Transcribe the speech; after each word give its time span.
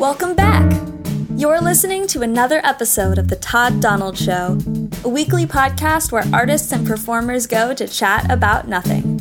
Welcome 0.00 0.34
back. 0.34 0.80
You're 1.36 1.60
listening 1.60 2.06
to 2.06 2.22
another 2.22 2.62
episode 2.64 3.18
of 3.18 3.28
The 3.28 3.36
Todd 3.36 3.82
Donald 3.82 4.16
Show, 4.16 4.56
a 5.04 5.08
weekly 5.10 5.44
podcast 5.44 6.10
where 6.10 6.24
artists 6.32 6.72
and 6.72 6.86
performers 6.86 7.46
go 7.46 7.74
to 7.74 7.86
chat 7.86 8.30
about 8.30 8.66
nothing. 8.66 9.18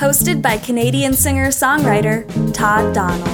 Hosted 0.00 0.40
by 0.40 0.56
Canadian 0.56 1.12
singer 1.12 1.48
songwriter 1.48 2.26
Todd 2.54 2.94
Donald. 2.94 3.28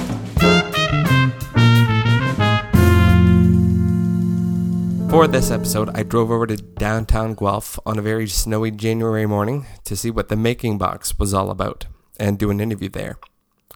For 5.09 5.25
this 5.25 5.51
episode, 5.51 5.89
I 5.93 6.03
drove 6.03 6.31
over 6.31 6.47
to 6.47 6.57
downtown 6.57 7.33
Guelph 7.33 7.79
on 7.85 7.97
a 7.97 8.01
very 8.01 8.27
snowy 8.27 8.71
January 8.71 9.25
morning 9.25 9.67
to 9.85 9.95
see 9.95 10.11
what 10.11 10.27
the 10.27 10.35
Making 10.35 10.77
Box 10.77 11.17
was 11.17 11.33
all 11.33 11.49
about 11.49 11.85
and 12.19 12.37
do 12.37 12.49
an 12.49 12.59
interview 12.59 12.89
there. 12.89 13.17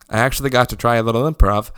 I 0.10 0.20
actually 0.20 0.50
got 0.50 0.68
to 0.68 0.76
try 0.76 0.98
a 0.98 1.04
little 1.04 1.24
improv, 1.24 1.72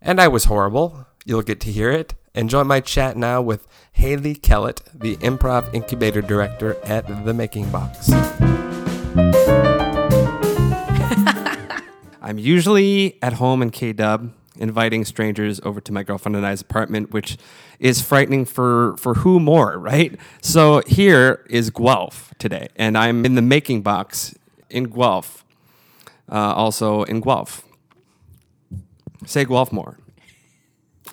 and 0.00 0.20
I 0.20 0.28
was 0.28 0.44
horrible. 0.44 1.06
You'll 1.24 1.42
get 1.42 1.60
to 1.60 1.72
hear 1.72 1.90
it. 1.90 2.14
Enjoy 2.34 2.64
my 2.64 2.80
chat 2.80 3.16
now 3.16 3.40
with 3.40 3.66
Haley 3.92 4.34
Kellett, 4.34 4.82
the 4.94 5.16
improv 5.16 5.72
incubator 5.74 6.20
director 6.20 6.76
at 6.84 7.24
the 7.24 7.32
Making 7.32 7.70
Box. 7.70 8.10
I'm 12.22 12.38
usually 12.38 13.18
at 13.22 13.34
home 13.34 13.62
in 13.62 13.70
K 13.70 13.92
Dub, 13.92 14.32
inviting 14.58 15.04
strangers 15.04 15.60
over 15.64 15.80
to 15.80 15.92
my 15.92 16.02
girlfriend 16.02 16.36
and 16.36 16.46
I's 16.46 16.60
apartment, 16.60 17.12
which 17.12 17.38
is 17.78 18.02
frightening 18.02 18.44
for 18.44 18.96
for 18.98 19.14
who 19.14 19.40
more, 19.40 19.78
right? 19.78 20.18
So 20.42 20.82
here 20.86 21.46
is 21.48 21.70
Guelph 21.70 22.34
today, 22.38 22.68
and 22.76 22.98
I'm 22.98 23.24
in 23.24 23.34
the 23.34 23.42
Making 23.42 23.82
Box 23.82 24.34
in 24.68 24.84
Guelph, 24.84 25.44
uh, 26.30 26.52
also 26.54 27.04
in 27.04 27.20
Guelph. 27.20 27.65
Say 29.24 29.44
Guelph 29.44 29.72
more. 29.72 29.98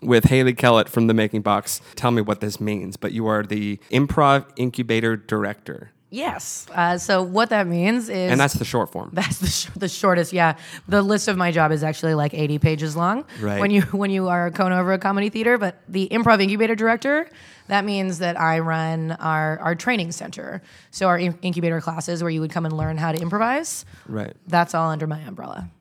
With 0.02 0.26
Haley 0.26 0.54
Kellett 0.54 0.90
from 0.90 1.08
the 1.08 1.14
Making 1.14 1.42
Box. 1.42 1.80
Tell 1.96 2.12
me 2.12 2.22
what 2.22 2.42
this 2.42 2.60
means, 2.60 2.98
but 2.98 3.12
you 3.14 3.28
are 3.28 3.44
the 3.44 3.78
improv 3.92 4.46
incubator 4.58 5.16
director. 5.16 5.92
Yes. 6.14 6.68
Uh, 6.72 7.00
so 7.00 7.24
what 7.24 7.50
that 7.50 7.66
means 7.66 8.08
is 8.08 8.32
And 8.32 8.40
that's 8.40 8.54
the 8.54 8.66
short 8.66 8.92
form. 8.92 9.10
that's 9.14 9.40
the, 9.40 9.48
sh- 9.48 9.70
the 9.76 9.88
shortest. 9.90 10.32
Yeah, 10.32 10.58
the 10.88 11.02
list 11.02 11.28
of 11.28 11.38
my 11.38 11.52
job 11.52 11.72
is 11.72 11.84
actually 11.84 12.14
like 12.14 12.36
80 12.36 12.60
pages 12.60 12.96
long. 12.96 13.26
Right. 13.42 13.60
When 13.60 13.72
you 13.72 13.82
when 13.82 14.12
you 14.12 14.28
are 14.28 14.52
going 14.52 14.74
over 14.74 14.94
a 14.94 15.00
comedy 15.00 15.30
theater, 15.30 15.58
but 15.58 15.82
the 15.88 16.08
improv 16.10 16.40
incubator 16.40 16.76
director, 16.76 17.28
that 17.68 17.84
means 17.84 18.20
that 18.20 18.40
I 18.40 18.60
run 18.60 19.14
our 19.14 19.58
our 19.60 19.74
training 19.74 20.12
center. 20.12 20.62
So 20.92 21.08
our 21.08 21.18
in- 21.18 21.40
incubator 21.42 21.82
classes 21.82 22.22
where 22.22 22.30
you 22.30 22.42
would 22.42 22.52
come 22.52 22.66
and 22.68 22.78
learn 22.78 22.98
how 22.98 23.12
to 23.12 23.20
improvise. 23.20 23.84
Right. 24.08 24.36
That's 24.46 24.76
all 24.76 24.92
under 24.92 25.08
my 25.08 25.20
umbrella. 25.22 25.72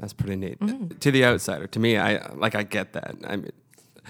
That's 0.00 0.12
pretty 0.12 0.36
neat. 0.36 0.58
Mm-hmm. 0.58 0.98
To 0.98 1.10
the 1.12 1.24
outsider, 1.24 1.66
to 1.68 1.78
me, 1.78 1.96
I 1.98 2.32
like 2.34 2.54
I 2.56 2.62
get 2.64 2.94
that. 2.94 3.14
I 3.26 3.36
mean, 3.36 3.50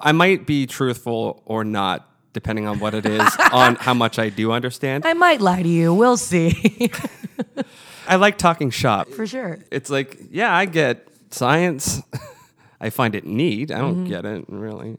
I 0.01 0.13
might 0.13 0.47
be 0.47 0.67
truthful 0.67 1.43
or 1.45 1.65
not, 1.65 2.09
depending 2.33 2.67
on 2.67 2.79
what 2.79 2.95
it 2.95 3.05
is, 3.05 3.29
on 3.53 3.75
how 3.75 3.93
much 3.93 4.19
I 4.19 4.29
do 4.31 4.53
understand. 4.53 5.05
I 5.05 5.13
might 5.15 5.41
lie 5.41 5.63
to 5.63 5.69
you. 5.69 5.93
We'll 5.93 6.17
see. 6.17 6.91
I 8.09 8.17
like 8.17 8.39
talking 8.39 8.71
shop. 8.71 9.09
For 9.09 9.27
sure. 9.27 9.59
It's 9.71 9.91
like, 9.91 10.19
yeah, 10.31 10.55
I 10.55 10.65
get 10.67 11.07
science. 11.31 12.01
I 12.81 12.91
find 12.91 13.15
it 13.15 13.27
neat. 13.27 13.71
I 13.71 13.79
don't 13.79 13.97
Mm-hmm. 13.97 14.05
get 14.07 14.25
it 14.25 14.45
really. 14.49 14.97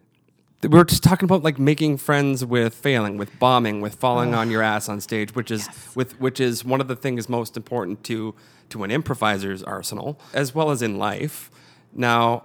We 0.67 0.78
are 0.78 0.84
just 0.86 1.03
talking 1.03 1.25
about 1.25 1.42
like 1.42 1.58
making 1.58 1.97
friends 1.97 2.45
with 2.45 2.75
failing, 2.75 3.17
with 3.17 3.39
bombing, 3.39 3.81
with 3.81 3.95
falling 3.95 4.36
on 4.36 4.52
your 4.52 4.62
ass 4.62 4.88
on 4.89 5.02
stage, 5.02 5.34
which 5.34 5.50
is 5.50 5.67
with 5.95 6.19
which 6.22 6.39
is 6.39 6.64
one 6.64 6.80
of 6.80 6.88
the 6.88 6.95
things 6.95 7.28
most 7.28 7.58
important 7.58 8.03
to 8.03 8.36
to 8.72 8.84
an 8.84 8.92
improviser's 8.92 9.64
arsenal, 9.64 10.20
as 10.34 10.54
well 10.56 10.72
as 10.72 10.82
in 10.82 10.98
life. 10.98 11.50
Now, 11.94 12.44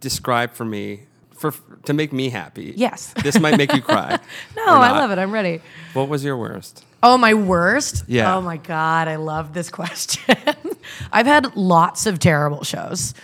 describe 0.00 0.52
for 0.52 0.64
me 0.64 1.04
for 1.38 1.54
to 1.84 1.92
make 1.92 2.12
me 2.12 2.30
happy. 2.30 2.74
Yes. 2.76 3.14
this 3.22 3.38
might 3.38 3.56
make 3.56 3.72
you 3.72 3.82
cry. 3.82 4.18
No, 4.56 4.64
I 4.74 4.90
love 4.90 5.10
it. 5.10 5.18
I'm 5.18 5.32
ready. 5.32 5.62
What 5.94 6.08
was 6.08 6.24
your 6.24 6.36
worst? 6.36 6.84
Oh, 7.02 7.16
my 7.16 7.32
worst? 7.32 8.04
Yeah. 8.08 8.36
Oh 8.36 8.40
my 8.42 8.56
God, 8.56 9.08
I 9.08 9.16
love 9.16 9.54
this 9.54 9.70
question. 9.80 10.34
I've 11.12 11.26
had 11.26 11.56
lots 11.56 12.06
of 12.06 12.18
terrible 12.18 12.64
shows. 12.64 13.14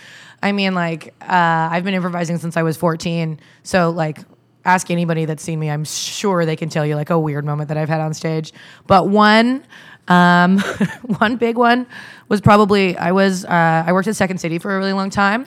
I 0.41 0.53
mean, 0.53 0.73
like, 0.73 1.13
uh, 1.21 1.69
I've 1.71 1.83
been 1.83 1.93
improvising 1.93 2.37
since 2.37 2.55
I 2.57 2.63
was 2.63 2.77
14. 2.77 3.39
So, 3.63 3.89
like, 3.89 4.19
ask 4.63 4.89
anybody 4.89 5.25
that's 5.25 5.43
seen 5.43 5.59
me. 5.59 5.69
I'm 5.69 5.83
sure 5.83 6.45
they 6.45 6.55
can 6.55 6.69
tell 6.69 6.85
you, 6.85 6.95
like, 6.95 7.09
a 7.09 7.19
weird 7.19 7.45
moment 7.45 7.67
that 7.67 7.77
I've 7.77 7.89
had 7.89 7.99
on 7.99 8.13
stage. 8.13 8.53
But 8.87 9.09
one, 9.09 9.63
um, 10.07 10.59
one 11.19 11.37
big 11.37 11.57
one 11.57 11.87
was 12.29 12.41
probably 12.41 12.97
I 12.97 13.11
was 13.11 13.45
uh, 13.45 13.83
I 13.85 13.93
worked 13.93 14.07
at 14.07 14.15
Second 14.15 14.39
City 14.39 14.59
for 14.59 14.75
a 14.75 14.77
really 14.77 14.93
long 14.93 15.09
time, 15.09 15.45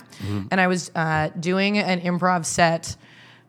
and 0.51 0.61
I 0.61 0.67
was 0.67 0.91
uh, 0.95 1.31
doing 1.39 1.79
an 1.79 2.01
improv 2.01 2.45
set 2.45 2.97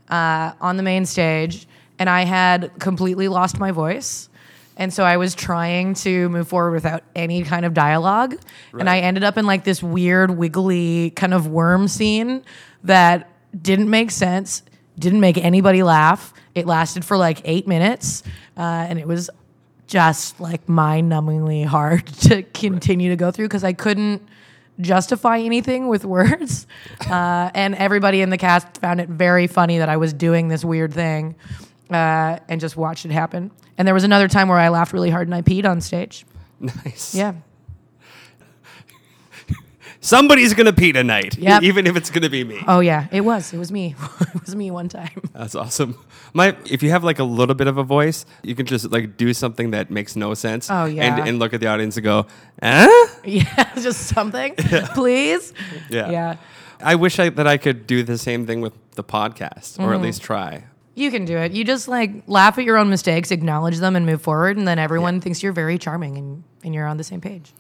uh, 0.10 0.54
on 0.62 0.78
the 0.78 0.84
main 0.84 1.06
stage, 1.06 1.68
and 1.98 2.10
I 2.10 2.24
had 2.26 2.72
completely 2.80 3.28
lost 3.28 3.60
my 3.60 3.72
voice. 3.72 4.30
And 4.78 4.94
so 4.94 5.04
I 5.04 5.18
was 5.18 5.36
trying 5.36 5.94
to 5.96 6.30
move 6.30 6.48
forward 6.48 6.72
without 6.72 7.04
any 7.14 7.44
kind 7.44 7.66
of 7.66 7.74
dialogue. 7.74 8.38
And 8.80 8.90
I 8.90 9.00
ended 9.00 9.26
up 9.26 9.38
in 9.38 9.46
like 9.46 9.66
this 9.66 9.84
weird, 9.84 10.32
wiggly 10.32 11.10
kind 11.10 11.34
of 11.34 11.48
worm 11.48 11.90
scene 11.90 12.46
that 12.86 13.30
didn't 13.62 13.90
make 13.90 14.10
sense, 14.10 14.64
didn't 14.98 15.20
make 15.20 15.38
anybody 15.38 15.84
laugh. 15.84 16.34
It 16.56 16.66
lasted 16.66 17.04
for 17.04 17.18
like 17.18 17.42
eight 17.44 17.68
minutes. 17.68 18.24
Uh, 18.56 18.62
and 18.88 18.98
it 18.98 19.06
was 19.06 19.30
just 19.90 20.40
like 20.40 20.70
mind 20.70 21.12
numbingly 21.12 21.66
hard 21.66 22.06
to 22.22 22.44
continue 22.44 23.10
to 23.10 23.16
go 23.16 23.32
through 23.32 23.48
because 23.48 23.64
I 23.64 23.74
couldn't 23.74 24.22
justify 24.80 25.40
anything 25.40 25.90
with 25.90 26.06
words. 26.06 26.66
Uh, 27.10 27.50
and 27.56 27.74
everybody 27.76 28.22
in 28.22 28.30
the 28.30 28.38
cast 28.38 28.78
found 28.78 29.02
it 29.02 29.10
very 29.10 29.48
funny 29.48 29.80
that 29.80 29.90
I 29.90 29.98
was 29.98 30.14
doing 30.14 30.48
this 30.48 30.64
weird 30.64 30.94
thing 30.94 31.34
uh, 31.90 32.38
and 32.48 32.62
just 32.62 32.78
watched 32.78 33.04
it 33.06 33.12
happen. 33.12 33.50
And 33.80 33.88
there 33.88 33.96
was 33.96 34.04
another 34.04 34.28
time 34.28 34.48
where 34.48 34.60
I 34.60 34.70
laughed 34.70 34.94
really 34.94 35.10
hard 35.10 35.28
and 35.28 35.34
I 35.34 35.42
peed 35.42 35.66
on 35.66 35.82
stage. 35.82 36.26
Nice. 36.60 37.16
Yeah. 37.16 37.34
Somebody's 40.02 40.54
gonna 40.54 40.72
pee 40.72 40.94
tonight, 40.94 41.38
Yep. 41.38 41.64
even 41.64 41.86
if 41.86 41.98
it's 41.98 42.10
gonna 42.10 42.30
be 42.30 42.44
me. 42.46 42.64
Oh, 42.68 42.80
yeah. 42.80 43.08
It 43.12 43.22
was. 43.22 43.54
It 43.54 43.58
was 43.58 43.70
me. 43.72 43.96
it 44.22 44.42
was 44.46 44.56
me 44.56 44.72
one 44.72 44.88
time. 44.88 45.22
That's 45.34 45.56
awesome. 45.56 45.98
My, 46.34 46.56
if 46.66 46.82
you 46.82 46.90
have 46.92 47.04
like 47.04 47.20
a 47.20 47.24
little 47.26 47.56
bit 47.56 47.68
of 47.68 47.78
a 47.78 47.84
voice, 47.84 48.26
you 48.42 48.56
can 48.56 48.66
just 48.66 48.92
like 48.92 49.18
do 49.18 49.34
something 49.34 49.72
that 49.72 49.92
makes 49.92 50.16
no 50.16 50.34
sense. 50.36 50.70
Oh, 50.72 50.86
yeah. 50.86 51.04
and, 51.18 51.28
and 51.28 51.40
look 51.40 51.54
at 51.54 51.60
the 51.60 51.68
audience 51.68 51.98
and 51.98 52.04
go, 52.06 52.28
eh? 52.62 52.88
yeah. 53.26 53.74
Just 53.76 54.08
something. 54.08 54.56
Please. 54.96 55.54
Yeah. 55.90 56.10
Yeah. 56.10 56.36
I 56.82 56.96
wish 56.96 57.20
I, 57.20 57.28
that 57.30 57.46
I 57.48 57.58
could 57.58 57.86
do 57.86 58.04
the 58.04 58.18
same 58.18 58.48
thing 58.48 58.62
with 58.62 58.74
the 58.96 59.04
podcast, 59.04 59.78
or 59.80 59.84
Mm-hmm. 59.88 59.94
at 59.96 60.02
least 60.02 60.22
try. 60.22 60.64
You 60.96 61.12
can 61.12 61.26
do 61.26 61.38
it. 61.38 61.52
You 61.52 61.66
just 61.66 61.90
like 61.90 62.12
laugh 62.28 62.58
at 62.58 62.64
your 62.64 62.78
own 62.78 62.90
mistakes, 62.90 63.32
acknowledge 63.32 63.78
them, 63.80 63.96
and 63.98 64.06
move 64.06 64.22
forward. 64.22 64.56
And 64.58 64.66
then 64.68 64.80
everyone 64.80 65.20
thinks 65.20 65.44
you're 65.44 65.52
very 65.54 65.78
charming 65.78 66.18
and, 66.18 66.44
and 66.64 66.74
you're 66.74 66.88
on 66.88 66.96
the 66.98 67.04
same 67.04 67.20
page. 67.22 67.52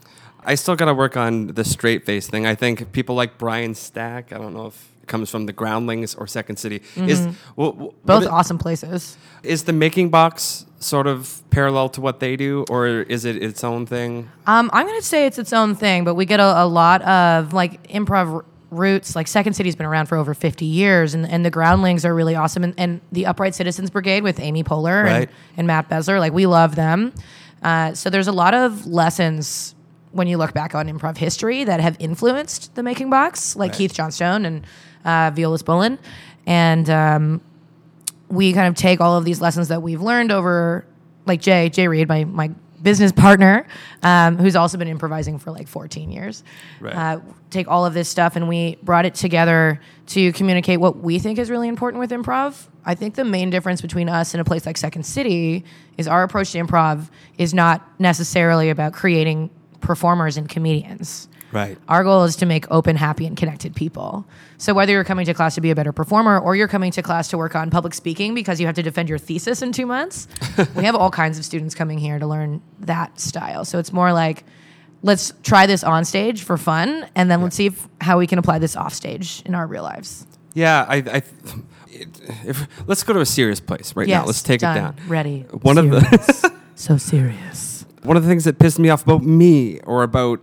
I 0.43 0.55
still 0.55 0.75
got 0.75 0.85
to 0.85 0.93
work 0.93 1.17
on 1.17 1.47
the 1.47 1.63
straight 1.63 2.05
face 2.05 2.27
thing. 2.27 2.45
I 2.45 2.55
think 2.55 2.91
people 2.91 3.15
like 3.15 3.37
Brian 3.37 3.75
Stack. 3.75 4.31
I 4.33 4.37
don't 4.37 4.53
know 4.53 4.67
if 4.67 4.91
it 5.03 5.07
comes 5.07 5.29
from 5.29 5.45
the 5.45 5.53
Groundlings 5.53 6.15
or 6.15 6.27
Second 6.27 6.57
City. 6.57 6.81
Is 6.95 7.27
well, 7.55 7.73
Mm-hmm. 7.73 7.87
Both 8.05 8.27
awesome 8.27 8.57
places. 8.57 9.17
is 9.43 9.63
the 9.65 9.73
Making 9.73 10.09
Box 10.09 10.65
sort 10.79 11.07
of 11.07 11.43
parallel 11.49 11.89
to 11.89 11.99
what 12.01 12.19
they 12.21 12.35
do, 12.37 12.63
or 12.69 12.87
is 12.87 13.25
it 13.25 13.35
its 13.43 13.63
own 13.65 13.85
thing? 13.85 14.29
Um, 14.47 14.69
I'm 14.73 14.85
going 14.87 14.99
to 14.99 15.05
say 15.05 15.25
it's 15.25 15.37
its 15.37 15.51
own 15.51 15.75
thing, 15.75 16.05
but 16.05 16.15
we 16.15 16.25
get 16.25 16.39
a, 16.39 16.63
a 16.63 16.67
lot 16.67 17.01
of 17.01 17.51
like 17.53 17.83
improv 17.89 18.45
roots. 18.71 19.15
Like 19.15 19.27
Second 19.27 19.53
City's 19.53 19.75
been 19.75 19.85
around 19.87 20.05
for 20.05 20.17
over 20.17 20.33
50 20.33 20.63
years, 20.63 21.13
and, 21.13 21.27
and 21.27 21.43
the 21.45 21.51
Groundlings 21.51 22.05
are 22.05 22.15
really 22.15 22.35
awesome. 22.35 22.63
And, 22.63 22.73
and 22.77 23.01
the 23.11 23.25
Upright 23.25 23.55
Citizens 23.55 23.89
Brigade 23.89 24.23
with 24.23 24.39
Amy 24.39 24.63
Poehler 24.63 25.03
Right. 25.03 25.27
and, 25.27 25.29
and 25.57 25.67
Matt 25.67 25.89
Besser, 25.89 26.17
like 26.19 26.31
we 26.31 26.45
love 26.45 26.75
them. 26.75 27.13
Uh, 27.61 27.93
so 27.93 28.09
there's 28.09 28.27
a 28.29 28.31
lot 28.31 28.53
of 28.53 28.85
lessons 28.87 29.75
when 30.11 30.27
you 30.27 30.37
look 30.37 30.53
back 30.53 30.73
on 30.73 30.87
improv 30.87 31.17
history 31.17 31.63
that 31.63 31.79
have 31.79 31.95
influenced 31.99 32.73
the 32.75 32.83
Making 32.83 33.09
Box, 33.09 33.55
like 33.55 33.73
Keith 33.73 33.93
Johnstone 33.93 34.45
and 34.45 34.65
uh, 35.05 35.31
Viola 35.33 35.57
Spolin. 35.57 35.99
And 36.45 36.89
um, 36.89 37.41
we 38.29 38.53
kind 38.53 38.67
of 38.67 38.75
take 38.75 39.01
all 39.01 39.17
of 39.17 39.25
these 39.25 39.41
lessons 39.41 39.67
that 39.67 39.81
we've 39.81 40.01
learned 40.01 40.31
over, 40.31 40.85
like 41.25 41.41
Jay, 41.41 41.69
Jay 41.69 41.87
Reed, 41.87 42.07
my, 42.07 42.23
my 42.25 42.51
business 42.81 43.11
partner, 43.11 43.67
um, 44.03 44.37
who's 44.37 44.55
also 44.55 44.77
been 44.77 44.87
improvising 44.87 45.37
for 45.37 45.51
like 45.51 45.67
14 45.67 46.11
years. 46.11 46.43
Right. 46.79 46.95
Uh, 46.95 47.19
take 47.49 47.67
all 47.67 47.85
of 47.85 47.93
this 47.93 48.09
stuff 48.09 48.35
and 48.35 48.47
we 48.47 48.77
brought 48.83 49.05
it 49.05 49.15
together 49.15 49.79
to 50.07 50.31
communicate 50.33 50.79
what 50.79 50.97
we 50.97 51.19
think 51.19 51.39
is 51.39 51.49
really 51.49 51.67
important 51.67 51.99
with 51.99 52.11
improv. 52.11 52.67
I 52.85 52.95
think 52.95 53.15
the 53.15 53.25
main 53.25 53.49
difference 53.49 53.81
between 53.81 54.09
us 54.09 54.33
and 54.33 54.41
a 54.41 54.45
place 54.45 54.65
like 54.65 54.77
Second 54.77 55.03
City 55.03 55.65
is 55.97 56.07
our 56.07 56.23
approach 56.23 56.53
to 56.53 56.59
improv 56.59 57.09
is 57.37 57.53
not 57.53 57.87
necessarily 57.99 58.69
about 58.69 58.93
creating 58.93 59.49
performers 59.81 60.37
and 60.37 60.47
comedians. 60.49 61.27
Right. 61.51 61.77
Our 61.87 62.03
goal 62.03 62.25
is 62.25 62.35
to 62.37 62.45
make 62.45 62.69
open, 62.69 62.95
happy, 62.95 63.25
and 63.25 63.35
connected 63.35 63.75
people. 63.75 64.25
So 64.57 64.73
whether 64.73 64.91
you're 64.91 65.03
coming 65.03 65.25
to 65.25 65.33
class 65.33 65.55
to 65.55 65.61
be 65.61 65.71
a 65.71 65.75
better 65.75 65.91
performer 65.91 66.39
or 66.39 66.55
you're 66.55 66.67
coming 66.67 66.91
to 66.91 67.01
class 67.01 67.27
to 67.29 67.37
work 67.37 67.55
on 67.55 67.71
public 67.71 67.93
speaking 67.93 68.35
because 68.35 68.59
you 68.59 68.67
have 68.67 68.75
to 68.75 68.83
defend 68.83 69.09
your 69.09 69.17
thesis 69.17 69.61
in 69.61 69.71
two 69.71 69.87
months, 69.87 70.27
we 70.75 70.83
have 70.83 70.95
all 70.95 71.09
kinds 71.09 71.39
of 71.39 71.45
students 71.45 71.73
coming 71.73 71.97
here 71.97 72.19
to 72.19 72.27
learn 72.27 72.61
that 72.81 73.19
style. 73.19 73.65
So 73.65 73.79
it's 73.79 73.91
more 73.91 74.13
like, 74.13 74.43
let's 75.01 75.33
try 75.43 75.65
this 75.65 75.83
on 75.83 76.05
stage 76.05 76.43
for 76.43 76.57
fun, 76.57 77.07
and 77.15 77.31
then 77.31 77.41
let's 77.41 77.55
see 77.55 77.67
if, 77.67 77.87
how 78.01 78.19
we 78.19 78.27
can 78.27 78.37
apply 78.37 78.59
this 78.59 78.75
off 78.75 78.93
stage 78.93 79.41
in 79.45 79.55
our 79.55 79.65
real 79.65 79.83
lives. 79.83 80.27
Yeah, 80.53 80.85
I. 80.87 80.95
I 80.97 81.23
if, 82.45 82.67
let's 82.87 83.03
go 83.03 83.13
to 83.13 83.19
a 83.19 83.25
serious 83.25 83.59
place 83.59 83.95
right 83.95 84.07
now. 84.07 84.25
Let's 84.25 84.43
take 84.43 84.61
done. 84.61 84.77
it 84.77 84.79
down. 84.79 84.95
Ready. 85.07 85.41
One 85.61 85.77
of 85.77 85.89
the 85.89 86.53
so 86.75 86.97
serious. 86.97 87.78
One 88.03 88.17
of 88.17 88.23
the 88.23 88.29
things 88.29 88.43
that 88.45 88.59
pissed 88.59 88.79
me 88.79 88.89
off 88.89 89.03
about 89.03 89.23
me 89.23 89.79
or 89.81 90.03
about 90.03 90.39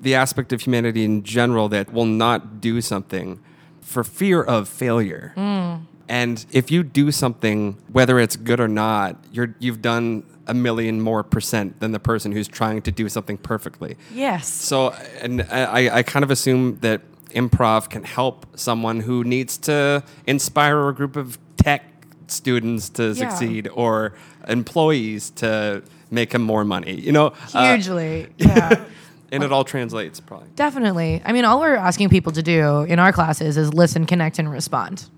the 0.00 0.14
aspect 0.14 0.52
of 0.52 0.60
humanity 0.62 1.04
in 1.04 1.22
general 1.22 1.68
that 1.70 1.92
will 1.92 2.04
not 2.06 2.60
do 2.60 2.80
something 2.80 3.40
for 3.80 4.04
fear 4.04 4.42
of 4.42 4.68
failure. 4.68 5.32
Mm. 5.36 5.82
And 6.08 6.44
if 6.52 6.70
you 6.70 6.82
do 6.82 7.10
something, 7.10 7.78
whether 7.90 8.18
it's 8.18 8.36
good 8.36 8.60
or 8.60 8.68
not, 8.68 9.16
you're 9.32 9.54
you've 9.58 9.80
done 9.80 10.24
a 10.46 10.52
million 10.52 11.00
more 11.00 11.22
percent 11.22 11.80
than 11.80 11.92
the 11.92 11.98
person 11.98 12.32
who's 12.32 12.46
trying 12.48 12.82
to 12.82 12.92
do 12.92 13.08
something 13.08 13.38
perfectly. 13.38 13.96
Yes. 14.12 14.46
So, 14.46 14.90
and 15.22 15.40
I, 15.50 15.98
I 15.98 16.02
kind 16.02 16.22
of 16.22 16.30
assume 16.30 16.78
that 16.80 17.00
improv 17.30 17.88
can 17.88 18.04
help 18.04 18.46
someone 18.58 19.00
who 19.00 19.24
needs 19.24 19.56
to 19.58 20.04
inspire 20.26 20.88
a 20.88 20.94
group 20.94 21.16
of 21.16 21.38
tech 21.56 21.82
students 22.26 22.90
to 22.90 23.04
Yeah. 23.08 23.14
succeed 23.14 23.68
or 23.72 24.12
employees 24.46 25.30
to 25.30 25.82
make 26.10 26.32
him 26.32 26.42
more 26.42 26.64
money. 26.64 26.94
You 27.00 27.12
know, 27.12 27.32
Uh, 27.52 27.72
Hugely. 27.74 28.28
yeah. 28.38 28.84
and 29.32 29.42
it 29.42 29.52
all 29.52 29.64
translates 29.64 30.20
probably. 30.20 30.48
Definitely. 30.56 31.22
I 31.24 31.32
mean, 31.32 31.44
all 31.44 31.60
we're 31.60 31.74
asking 31.76 32.08
people 32.10 32.32
to 32.32 32.42
do 32.42 32.82
in 32.82 32.98
our 32.98 33.12
classes 33.12 33.56
is 33.56 33.72
listen, 33.74 34.06
connect, 34.06 34.38
and 34.38 34.50
respond. 34.50 35.08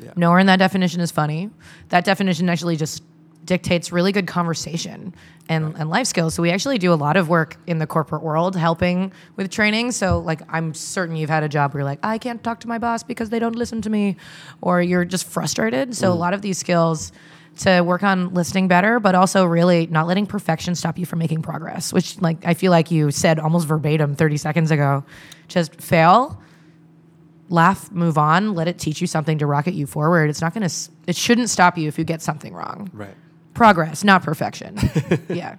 Yeah. 0.00 0.12
Nowhere 0.16 0.38
in 0.38 0.46
that 0.46 0.58
definition 0.58 1.00
is 1.00 1.10
funny. 1.10 1.50
That 1.88 2.04
definition 2.04 2.48
actually 2.48 2.76
just 2.76 3.02
dictates 3.44 3.92
really 3.92 4.10
good 4.10 4.26
conversation 4.26 5.14
and, 5.48 5.74
and 5.78 5.88
life 5.88 6.08
skills. 6.08 6.34
So 6.34 6.42
we 6.42 6.50
actually 6.50 6.78
do 6.78 6.92
a 6.92 6.96
lot 6.96 7.16
of 7.16 7.28
work 7.28 7.56
in 7.68 7.78
the 7.78 7.86
corporate 7.86 8.22
world 8.22 8.56
helping 8.56 9.12
with 9.36 9.50
training. 9.52 9.92
So 9.92 10.18
like 10.18 10.42
I'm 10.48 10.74
certain 10.74 11.14
you've 11.14 11.30
had 11.30 11.44
a 11.44 11.48
job 11.48 11.72
where 11.72 11.80
you're 11.80 11.88
like, 11.88 12.00
I 12.02 12.18
can't 12.18 12.42
talk 12.42 12.58
to 12.60 12.68
my 12.68 12.78
boss 12.78 13.04
because 13.04 13.30
they 13.30 13.38
don't 13.38 13.54
listen 13.54 13.80
to 13.82 13.90
me, 13.90 14.16
or 14.60 14.82
you're 14.82 15.04
just 15.04 15.26
frustrated. 15.28 15.94
So 15.96 16.12
a 16.12 16.14
lot 16.14 16.34
of 16.34 16.42
these 16.42 16.58
skills 16.58 17.12
to 17.56 17.80
work 17.80 18.02
on 18.02 18.34
listening 18.34 18.68
better, 18.68 19.00
but 19.00 19.14
also 19.14 19.44
really 19.44 19.86
not 19.86 20.06
letting 20.06 20.26
perfection 20.26 20.74
stop 20.74 20.98
you 20.98 21.06
from 21.06 21.18
making 21.18 21.42
progress, 21.42 21.92
which 21.92 22.20
like 22.20 22.44
I 22.44 22.54
feel 22.54 22.70
like 22.70 22.90
you 22.90 23.10
said 23.10 23.38
almost 23.38 23.66
verbatim 23.66 24.14
30 24.14 24.36
seconds 24.36 24.70
ago. 24.70 25.04
Just 25.48 25.80
fail, 25.80 26.40
laugh, 27.48 27.90
move 27.90 28.18
on, 28.18 28.54
let 28.54 28.68
it 28.68 28.78
teach 28.78 29.00
you 29.00 29.06
something 29.06 29.38
to 29.38 29.46
rocket 29.46 29.74
you 29.74 29.86
forward. 29.86 30.30
It's 30.30 30.40
not 30.40 30.54
going 30.54 30.68
to 30.68 30.74
it 31.06 31.16
shouldn't 31.16 31.50
stop 31.50 31.78
you 31.78 31.88
if 31.88 31.98
you 31.98 32.04
get 32.04 32.22
something 32.22 32.52
wrong. 32.52 32.90
Right. 32.92 33.14
Progress, 33.54 34.04
not 34.04 34.22
perfection. 34.22 34.78
yeah. 35.28 35.56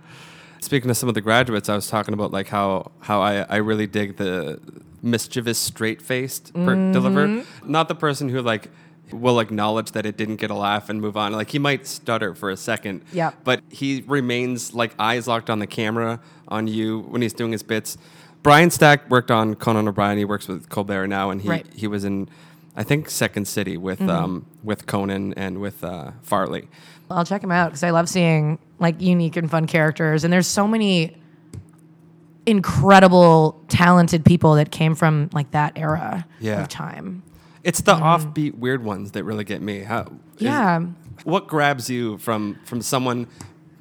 Speaking 0.60 0.90
of 0.90 0.98
some 0.98 1.10
of 1.10 1.16
the 1.16 1.22
graduates, 1.22 1.70
I 1.70 1.76
was 1.76 1.88
talking 1.88 2.14
about 2.14 2.32
like 2.32 2.48
how 2.48 2.92
how 3.00 3.22
I, 3.22 3.42
I 3.42 3.56
really 3.58 3.88
dig 3.88 4.18
the 4.18 4.60
mischievous, 5.02 5.58
straight 5.58 6.02
faced 6.02 6.54
per- 6.54 6.76
mm-hmm. 6.76 6.92
deliver. 6.92 7.44
Not 7.66 7.88
the 7.88 7.96
person 7.96 8.30
who 8.30 8.42
like 8.42 8.70
will 9.12 9.40
acknowledge 9.40 9.92
that 9.94 10.06
it 10.06 10.18
didn't 10.18 10.36
get 10.38 10.50
a 10.52 10.56
laugh 10.56 10.90
and 10.90 11.00
move 11.02 11.16
on. 11.18 11.32
Like 11.34 11.50
he 11.52 11.60
might 11.60 11.88
stutter 11.88 12.34
for 12.36 12.50
a 12.50 12.58
second, 12.58 13.04
Yep. 13.14 13.36
but 13.44 13.62
he 13.70 14.04
remains 14.08 14.74
like 14.74 14.94
eyes 15.00 15.28
locked 15.28 15.50
on 15.50 15.60
the 15.60 15.68
camera 15.68 16.20
on 16.48 16.68
you 16.68 17.00
when 17.02 17.22
he's 17.22 17.34
doing 17.34 17.52
his 17.52 17.64
bits. 17.64 17.98
Brian 18.44 18.70
Stack 18.70 19.10
worked 19.10 19.32
on 19.32 19.56
Conan 19.56 19.88
O'Brien. 19.88 20.18
He 20.18 20.26
works 20.26 20.48
with 20.48 20.70
Colbert 20.70 21.08
now, 21.08 21.30
and 21.32 21.42
he 21.42 21.50
Right. 21.50 21.66
he 21.76 21.88
was 21.88 22.04
in 22.06 22.30
I 22.76 22.84
think 22.84 23.10
Second 23.10 23.48
City 23.48 23.76
with 23.76 24.02
um, 24.02 24.46
with 24.64 24.86
Conan 24.86 25.34
and 25.34 25.60
with 25.60 25.84
uh, 25.84 26.12
Farley. 26.22 26.68
I'll 27.10 27.26
check 27.26 27.44
him 27.44 27.52
out 27.52 27.70
because 27.70 27.82
I 27.84 27.90
love 27.90 28.08
seeing 28.08 28.60
like 28.80 29.02
unique 29.02 29.36
and 29.38 29.50
fun 29.50 29.66
characters. 29.66 30.24
And 30.24 30.32
there's 30.32 30.46
so 30.48 30.68
many 30.68 31.16
incredible, 32.46 33.62
talented 33.68 34.24
people 34.24 34.56
that 34.56 34.72
came 34.72 34.96
from 34.96 35.30
like 35.34 35.52
that 35.52 35.74
era 35.76 36.26
Yeah. 36.40 36.62
of 36.62 36.70
time. 36.70 37.24
It's 37.68 37.82
the 37.82 37.94
offbeat 37.96 38.56
weird 38.58 38.84
ones 38.84 39.12
that 39.12 39.24
really 39.26 39.44
get 39.44 39.62
me. 39.62 39.80
How? 39.84 40.02
is- 40.38 40.44
Yeah. 40.44 40.80
what 41.24 41.48
grabs 41.48 41.90
you 41.90 42.18
from 42.18 42.58
from 42.66 42.82
someone, 42.82 43.28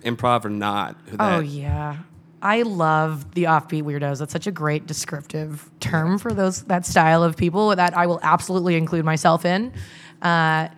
improv 0.03 0.45
or 0.45 0.51
not? 0.51 0.97
who 1.07 1.17
Oh 1.21 1.39
yeah. 1.41 1.97
I 2.43 2.63
love 2.63 3.35
the 3.35 3.45
offbeat 3.45 3.83
weirdos. 3.85 4.19
That's 4.19 4.33
such 4.33 4.47
a 4.47 4.51
great 4.53 4.87
descriptive 4.87 5.71
term 5.81 6.19
for 6.19 6.33
those 6.35 6.63
that 6.65 6.85
style 6.85 7.23
of 7.23 7.37
people 7.37 7.75
that 7.75 7.97
I 7.97 8.07
will 8.07 8.21
absolutely 8.23 8.77
include 8.77 9.05
myself 9.05 9.45
in. 9.45 9.73
Uh, 10.21 10.69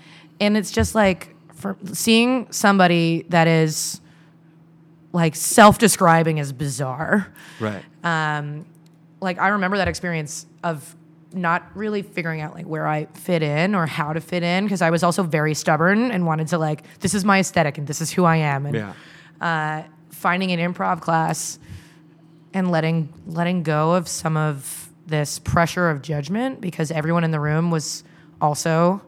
and 0.41 0.57
it's 0.57 0.71
just 0.71 0.95
like 0.95 1.35
for 1.55 1.77
seeing 1.93 2.47
somebody 2.53 3.25
that 3.31 3.49
is 3.49 4.01
like 5.13 5.35
self-describing 5.35 6.39
as 6.39 6.53
bizarre. 6.53 7.27
Right. 7.61 7.83
um, 8.05 8.67
like 9.21 9.39
I 9.41 9.49
remember 9.49 9.79
that 9.79 9.89
experience 9.89 10.47
of 10.63 10.95
not 11.33 11.71
really 11.75 12.03
figuring 12.03 12.41
out 12.41 12.55
like 12.55 12.67
where 12.67 12.87
I 12.87 13.07
fit 13.07 13.43
in 13.43 13.75
or 13.75 13.87
how 13.87 14.13
to 14.13 14.21
fit 14.21 14.43
in 14.43 14.65
because 14.65 14.83
I 14.83 14.91
was 14.91 15.03
also 15.03 15.23
very 15.23 15.55
stubborn 15.55 16.11
and 16.11 16.27
wanted 16.27 16.49
to 16.49 16.59
like 16.59 16.83
this 17.01 17.15
is 17.15 17.25
my 17.25 17.41
aesthetic 17.41 17.79
and 17.79 17.87
this 17.87 18.01
is 18.01 18.11
who 18.11 18.25
I 18.25 18.37
am 18.37 18.67
and 18.67 18.75
yeah. 18.75 18.93
uh, 19.41 19.83
finding 20.11 20.53
an 20.53 20.73
improv 20.73 21.01
class 21.01 21.59
and 22.55 22.71
letting 22.71 23.13
letting 23.27 23.63
go 23.63 23.95
of 23.95 24.09
some 24.09 24.37
of 24.37 24.91
this 25.07 25.39
pressure 25.39 25.91
of 25.91 26.03
judgment 26.03 26.61
because 26.61 26.91
everyone 26.91 27.25
in 27.25 27.31
the 27.31 27.41
room 27.41 27.71
was 27.71 28.05
also 28.41 29.03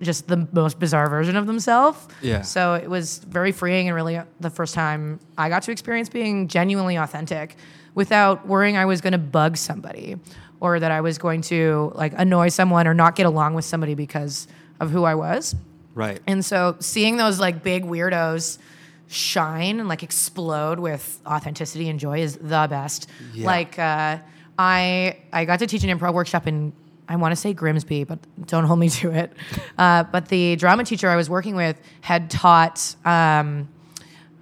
just 0.00 0.26
the 0.26 0.48
most 0.52 0.78
bizarre 0.78 1.08
version 1.08 1.36
of 1.36 1.46
themselves. 1.46 2.06
Yeah. 2.20 2.42
So 2.42 2.74
it 2.74 2.90
was 2.90 3.18
very 3.18 3.52
freeing 3.52 3.88
and 3.88 3.94
really 3.94 4.20
the 4.40 4.50
first 4.50 4.74
time 4.74 5.20
I 5.38 5.48
got 5.48 5.62
to 5.64 5.72
experience 5.72 6.08
being 6.08 6.48
genuinely 6.48 6.96
authentic 6.96 7.56
without 7.94 8.46
worrying 8.46 8.76
I 8.76 8.84
was 8.84 9.00
going 9.00 9.12
to 9.12 9.18
bug 9.18 9.56
somebody 9.56 10.16
or 10.64 10.80
that 10.80 10.90
I 10.90 11.02
was 11.02 11.18
going 11.18 11.42
to 11.42 11.92
like 11.94 12.14
annoy 12.16 12.48
someone 12.48 12.86
or 12.86 12.94
not 12.94 13.16
get 13.16 13.26
along 13.26 13.52
with 13.52 13.66
somebody 13.66 13.94
because 13.94 14.48
of 14.80 14.90
who 14.90 15.04
I 15.04 15.14
was. 15.14 15.54
Right. 15.94 16.18
And 16.26 16.42
so 16.42 16.76
seeing 16.80 17.18
those 17.18 17.38
like 17.38 17.62
big 17.62 17.84
weirdos 17.84 18.56
shine 19.06 19.78
and 19.78 19.90
like 19.90 20.02
explode 20.02 20.78
with 20.78 21.20
authenticity 21.26 21.90
and 21.90 22.00
joy 22.00 22.20
is 22.20 22.38
the 22.38 22.66
best. 22.70 23.10
Yeah. 23.34 23.46
Like 23.46 23.78
uh, 23.78 24.16
I 24.58 25.18
I 25.34 25.44
got 25.44 25.58
to 25.58 25.66
teach 25.66 25.84
an 25.84 25.90
improv 25.98 26.14
workshop 26.14 26.46
in 26.46 26.72
I 27.06 27.16
want 27.16 27.32
to 27.32 27.36
say 27.36 27.52
Grimsby, 27.52 28.04
but 28.04 28.18
don't 28.46 28.64
hold 28.64 28.78
me 28.78 28.88
to 28.88 29.10
it. 29.12 29.32
Uh, 29.76 30.04
but 30.04 30.28
the 30.28 30.54
drama 30.56 30.84
teacher 30.84 31.10
I 31.10 31.16
was 31.16 31.28
working 31.28 31.56
with 31.56 31.78
had 32.00 32.30
taught. 32.30 32.94
Um, 33.04 33.68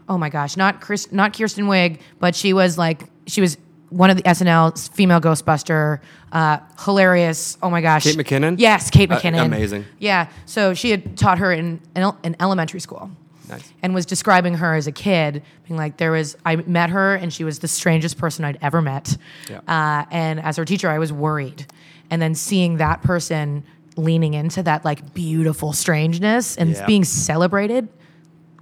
oh 0.09 0.19
my 0.19 0.29
gosh, 0.29 0.59
not 0.59 0.81
Chris, 0.83 1.11
not 1.11 1.37
Kirsten 1.37 1.65
Wiig, 1.65 2.01
but 2.21 2.37
she 2.37 2.53
was 2.53 2.77
like 2.77 3.09
she 3.27 3.41
was 3.41 3.57
one 3.93 4.11
of 4.11 4.17
the 4.17 4.23
SNL 4.25 4.91
female 4.93 5.21
Ghostbuster, 5.21 6.01
uh, 6.33 6.59
hilarious. 6.85 7.57
Oh 7.63 7.71
my 7.71 7.81
gosh, 7.81 8.05
Kate 8.05 8.17
McKinnon? 8.17 8.57
Yes, 8.59 8.91
Kate 8.91 9.11
Uh, 9.11 9.19
McKinnon. 9.19 9.45
amazing. 9.47 9.85
Yeah, 9.99 10.29
so 10.47 10.75
she 10.75 10.91
had 10.91 11.17
taught 11.17 11.39
her 11.39 11.53
in 11.53 11.81
in, 11.95 12.11
in 12.23 12.37
elementary 12.41 12.81
school. 12.81 13.11
Nice. 13.49 13.73
And 13.83 13.93
was 13.95 14.07
describing 14.07 14.55
her 14.55 14.75
as 14.75 14.87
a 14.87 14.93
kid, 14.93 15.43
being 15.69 15.77
like, 15.77 15.99
there 15.99 16.13
was, 16.13 16.37
I 16.47 16.57
met 16.57 16.89
her 16.91 17.17
and 17.17 17.31
she 17.33 17.45
was 17.45 17.59
the 17.59 17.69
strangest 17.69 18.17
person 18.17 18.45
I'd 18.47 18.57
ever 18.63 18.81
met. 18.81 19.17
Yeah. 19.51 19.59
Uh, 19.69 20.07
and 20.11 20.41
as 20.41 20.57
her 20.57 20.65
teacher, 20.65 20.89
I 20.89 20.99
was 20.99 21.13
worried. 21.13 21.67
And 22.09 22.23
then 22.23 22.35
seeing 22.35 22.79
that 22.79 23.03
person 23.03 23.65
leaning 23.97 24.33
into 24.33 24.63
that 24.63 24.85
like 24.87 25.13
beautiful 25.13 25.75
strangeness 25.75 26.57
and 26.57 26.71
Yeah. 26.71 26.87
being 26.87 27.05
celebrated 27.05 27.89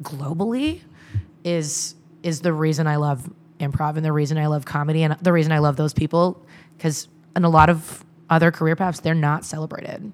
globally 0.03 0.81
is 1.45 1.95
is 2.23 2.41
the 2.41 2.53
reason 2.53 2.87
I 2.87 2.97
love 2.97 3.31
improv 3.61 3.97
and 3.97 4.05
the 4.05 4.13
reason 4.13 4.39
I 4.39 4.47
love 4.47 4.65
comedy 4.65 5.03
and 5.03 5.17
the 5.21 5.33
reason 5.33 5.53
I 5.53 5.59
love 5.59 5.77
those 5.77 5.93
people 5.93 6.45
because 6.77 7.09
in 7.37 7.45
a 7.45 7.49
lot 7.49 7.69
of 7.71 8.05
other 8.29 8.51
career 8.51 8.75
paths 8.77 9.01
they're 9.01 9.15
not 9.15 9.45
celebrated 9.45 10.11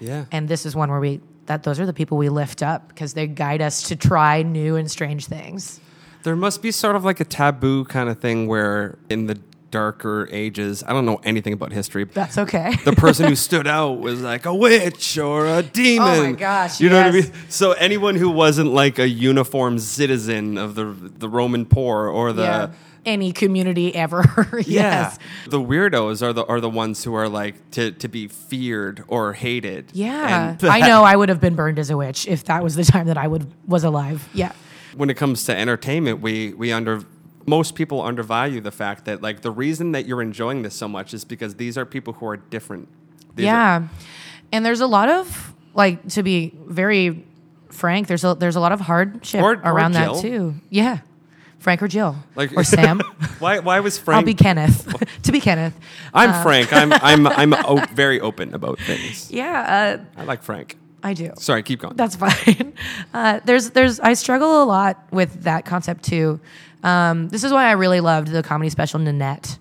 Yeah. 0.00 0.24
and 0.32 0.48
this 0.48 0.66
is 0.66 0.74
one 0.76 0.90
where 0.90 1.00
we 1.00 1.20
that 1.46 1.62
those 1.62 1.80
are 1.80 1.86
the 1.86 1.94
people 1.94 2.18
we 2.18 2.28
lift 2.28 2.62
up 2.62 2.88
because 2.88 3.14
they 3.14 3.26
guide 3.26 3.62
us 3.62 3.82
to 3.84 3.96
try 3.96 4.42
new 4.42 4.76
and 4.76 4.90
strange 4.90 5.26
things 5.26 5.80
There 6.24 6.36
must 6.36 6.60
be 6.60 6.70
sort 6.72 6.96
of 6.96 7.04
like 7.04 7.20
a 7.20 7.24
taboo 7.24 7.84
kind 7.84 8.08
of 8.10 8.18
thing 8.20 8.48
where 8.48 8.98
in 9.08 9.26
the 9.26 9.38
darker 9.70 10.26
ages, 10.32 10.82
I 10.86 10.94
don't 10.94 11.04
know 11.04 11.20
anything 11.24 11.52
about 11.52 11.72
history. 11.72 12.04
but 12.04 12.14
that's 12.14 12.38
okay 12.38 12.74
The 12.86 12.92
person 12.94 13.26
who 13.28 13.34
stood 13.48 13.66
out 13.66 14.00
was 14.00 14.20
like 14.22 14.46
a 14.46 14.54
witch 14.54 15.18
or 15.18 15.46
a 15.46 15.62
demon. 15.62 16.08
Oh 16.08 16.22
my 16.24 16.32
gosh, 16.32 16.80
You 16.80 16.88
know 16.88 16.96
what 16.96 17.06
I 17.06 17.10
mean? 17.10 17.30
So 17.50 17.72
anyone 17.72 18.14
who 18.16 18.30
wasn't 18.30 18.72
like 18.72 18.98
a 18.98 19.06
uniform 19.06 19.78
citizen 19.78 20.56
of 20.58 20.74
the 20.74 20.84
the 20.84 21.28
Roman 21.28 21.66
poor 21.66 22.08
or 22.08 22.32
the 22.32 22.42
yeah 22.42 22.70
any 23.08 23.32
community 23.32 23.94
ever 23.94 24.22
Yeah. 24.66 24.82
yes 25.08 25.18
The 25.48 25.60
weirdos 25.60 26.22
are 26.22 26.32
the 26.32 26.44
are 26.46 26.60
the 26.60 26.68
ones 26.70 27.02
who 27.04 27.14
are 27.14 27.28
like 27.28 27.56
to, 27.72 27.90
to 27.92 28.08
be 28.08 28.28
feared 28.28 29.02
or 29.08 29.32
hated. 29.32 29.90
yeah 29.94 30.50
And 30.60 30.64
i 30.78 30.80
know 30.88 31.02
i 31.04 31.14
would 31.16 31.28
have 31.28 31.40
been 31.40 31.54
burned 31.56 31.78
as 31.78 31.90
a 31.90 31.96
witch 31.96 32.26
if 32.28 32.44
that 32.44 32.62
was 32.62 32.74
the 32.76 32.84
time 32.84 33.06
that 33.06 33.16
i 33.18 33.26
would 33.26 33.44
was 33.66 33.82
alive 33.84 34.28
yeah 34.34 34.52
when 34.96 35.10
it 35.10 35.16
comes 35.16 35.44
to 35.44 35.56
entertainment, 35.56 36.20
we 36.20 36.54
we 36.54 36.72
under 36.72 37.02
most 37.46 37.74
people 37.74 38.02
undervalue 38.02 38.60
the 38.60 38.70
fact 38.72 39.04
that 39.04 39.22
like 39.22 39.42
the 39.42 39.50
reason 39.50 39.92
that 39.92 40.06
you're 40.06 40.22
enjoying 40.22 40.62
this 40.62 40.74
so 40.74 40.88
much 40.88 41.14
is 41.14 41.24
because 41.24 41.54
these 41.56 41.78
are 41.78 41.86
people 41.86 42.12
who 42.14 42.26
are 42.26 42.36
different. 42.36 42.88
These 43.36 43.44
are- 43.46 43.48
yeah 43.48 43.88
and 44.52 44.64
there's 44.66 44.80
a 44.80 44.86
lot 44.98 45.08
of 45.08 45.54
like 45.74 45.96
to 46.16 46.22
be 46.22 46.52
very 46.66 47.24
frank 47.70 48.08
there's 48.08 48.24
a 48.24 48.34
there's 48.34 48.56
a 48.56 48.60
lot 48.60 48.72
of 48.72 48.80
hardship 48.80 49.40
Or- 49.42 49.56
or 49.56 49.72
around 49.72 49.92
Jill. 49.92 50.14
that 50.14 50.22
too 50.22 50.54
yeah 50.70 50.98
Frank 51.58 51.82
or 51.82 51.88
Jill 51.88 52.16
Like- 52.34 52.56
or 52.56 52.64
Sam. 52.64 53.00
Why? 53.38 53.58
Why 53.58 53.80
was 53.80 53.98
Frank? 53.98 54.18
I'll 54.18 54.24
be 54.24 54.34
Kenneth. 54.34 54.86
to 55.22 55.32
be 55.32 55.40
Kenneth. 55.40 55.74
I'm 56.14 56.42
Frank. 56.42 56.72
I'm 56.72 56.92
I'm 56.92 57.26
I'm 57.26 57.52
o- 57.54 57.84
very 57.92 58.20
open 58.20 58.54
about 58.54 58.78
things. 58.80 59.30
Yeah, 59.38 59.98
uh, 60.16 60.20
I 60.20 60.24
like 60.24 60.42
Frank. 60.42 60.76
I 61.02 61.14
do. 61.14 61.32
Sorry, 61.38 61.62
keep 61.62 61.80
going. 61.80 61.94
That's 61.96 62.16
fine. 62.16 62.72
Uh, 63.14 63.38
there's, 63.44 63.70
there's, 63.70 64.00
I 64.00 64.14
struggle 64.14 64.64
a 64.64 64.66
lot 64.66 64.98
with 65.12 65.44
that 65.44 65.64
concept 65.64 66.02
too. 66.02 66.40
Um, 66.82 67.28
this 67.28 67.44
is 67.44 67.52
why 67.52 67.66
I 67.66 67.72
really 67.72 68.00
loved 68.00 68.28
the 68.28 68.42
comedy 68.42 68.68
special 68.68 68.98
Nanette. 68.98 69.58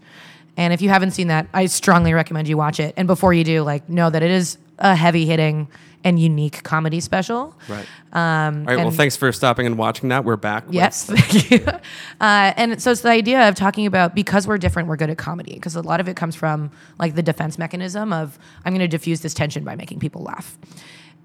And 0.58 0.74
if 0.74 0.82
you 0.82 0.90
haven't 0.90 1.12
seen 1.12 1.28
that, 1.28 1.48
I 1.54 1.68
strongly 1.68 2.14
recommend 2.14 2.48
you 2.48 2.58
watch 2.58 2.80
it. 2.80 2.96
And 2.98 3.06
before 3.08 3.34
you 3.36 3.44
do, 3.44 3.62
like, 3.62 3.88
know 3.88 4.10
that 4.10 4.24
it 4.24 4.32
is 4.32 4.58
a 4.80 4.96
heavy 4.96 5.26
hitting 5.26 5.68
and 6.04 6.20
unique 6.20 6.64
comedy 6.64 7.00
special. 7.00 7.54
right. 7.68 7.86
Um, 8.14 8.66
All 8.68 8.76
right. 8.76 8.78
Well, 8.78 8.92
thanks 8.92 9.18
for 9.18 9.32
stopping 9.32 9.66
and 9.66 9.78
watching 9.78 10.10
that. 10.10 10.24
We're 10.24 10.38
back. 10.38 10.66
Yes, 10.70 11.06
thank 11.10 11.52
you. 11.52 11.66
Uh, 11.68 12.54
and 12.56 12.82
so 12.82 12.92
it's 12.92 13.02
the 13.02 13.10
idea 13.10 13.48
of 13.50 13.56
talking 13.56 13.86
about 13.86 14.16
because 14.16 14.48
we're 14.48 14.58
different, 14.58 14.88
we're 14.88 14.96
good 14.96 15.10
at 15.10 15.18
comedy. 15.18 15.54
Because 15.54 15.76
a 15.76 15.82
lot 15.82 16.00
of 16.00 16.08
it 16.08 16.16
comes 16.16 16.36
from 16.36 16.72
like 17.00 17.16
the 17.16 17.24
defense 17.24 17.58
mechanism 17.58 18.14
of 18.14 18.40
I'm 18.64 18.72
going 18.72 18.80
to 18.80 18.88
diffuse 18.88 19.22
this 19.22 19.34
tension 19.34 19.64
by 19.64 19.76
making 19.76 20.00
people 20.00 20.24
laugh. 20.24 20.58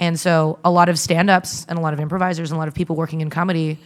And 0.01 0.19
so 0.19 0.59
a 0.65 0.71
lot 0.71 0.89
of 0.89 0.99
stand-ups 0.99 1.67
and 1.69 1.79
a 1.79 1.83
lot 1.83 1.95
of 1.95 2.01
improvisers 2.01 2.51
and 2.51 2.57
a 2.57 2.59
lot 2.59 2.69
of 2.69 2.75
people 2.75 2.97
working 2.97 3.21
in 3.21 3.31
comedy 3.31 3.79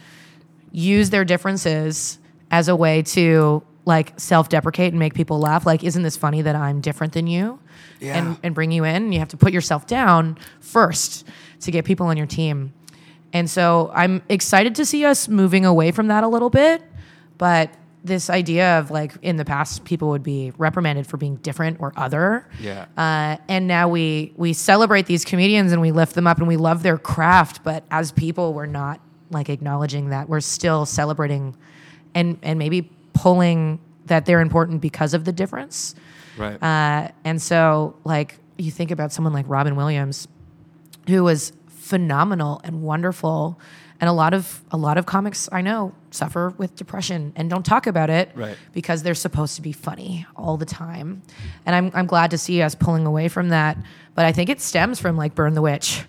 use 0.71 1.11
their 1.11 1.25
differences 1.25 2.17
as 2.49 2.69
a 2.69 2.75
way 2.75 3.03
to 3.03 3.61
like 3.87 4.19
self-deprecate 4.19 4.91
and 4.91 4.99
make 4.99 5.13
people 5.13 5.39
laugh. 5.39 5.65
Like, 5.65 5.83
isn't 5.83 6.03
this 6.03 6.17
funny 6.17 6.41
that 6.41 6.55
I'm 6.55 6.81
different 6.81 7.13
than 7.13 7.25
you? 7.25 7.59
Yeah. 7.99 8.17
And 8.17 8.37
and 8.43 8.53
bring 8.53 8.71
you 8.71 8.83
in. 8.83 9.13
You 9.13 9.19
have 9.19 9.29
to 9.29 9.37
put 9.37 9.53
yourself 9.53 9.87
down 9.87 10.37
first 10.59 11.25
to 11.61 11.71
get 11.71 11.85
people 11.85 12.07
on 12.07 12.17
your 12.17 12.27
team. 12.27 12.73
And 13.33 13.49
so 13.49 13.89
I'm 13.93 14.21
excited 14.29 14.75
to 14.75 14.85
see 14.85 15.05
us 15.05 15.27
moving 15.27 15.65
away 15.65 15.91
from 15.91 16.07
that 16.07 16.23
a 16.23 16.27
little 16.27 16.49
bit. 16.49 16.83
But 17.37 17.71
this 18.03 18.29
idea 18.29 18.79
of 18.79 18.91
like 18.91 19.13
in 19.21 19.37
the 19.37 19.45
past, 19.45 19.83
people 19.83 20.09
would 20.09 20.23
be 20.23 20.51
reprimanded 20.57 21.07
for 21.07 21.17
being 21.17 21.37
different 21.37 21.77
or 21.79 21.93
other. 21.95 22.47
Yeah. 22.59 22.85
Uh, 22.97 23.37
and 23.47 23.67
now 23.67 23.87
we 23.87 24.33
we 24.35 24.53
celebrate 24.53 25.05
these 25.05 25.23
comedians 25.23 25.71
and 25.71 25.81
we 25.81 25.91
lift 25.91 26.13
them 26.13 26.27
up 26.27 26.37
and 26.39 26.47
we 26.47 26.57
love 26.57 26.83
their 26.83 26.97
craft. 26.97 27.63
But 27.63 27.85
as 27.89 28.11
people, 28.11 28.53
we're 28.53 28.65
not 28.65 28.99
like 29.31 29.49
acknowledging 29.49 30.09
that. 30.09 30.27
We're 30.29 30.41
still 30.41 30.85
celebrating 30.85 31.55
and 32.13 32.37
and 32.43 32.59
maybe 32.59 32.89
pulling 33.21 33.79
that 34.05 34.25
they're 34.25 34.41
important 34.41 34.81
because 34.81 35.13
of 35.13 35.25
the 35.25 35.31
difference. 35.33 35.95
Right. 36.37 36.61
Uh, 36.61 37.09
and 37.25 37.41
so, 37.41 37.95
like, 38.03 38.37
you 38.57 38.71
think 38.71 38.91
about 38.91 39.11
someone 39.11 39.33
like 39.33 39.45
Robin 39.47 39.75
Williams, 39.75 40.27
who 41.07 41.23
was 41.23 41.51
phenomenal 41.67 42.61
and 42.63 42.81
wonderful, 42.83 43.59
and 43.99 44.07
a 44.09 44.13
lot 44.13 44.33
of 44.33 44.61
a 44.71 44.77
lot 44.77 44.97
of 44.99 45.05
comics 45.07 45.49
I 45.51 45.61
know 45.61 45.93
suffer 46.11 46.53
with 46.57 46.75
depression 46.75 47.33
and 47.35 47.49
don't 47.49 47.65
talk 47.65 47.87
about 47.87 48.09
it 48.11 48.29
Right. 48.35 48.55
because 48.73 49.01
they're 49.03 49.15
supposed 49.15 49.55
to 49.55 49.61
be 49.63 49.71
funny 49.71 50.25
all 50.35 50.57
the 50.57 50.65
time. 50.65 51.23
And 51.65 51.75
I'm 51.75 51.91
I'm 51.95 52.05
glad 52.05 52.29
to 52.31 52.37
see 52.37 52.61
us 52.61 52.75
pulling 52.75 53.05
away 53.07 53.27
from 53.27 53.49
that, 53.49 53.77
but 54.13 54.25
I 54.25 54.31
think 54.31 54.49
it 54.49 54.61
stems 54.61 54.99
from 54.99 55.17
like 55.17 55.33
Burn 55.33 55.53
the 55.55 55.61
Witch, 55.63 56.03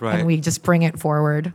Right. 0.00 0.18
and 0.18 0.26
we 0.26 0.38
just 0.40 0.62
bring 0.62 0.82
it 0.82 0.98
forward. 0.98 1.52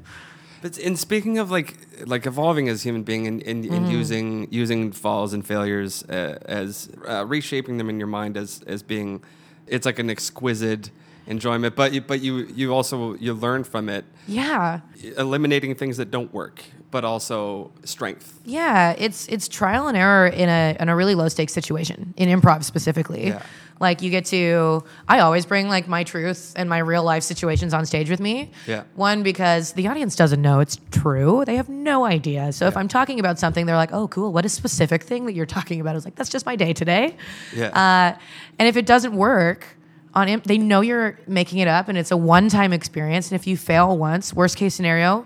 But 0.65 0.79
in 0.79 0.95
speaking 0.95 1.38
of 1.38 1.51
like 1.51 1.75
like 2.07 2.25
evolving 2.25 2.69
as 2.69 2.79
a 2.81 2.84
human 2.89 3.03
being 3.03 3.27
and, 3.27 3.43
and, 3.43 3.63
Mm-hmm. 3.65 3.74
and 3.75 3.88
using 4.00 4.48
using 4.50 4.91
falls 4.91 5.31
and 5.34 5.45
failures 5.45 6.03
uh, 6.10 6.39
as 6.63 6.89
uh, 7.07 7.24
reshaping 7.27 7.77
them 7.77 7.88
in 7.88 8.00
your 8.00 8.07
mind 8.07 8.36
as 8.36 8.63
as 8.65 8.81
being 8.81 9.22
it's 9.67 9.86
like 9.86 10.00
an 10.00 10.10
exquisite 10.10 10.89
enjoyment 11.27 11.75
but 11.75 11.93
you, 11.93 12.01
but 12.01 12.19
you 12.22 12.48
you 12.55 12.74
also 12.74 13.13
you 13.25 13.34
learn 13.36 13.63
from 13.63 13.89
it 13.89 14.05
Yeah. 14.27 14.79
eliminating 15.17 15.75
things 15.75 15.98
that 15.98 16.10
don't 16.10 16.34
work 16.34 16.63
but 16.89 17.03
also 17.05 17.72
strength 17.84 18.39
Yeah, 18.43 18.95
it's 19.05 19.27
it's 19.27 19.48
trial 19.48 19.88
and 19.88 19.95
error 19.95 20.25
in 20.25 20.50
a 20.50 20.75
in 20.79 20.89
a 20.89 20.95
really 20.95 21.13
low 21.13 21.29
stakes 21.29 21.53
situation 21.53 22.13
in 22.17 22.27
improv 22.29 22.63
specifically. 22.63 23.27
Yeah. 23.27 23.41
Like 23.79 24.01
you 24.01 24.10
get 24.10 24.25
to 24.25 24.84
I 25.08 25.20
always 25.20 25.46
bring 25.46 25.67
like 25.67 25.88
my 25.88 26.03
truth 26.03 26.53
and 26.55 26.70
my 26.70 26.77
real 26.77 27.03
life 27.03 27.24
situations 27.24 27.74
on 27.74 27.86
stage 27.86 28.10
with 28.10 28.20
me. 28.22 28.51
Yeah. 28.67 28.84
One 28.96 29.22
because 29.22 29.74
the 29.74 29.88
audience 29.88 30.15
doesn't 30.15 30.41
know 30.41 30.62
it's 30.62 30.77
true. 30.91 31.44
They 31.46 31.58
have 31.58 31.67
no 31.67 32.05
idea. 32.05 32.53
So 32.53 32.67
if 32.67 32.77
I'm 32.77 32.88
talking 32.88 33.20
about 33.20 33.38
something 33.38 33.65
they're 33.65 33.75
like, 33.75 33.91
"Oh, 33.94 34.08
cool. 34.08 34.32
What 34.32 34.46
a 34.46 34.50
specific 34.50 35.03
thing 35.03 35.25
that 35.25 35.34
you're 35.34 35.46
talking 35.46 35.82
about?" 35.82 35.91
I 35.91 35.96
was 35.96 36.05
like, 36.05 36.15
"That's 36.15 36.29
just 36.29 36.46
my 36.46 36.55
day 36.55 36.72
today." 36.72 37.17
Yeah. 37.53 37.67
Uh, 37.67 38.17
and 38.58 38.67
if 38.67 38.77
it 38.77 38.86
doesn't 38.86 39.13
work 39.15 39.67
on 40.13 40.29
imp- 40.29 40.46
they 40.46 40.58
know 40.58 40.79
you're 40.79 41.20
making 41.27 41.60
it 41.60 41.67
up 41.67 41.89
and 41.89 41.98
it's 41.98 42.12
a 42.12 42.17
one-time 42.17 42.72
experience 42.72 43.29
and 43.32 43.39
if 43.39 43.46
you 43.46 43.58
fail 43.58 43.98
once, 43.98 44.34
worst 44.34 44.55
case 44.55 44.74
scenario, 44.74 45.25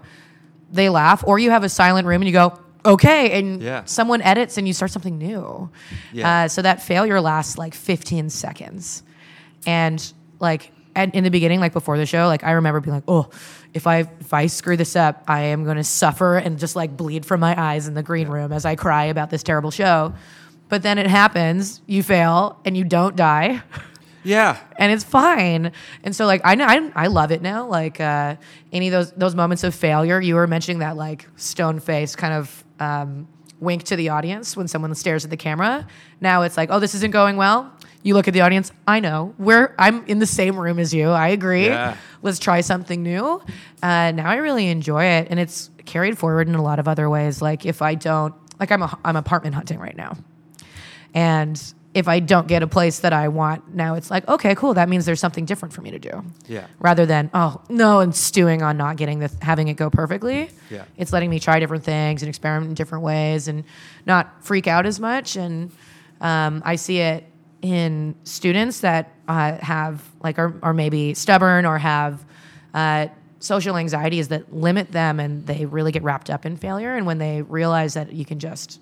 they 0.71 0.89
laugh, 0.89 1.23
or 1.27 1.37
you 1.37 1.51
have 1.51 1.63
a 1.63 1.69
silent 1.69 2.07
room 2.07 2.21
and 2.21 2.27
you 2.27 2.33
go, 2.33 2.59
okay, 2.93 3.39
and 3.39 3.61
Yeah. 3.61 3.83
someone 3.85 4.21
edits 4.21 4.57
and 4.57 4.67
you 4.67 4.73
start 4.73 4.91
something 4.91 5.17
new. 5.17 5.69
Yeah. 6.13 6.43
Uh, 6.43 6.47
so 6.47 6.61
that 6.61 6.81
failure 6.81 7.21
lasts 7.21 7.57
like 7.57 7.73
15 7.73 8.29
seconds. 8.29 9.03
And 9.65 10.13
like 10.39 10.71
at, 10.95 11.13
in 11.15 11.23
the 11.23 11.29
beginning, 11.31 11.59
like 11.59 11.73
before 11.73 11.97
the 11.97 12.05
show, 12.05 12.27
like 12.27 12.43
I 12.43 12.51
remember 12.51 12.79
being 12.79 12.95
like, 12.95 13.03
oh, 13.07 13.29
if 13.73 13.85
I 13.87 13.99
if 14.19 14.33
I 14.33 14.47
screw 14.47 14.75
this 14.77 14.95
up, 14.95 15.23
I 15.27 15.41
am 15.41 15.63
going 15.63 15.77
to 15.77 15.83
suffer 15.83 16.37
and 16.37 16.57
just 16.57 16.75
like 16.75 16.97
bleed 16.97 17.25
from 17.25 17.39
my 17.39 17.59
eyes 17.59 17.87
in 17.87 17.93
the 17.93 18.03
green 18.03 18.27
room 18.27 18.51
as 18.51 18.65
I 18.65 18.75
cry 18.75 19.05
about 19.05 19.29
this 19.29 19.43
terrible 19.43 19.71
show. 19.71 20.13
But 20.69 20.83
then 20.83 20.97
it 20.99 21.07
happens, 21.07 21.81
you 21.87 22.03
fail, 22.03 22.59
and 22.65 22.75
you 22.77 22.83
don't 22.83 23.15
die 23.15 23.61
yeah 24.23 24.59
and 24.77 24.91
it's 24.91 25.03
fine. 25.03 25.71
And 26.03 26.15
so 26.15 26.25
like 26.25 26.41
I 26.43 26.55
know 26.55 26.65
I, 26.65 26.91
I 26.95 27.07
love 27.07 27.31
it 27.31 27.41
now. 27.41 27.67
Like 27.67 27.99
uh, 27.99 28.35
any 28.71 28.87
of 28.87 28.91
those 28.91 29.11
those 29.11 29.35
moments 29.35 29.63
of 29.63 29.75
failure, 29.75 30.19
you 30.19 30.35
were 30.35 30.47
mentioning 30.47 30.79
that 30.79 30.95
like 30.95 31.27
stone 31.35 31.79
face 31.79 32.15
kind 32.15 32.33
of 32.33 32.63
um, 32.79 33.27
wink 33.59 33.83
to 33.83 33.95
the 33.95 34.09
audience 34.09 34.55
when 34.55 34.67
someone 34.67 34.93
stares 34.95 35.23
at 35.23 35.29
the 35.29 35.37
camera. 35.37 35.85
Now 36.21 36.43
it's 36.43 36.57
like, 36.57 36.69
oh, 36.71 36.79
this 36.79 36.95
isn't 36.95 37.11
going 37.11 37.37
well. 37.37 37.73
You 38.01 38.13
look 38.13 38.29
at 38.29 38.33
the 38.33 38.41
audience. 38.41 38.71
I 38.87 39.01
know. 39.01 39.35
We're 39.37 39.75
I'm 39.77 40.05
in 40.05 40.19
the 40.19 40.25
same 40.25 40.57
room 40.57 40.79
as 40.79 40.93
you. 40.93 41.09
I 41.09 41.29
agree. 41.29 41.65
Yeah. 41.65 41.97
Let's 42.21 42.39
try 42.39 42.61
something 42.61 43.03
new. 43.03 43.41
Uh, 43.83 44.11
now 44.11 44.29
I 44.29 44.37
really 44.37 44.67
enjoy 44.67 45.03
it, 45.03 45.27
and 45.29 45.39
it's 45.39 45.69
carried 45.85 46.17
forward 46.17 46.47
in 46.47 46.55
a 46.55 46.63
lot 46.63 46.79
of 46.79 46.87
other 46.87 47.09
ways. 47.09 47.41
Like 47.41 47.65
if 47.65 47.81
I 47.81 47.95
don't 47.95 48.33
like 48.59 48.71
I'm 48.71 48.83
a, 48.83 48.97
I'm 49.03 49.15
apartment 49.15 49.55
hunting 49.55 49.79
right 49.79 49.95
now. 49.95 50.15
And 51.13 51.61
if 51.93 52.07
I 52.07 52.19
don't 52.19 52.47
get 52.47 52.61
a 52.61 52.67
place 52.67 52.99
that 52.99 53.13
I 53.13 53.29
want, 53.29 53.73
now 53.73 53.95
it's 53.95 54.11
like, 54.11 54.27
okay, 54.27 54.53
cool. 54.53 54.75
That 54.75 54.89
means 54.89 55.05
there's 55.05 55.19
something 55.19 55.45
different 55.45 55.73
for 55.73 55.81
me 55.81 55.89
to 55.91 55.99
do. 55.99 56.23
Yeah. 56.47 56.67
Rather 56.79 57.05
than, 57.07 57.31
oh, 57.33 57.61
no, 57.67 57.99
and 57.99 58.15
stewing 58.15 58.61
on 58.61 58.77
not 58.77 58.95
getting 58.97 59.19
the, 59.19 59.31
having 59.41 59.69
it 59.69 59.73
go 59.73 59.89
perfectly. 59.89 60.51
Yeah. 60.69 60.85
It's 60.97 61.11
letting 61.11 61.31
me 61.31 61.39
try 61.39 61.59
different 61.59 61.83
things 61.83 62.21
and 62.21 62.29
experiment 62.29 62.69
in 62.69 62.75
different 62.75 63.03
ways 63.03 63.47
and 63.47 63.63
not 64.05 64.43
freak 64.43 64.67
out 64.67 64.85
as 64.85 64.99
much. 64.99 65.35
And 65.35 65.71
um, 66.21 66.61
I 66.63 66.75
see 66.75 66.99
it 66.99 67.25
in 67.63 68.13
students 68.23 68.81
that 68.81 69.11
uh, 69.27 69.57
have, 69.57 70.03
like, 70.21 70.37
are, 70.37 70.53
are 70.61 70.73
maybe 70.73 71.15
stubborn 71.15 71.65
or 71.65 71.79
have 71.79 72.23
uh, 72.75 73.07
social 73.39 73.77
anxieties 73.77 74.27
that 74.27 74.53
limit 74.53 74.91
them 74.91 75.19
and 75.19 75.47
they 75.47 75.65
really 75.65 75.91
get 75.91 76.03
wrapped 76.03 76.29
up 76.29 76.45
in 76.45 76.55
failure. 76.55 76.95
And 76.95 77.07
when 77.07 77.17
they 77.17 77.41
realize 77.41 77.95
that 77.95 78.13
you 78.13 78.25
can 78.25 78.37
just 78.37 78.79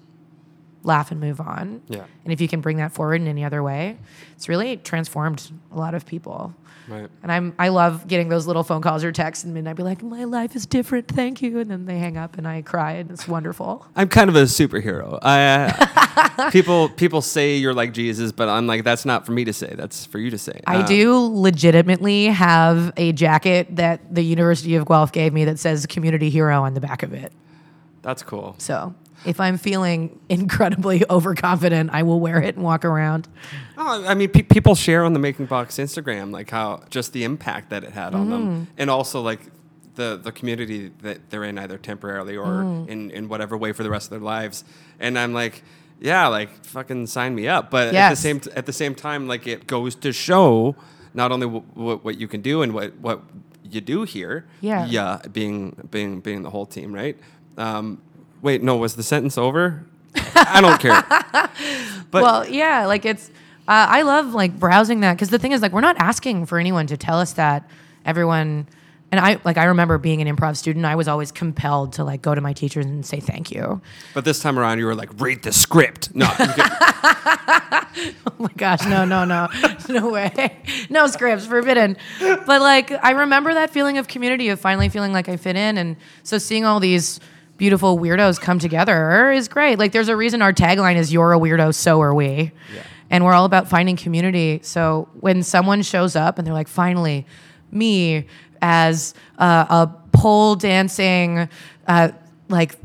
laugh 0.87 1.11
and 1.11 1.19
move 1.19 1.39
on. 1.39 1.81
Yeah. 1.87 2.05
And 2.23 2.33
if 2.33 2.41
you 2.41 2.47
can 2.47 2.61
bring 2.61 2.77
that 2.77 2.91
forward 2.93 3.21
in 3.21 3.27
any 3.27 3.43
other 3.43 3.61
way, 3.61 3.97
it's 4.35 4.49
really 4.49 4.77
transformed 4.77 5.51
a 5.71 5.77
lot 5.77 5.93
of 5.93 6.05
people. 6.05 6.53
right 6.87 7.09
And 7.21 7.31
I'm 7.31 7.53
I 7.59 7.67
love 7.67 8.07
getting 8.07 8.29
those 8.29 8.47
little 8.47 8.63
phone 8.63 8.81
calls 8.81 9.03
or 9.03 9.11
texts 9.11 9.43
and 9.45 9.69
I'd 9.69 9.75
be 9.75 9.83
like, 9.83 10.01
My 10.01 10.23
life 10.23 10.55
is 10.55 10.65
different, 10.65 11.07
thank 11.07 11.41
you. 11.41 11.59
And 11.59 11.69
then 11.69 11.85
they 11.85 11.99
hang 11.99 12.17
up 12.17 12.37
and 12.37 12.47
I 12.47 12.61
cry 12.63 12.93
and 12.93 13.11
it's 13.11 13.27
wonderful. 13.27 13.85
I'm 13.95 14.07
kind 14.07 14.29
of 14.29 14.35
a 14.35 14.43
superhero. 14.43 15.19
I, 15.21 15.73
uh, 15.75 16.49
people 16.51 16.89
people 16.89 17.21
say 17.21 17.57
you're 17.57 17.73
like 17.73 17.93
Jesus, 17.93 18.31
but 18.31 18.47
I'm 18.49 18.65
like 18.67 18.83
that's 18.83 19.05
not 19.05 19.25
for 19.25 19.33
me 19.33 19.43
to 19.45 19.53
say. 19.53 19.73
That's 19.75 20.05
for 20.05 20.17
you 20.19 20.31
to 20.31 20.37
say. 20.37 20.61
I 20.65 20.77
Uh, 20.77 20.87
do 20.87 21.17
legitimately 21.17 22.25
have 22.27 22.93
a 22.97 23.11
jacket 23.11 23.75
that 23.75 24.13
the 24.15 24.23
University 24.23 24.75
of 24.75 24.85
Guelph 24.87 25.11
gave 25.11 25.33
me 25.33 25.45
that 25.45 25.59
says 25.59 25.85
community 25.85 26.29
hero 26.29 26.63
on 26.63 26.73
the 26.73 26.81
back 26.81 27.03
of 27.03 27.13
it. 27.13 27.31
That's 28.03 28.23
cool. 28.23 28.55
So 28.57 28.95
if 29.25 29.39
I'm 29.39 29.57
feeling 29.57 30.19
incredibly 30.29 31.03
overconfident, 31.09 31.89
I 31.93 32.03
will 32.03 32.19
wear 32.19 32.41
it 32.41 32.55
and 32.55 32.63
walk 32.63 32.85
around. 32.85 33.27
Oh, 33.77 34.05
I 34.07 34.13
mean, 34.13 34.29
pe- 34.29 34.43
people 34.43 34.75
share 34.75 35.03
on 35.03 35.13
the 35.13 35.19
Making 35.19 35.45
Box 35.47 35.77
Instagram 35.77 36.31
like 36.31 36.49
how 36.49 36.83
just 36.89 37.13
the 37.13 37.23
impact 37.23 37.69
that 37.71 37.83
it 37.83 37.93
had 37.93 38.13
on 38.13 38.27
Mm. 38.27 38.29
them, 38.29 38.67
and 38.77 38.89
also 38.89 39.21
like 39.21 39.39
the 39.95 40.19
the 40.21 40.31
community 40.31 40.91
that 41.01 41.29
they're 41.29 41.43
in 41.43 41.57
either 41.57 41.77
temporarily 41.77 42.37
or 42.37 42.45
Mm. 42.63 42.87
in 42.87 43.11
in 43.11 43.27
whatever 43.29 43.57
way 43.57 43.71
for 43.73 43.83
the 43.83 43.89
rest 43.89 44.07
of 44.07 44.11
their 44.11 44.19
lives. 44.25 44.63
And 44.99 45.17
I'm 45.17 45.33
like, 45.33 45.63
yeah, 45.99 46.27
like 46.27 46.49
fucking 46.65 47.07
sign 47.07 47.33
me 47.33 47.47
up. 47.47 47.71
But 47.71 47.95
at 47.95 48.09
the 48.11 48.15
same 48.15 48.39
t- 48.39 48.51
at 48.55 48.65
the 48.65 48.73
same 48.73 48.93
time, 48.95 49.27
like 49.27 49.47
it 49.47 49.65
goes 49.67 49.95
to 49.95 50.13
show 50.13 50.75
not 51.13 51.31
only 51.31 51.47
w- 51.47 51.63
w- 51.75 51.99
what 52.03 52.19
you 52.19 52.27
can 52.27 52.41
do 52.41 52.61
and 52.61 52.73
what 52.73 52.95
what 52.99 53.21
you 53.63 53.81
do 53.81 54.03
here. 54.03 54.45
Yeah. 54.61 54.85
Yeah, 54.85 55.19
being 55.33 55.75
being 55.89 56.19
being 56.19 56.43
the 56.43 56.51
whole 56.51 56.65
team, 56.67 56.93
right? 56.93 57.17
Um, 57.57 58.01
wait, 58.41 58.61
no, 58.63 58.77
was 58.77 58.95
the 58.95 59.03
sentence 59.03 59.37
over? 59.37 59.85
I 60.35 60.61
don't 60.61 60.79
care. 60.79 61.03
But 62.09 62.23
well, 62.23 62.47
yeah, 62.47 62.85
like 62.85 63.03
it's. 63.03 63.29
Uh, 63.67 63.85
I 63.89 64.03
love 64.03 64.33
like 64.33 64.57
browsing 64.57 65.01
that 65.01 65.15
because 65.15 65.29
the 65.29 65.39
thing 65.39 65.51
is 65.51 65.61
like 65.61 65.73
we're 65.73 65.81
not 65.81 65.97
asking 65.97 66.45
for 66.45 66.57
anyone 66.57 66.87
to 66.87 66.95
tell 66.95 67.19
us 67.19 67.33
that 67.33 67.69
everyone 68.05 68.65
and 69.11 69.19
I 69.19 69.39
like 69.43 69.57
I 69.57 69.65
remember 69.65 69.97
being 69.97 70.21
an 70.21 70.33
improv 70.33 70.57
student, 70.57 70.85
I 70.85 70.95
was 70.95 71.07
always 71.07 71.31
compelled 71.31 71.93
to 71.93 72.03
like 72.03 72.21
go 72.21 72.35
to 72.35 72.41
my 72.41 72.53
teachers 72.53 72.85
and 72.85 73.05
say 73.05 73.19
thank 73.19 73.51
you. 73.51 73.81
But 74.13 74.25
this 74.25 74.39
time 74.39 74.59
around, 74.59 74.79
you 74.79 74.85
were 74.85 74.95
like, 74.95 75.09
read 75.19 75.43
the 75.43 75.51
script. 75.53 76.13
No, 76.15 76.27
Oh 76.39 78.33
my 78.37 78.51
gosh, 78.55 78.85
no, 78.85 79.05
no, 79.05 79.25
no, 79.25 79.47
no 79.89 80.09
way, 80.09 80.57
no 80.89 81.07
scripts, 81.07 81.45
forbidden. 81.45 81.97
But 82.19 82.61
like, 82.61 82.91
I 82.91 83.11
remember 83.11 83.53
that 83.53 83.71
feeling 83.71 83.97
of 83.97 84.07
community 84.07 84.49
of 84.49 84.59
finally 84.59 84.89
feeling 84.89 85.13
like 85.13 85.29
I 85.29 85.37
fit 85.37 85.55
in, 85.55 85.77
and 85.77 85.95
so 86.23 86.37
seeing 86.37 86.63
all 86.65 86.79
these 86.79 87.19
beautiful 87.57 87.97
weirdos 87.97 88.39
come 88.39 88.59
together 88.59 89.31
is 89.31 89.47
great. 89.47 89.79
Like, 89.79 89.91
there's 89.91 90.09
a 90.09 90.15
reason 90.15 90.41
our 90.41 90.53
tagline 90.53 90.95
is 90.95 91.11
"You're 91.11 91.33
a 91.33 91.39
weirdo, 91.39 91.73
so 91.73 92.01
are 92.01 92.13
we," 92.13 92.51
and 93.09 93.25
we're 93.25 93.33
all 93.33 93.45
about 93.45 93.67
finding 93.67 93.95
community. 93.97 94.59
So 94.63 95.09
when 95.19 95.43
someone 95.43 95.81
shows 95.81 96.15
up 96.15 96.37
and 96.37 96.45
they're 96.45 96.53
like, 96.53 96.67
"Finally, 96.67 97.25
me 97.71 98.25
as 98.61 99.13
uh, 99.37 99.65
a 99.69 99.89
pole 100.11 100.55
dancing, 100.55 101.49
uh, 101.87 102.09
like." 102.49 102.75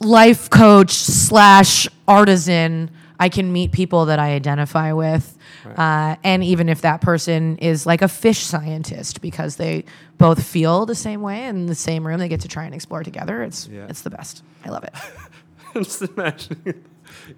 life 0.00 0.48
coach 0.48 0.92
slash 0.92 1.88
artisan 2.06 2.88
i 3.20 3.28
can 3.28 3.52
meet 3.52 3.72
people 3.72 4.06
that 4.06 4.18
i 4.18 4.30
identify 4.30 4.92
with 4.92 5.36
uh, 5.76 6.16
and 6.24 6.42
even 6.42 6.68
if 6.68 6.80
that 6.80 7.00
person 7.02 7.58
is 7.58 7.84
like 7.84 8.00
a 8.00 8.08
fish 8.08 8.38
scientist 8.38 9.20
because 9.20 9.56
they 9.56 9.84
both 10.16 10.42
feel 10.42 10.86
the 10.86 10.94
same 10.94 11.20
way 11.20 11.44
in 11.46 11.66
the 11.66 11.74
same 11.74 12.06
room 12.06 12.18
they 12.18 12.28
get 12.28 12.40
to 12.40 12.48
try 12.48 12.64
and 12.64 12.74
explore 12.74 13.02
together 13.02 13.42
it's 13.42 13.66
Yeah. 13.68 13.86
it's 13.88 14.02
the 14.02 14.10
best 14.10 14.42
i 14.64 14.70
love 14.70 14.84
it 14.84 14.94
I'm 15.74 15.84
just 15.84 16.00
imagining 16.02 16.82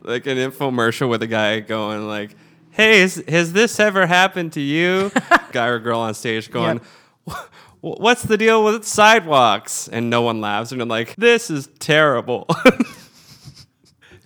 like 0.02 0.26
an 0.26 0.38
infomercial 0.38 1.08
with 1.08 1.22
a 1.24 1.26
guy 1.26 1.58
going 1.60 2.06
like, 2.06 2.36
"Hey, 2.70 3.00
is, 3.00 3.22
has 3.26 3.52
this 3.52 3.80
ever 3.80 4.06
happened 4.06 4.52
to 4.52 4.60
you?" 4.60 5.10
guy 5.52 5.66
or 5.66 5.80
girl 5.80 5.98
on 5.98 6.14
stage 6.14 6.48
going, 6.50 6.80
"Wh- 7.28 7.34
"What's 7.80 8.22
the 8.22 8.36
deal 8.36 8.62
with 8.64 8.84
sidewalks?" 8.84 9.88
And 9.88 10.10
no 10.10 10.22
one 10.22 10.40
laughs, 10.40 10.70
and 10.70 10.80
I'm 10.80 10.88
like, 10.88 11.16
"This 11.16 11.50
is 11.50 11.68
terrible." 11.80 12.46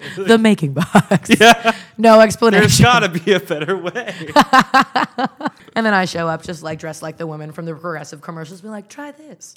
the 0.17 0.39
making 0.39 0.73
box 0.73 1.31
yeah, 1.41 1.75
no 1.99 2.21
explanation. 2.21 2.63
There's 2.63 2.81
got 2.81 3.01
to 3.01 3.09
be 3.09 3.33
a 3.33 3.41
better 3.41 3.77
way. 3.77 4.15
and 5.77 5.85
then 5.85 5.95
i 5.95 6.05
show 6.05 6.29
up 6.29 6.43
just 6.43 6.63
like 6.63 6.79
dressed 6.79 7.03
like 7.03 7.17
the 7.17 7.27
woman 7.27 7.53
from 7.53 7.65
the 7.65 7.73
progressive 7.73 8.21
commercials 8.21 8.61
be 8.61 8.69
like 8.69 8.89
try 8.89 9.11
this 9.11 9.55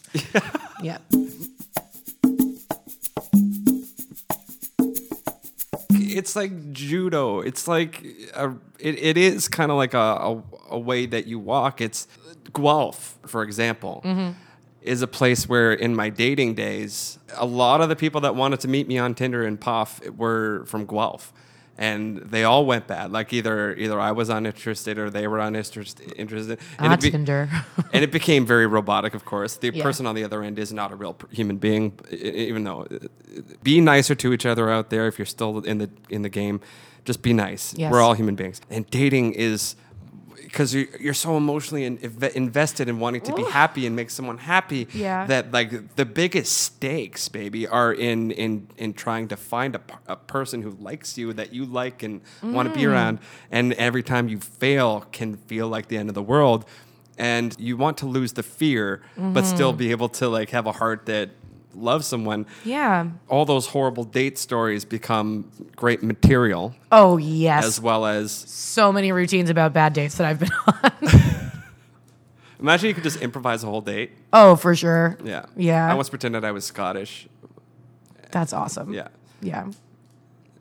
yeah 0.82 0.98
it's 6.18 6.36
like 6.36 6.74
judo. 6.74 7.40
It's 7.42 7.68
like 7.68 8.04
a, 8.34 8.50
it, 8.80 9.00
it 9.00 9.18
is 9.18 9.48
kind 9.48 9.72
of 9.72 9.78
like 9.78 9.94
a, 9.94 9.98
a, 9.98 10.44
a 10.72 10.80
way 10.80 11.06
that 11.06 11.28
you 11.28 11.40
walk. 11.40 11.80
It's 11.80 12.08
Guelph, 12.54 13.18
for 13.26 13.44
example, 13.44 14.02
mm-hmm. 14.04 14.32
Is 14.82 15.02
a 15.02 15.08
place 15.08 15.48
where 15.50 15.74
in 15.74 15.96
my 15.96 16.10
dating 16.10 16.54
days, 16.56 17.20
a 17.36 17.46
lot 17.46 17.82
of 17.82 17.90
the 17.90 17.96
people 17.96 18.22
that 18.22 18.36
wanted 18.36 18.60
to 18.62 18.68
meet 18.68 18.88
me 18.88 18.98
on 18.98 19.14
Tinder 19.16 19.44
and 19.46 19.60
Puff 19.60 20.02
were 20.12 20.64
from 20.66 20.86
Guelph. 20.86 21.34
And 21.80 22.18
they 22.18 22.44
all 22.44 22.66
went 22.66 22.88
bad. 22.88 23.12
Like 23.12 23.32
either 23.34 23.76
either 23.76 24.00
I 24.00 24.12
was 24.12 24.30
uninterested 24.30 24.98
or 24.98 25.12
they 25.12 25.28
were 25.28 25.38
uninterested. 25.40 26.12
Interested. 26.18 26.58
And 26.80 26.88
Ah, 26.88 26.94
it 26.94 27.02
be- 27.02 27.12
Tinder. 27.12 27.48
and 27.94 28.04
it 28.04 28.12
became 28.12 28.48
very 28.48 28.66
robotic, 28.66 29.14
of 29.14 29.26
course. 29.26 29.58
The 29.58 29.70
Yeah. 29.72 29.84
person 29.84 30.08
on 30.08 30.16
the 30.16 30.24
other 30.24 30.42
end 30.42 30.58
is 30.58 30.74
not 30.74 30.92
a 30.92 30.96
real 30.96 31.16
human 31.30 31.58
being, 31.58 31.94
even 32.10 32.64
though. 32.64 32.88
uh, 32.92 32.98
Be 33.62 33.80
nicer 33.80 34.16
to 34.16 34.34
each 34.34 34.46
other 34.48 34.72
out 34.72 34.90
there 34.90 35.06
if 35.08 35.20
you're 35.20 35.28
still 35.28 35.60
in 35.60 35.78
the 35.78 35.90
in 36.10 36.24
the 36.24 36.30
game. 36.30 36.62
Just 37.06 37.22
be 37.22 37.32
nice. 37.32 37.76
Yes. 37.78 37.92
We're 37.92 38.02
all 38.02 38.16
human 38.16 38.34
beings, 38.36 38.60
and 38.72 38.90
dating 38.90 39.34
is 39.34 39.76
because 40.44 40.74
you're, 40.74 40.88
you're 41.00 41.14
so 41.14 41.36
emotionally 41.38 41.84
in, 41.86 41.98
inve- 41.98 42.34
invested 42.34 42.88
in 42.90 43.00
wanting 43.00 43.22
to 43.22 43.34
be 43.34 43.44
happy 43.44 43.86
and 43.86 43.96
make 43.96 44.10
someone 44.10 44.38
happy. 44.38 44.88
Yeah. 44.94 45.26
That 45.26 45.52
like 45.52 45.96
the 45.96 46.06
biggest 46.06 46.54
stakes, 46.58 47.28
baby, 47.30 47.68
are 47.68 47.94
in 47.94 48.32
in 48.32 48.68
in 48.78 48.94
trying 48.94 49.28
to 49.30 49.38
find 49.38 49.76
a 50.08 50.16
person 50.16 50.62
who 50.62 50.72
likes 50.80 51.18
you 51.18 51.34
that 51.34 51.54
you 51.54 51.66
like 51.66 52.04
and 52.04 52.22
want 52.44 52.68
to 52.70 52.74
Mm. 52.74 52.78
be 52.82 52.86
around. 52.86 53.20
And 53.52 53.74
every 53.74 54.04
time 54.04 54.28
you 54.30 54.40
fail, 54.40 55.06
can 55.12 55.38
feel 55.48 55.68
like 55.68 55.88
the 55.88 55.98
end 55.98 56.10
of 56.10 56.16
the 56.16 56.24
world. 56.24 56.66
And 57.20 57.56
you 57.60 57.78
want 57.78 57.98
to 57.98 58.06
lose 58.06 58.34
the 58.34 58.44
fear, 58.44 59.02
but 59.18 59.44
still 59.44 59.72
Mm-hmm. 59.72 59.78
be 59.80 59.92
able 59.92 60.10
to 60.10 60.30
like 60.30 60.52
have 60.52 60.68
a 60.68 60.72
heart 60.74 61.06
that 61.08 61.30
loves 61.78 62.06
someone. 62.08 62.46
yeah 62.66 63.08
All 63.30 63.46
those 63.46 63.68
horrible 63.68 64.04
date 64.04 64.38
stories 64.38 64.84
become 64.86 65.50
great 65.76 66.02
material, 66.04 66.74
oh 66.92 67.18
yes 67.18 67.66
as 67.66 67.80
well 67.82 68.06
as 68.06 68.32
so 68.32 68.92
many 68.92 69.12
routines 69.12 69.50
about 69.50 69.74
bad 69.74 69.94
dates 69.94 70.16
that 70.18 70.26
i've 70.28 70.40
been 70.40 70.50
on 70.68 70.92
imagine 72.60 72.88
you 72.88 72.94
could 72.94 73.04
just 73.04 73.22
improvise 73.22 73.64
a 73.64 73.68
whole 73.68 73.82
date. 73.82 74.12
oh 74.34 74.56
for 74.56 74.76
sure 74.76 75.18
Yeah. 75.24 75.46
Yeah. 75.56 75.92
I 75.92 75.94
once 75.94 76.10
pretended 76.10 76.44
I 76.44 76.52
was 76.52 76.66
Scottish. 76.66 77.28
That's 78.32 78.52
awesome. 78.54 78.94
Yeah. 78.94 79.08
Yeah. 79.42 79.68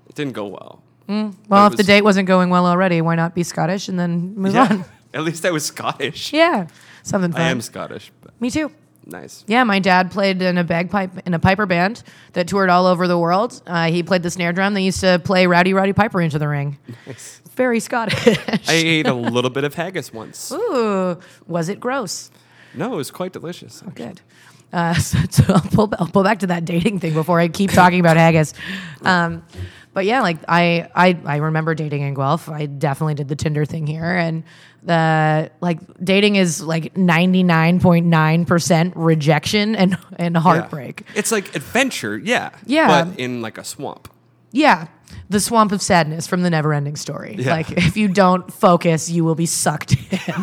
It 0.09 0.15
didn't 0.15 0.35
go 0.35 0.47
well. 0.47 0.83
Mm. 1.09 1.35
Well, 1.49 1.67
if 1.67 1.73
it 1.75 1.77
the 1.79 1.83
date 1.83 2.03
wasn't 2.03 2.29
going 2.29 2.49
well 2.51 2.65
already, 2.67 3.01
why 3.01 3.15
not 3.17 3.35
be 3.35 3.43
Scottish 3.43 3.89
and 3.89 3.99
then 3.99 4.35
move 4.37 4.55
Yeah. 4.55 4.69
on? 4.71 4.85
At 5.15 5.25
least 5.25 5.45
I 5.45 5.51
was 5.51 5.65
Scottish. 5.65 6.33
Yeah. 6.33 6.67
Something 7.03 7.33
fun. 7.33 7.41
I 7.41 7.49
am 7.51 7.61
Scottish. 7.61 8.13
Me 8.41 8.51
too. 8.51 8.71
Nice. 9.07 9.45
Yeah, 9.47 9.65
my 9.65 9.79
dad 9.79 10.11
played 10.11 10.43
in 10.43 10.59
a 10.59 10.65
bagpipe 10.65 11.27
in 11.27 11.35
a 11.35 11.39
piper 11.39 11.67
band 11.67 12.03
that 12.33 12.49
toured 12.49 12.69
all 12.69 12.87
over 12.87 13.09
the 13.09 13.19
world. 13.19 13.63
Uh, 13.67 13.91
he 13.91 14.03
played 14.03 14.23
the 14.23 14.31
snare 14.31 14.53
drum. 14.53 14.75
They 14.75 14.83
used 14.83 15.01
to 15.01 15.21
play 15.25 15.47
Rowdy 15.47 15.73
Roddy 15.75 15.93
Piper 15.93 16.21
into 16.21 16.39
the 16.39 16.49
ring. 16.49 16.79
Nice. 17.07 17.41
Very 17.55 17.81
Scottish. 17.81 18.39
I 18.69 18.73
ate 18.73 19.07
a 19.07 19.15
little 19.15 19.51
bit 19.51 19.65
of 19.65 19.75
haggis 19.75 20.13
once. 20.13 20.53
Ooh, 20.53 21.19
was 21.47 21.69
it 21.69 21.81
gross? 21.81 22.31
No, 22.75 22.93
it 22.95 22.97
was 22.97 23.11
quite 23.11 23.33
delicious. 23.33 23.83
Good. 23.95 24.21
Uh, 24.73 24.95
so, 24.99 25.19
so 25.31 25.55
I'll, 25.55 25.61
pull, 25.61 25.93
I'll 25.99 26.09
pull 26.09 26.23
back 26.23 26.41
to 26.41 26.49
that 26.49 26.65
dating 26.65 27.01
thing 27.01 27.15
before 27.15 27.41
I 27.41 27.49
keep 27.49 27.71
talking 27.71 28.01
about 28.01 28.17
haggis. 28.17 28.53
Um, 29.03 29.43
but 29.97 30.05
yeah, 30.05 30.21
like 30.21 30.37
I, 30.47 30.91
I, 30.95 31.19
I 31.25 31.37
remember 31.37 31.75
dating 31.75 32.03
in 32.03 32.13
Guelph. 32.13 32.51
I 32.51 32.67
definitely 32.67 33.15
did 33.15 33.29
the 33.29 33.35
Tinder 33.35 33.65
thing 33.65 33.87
here, 33.87 34.05
and 34.05 34.45
the 34.83 35.51
like 35.63 35.81
dating 36.05 36.37
is 36.37 36.61
like 36.61 36.95
ninety 36.99 37.43
nine 37.43 37.81
point 37.81 38.05
nine 38.05 38.45
percent 38.45 38.93
rejection 38.95 39.75
and 39.75 39.97
and 40.19 40.35
Yeah. 40.35 40.41
heartbreak. 40.43 41.07
It's 41.15 41.33
like 41.33 41.57
adventure, 41.57 42.19
yeah. 42.19 42.51
Yeah. 42.67 43.05
But 43.07 43.19
in 43.19 43.41
like 43.41 43.57
a 43.57 43.65
swamp. 43.65 44.13
Yeah. 44.53 44.89
The 45.31 45.41
swamp 45.41 45.73
of 45.73 45.81
sadness 45.81 46.27
from 46.27 46.43
the 46.43 46.51
never 46.51 46.75
ending 46.75 46.97
story. 46.97 47.37
Yeah. 47.39 47.53
Like, 47.53 47.71
if 47.73 47.97
you 47.97 48.09
don't 48.09 48.53
focus, 48.53 49.09
you 49.09 49.25
will 49.25 49.35
be 49.35 49.47
sucked 49.47 49.97
in. 50.13 50.35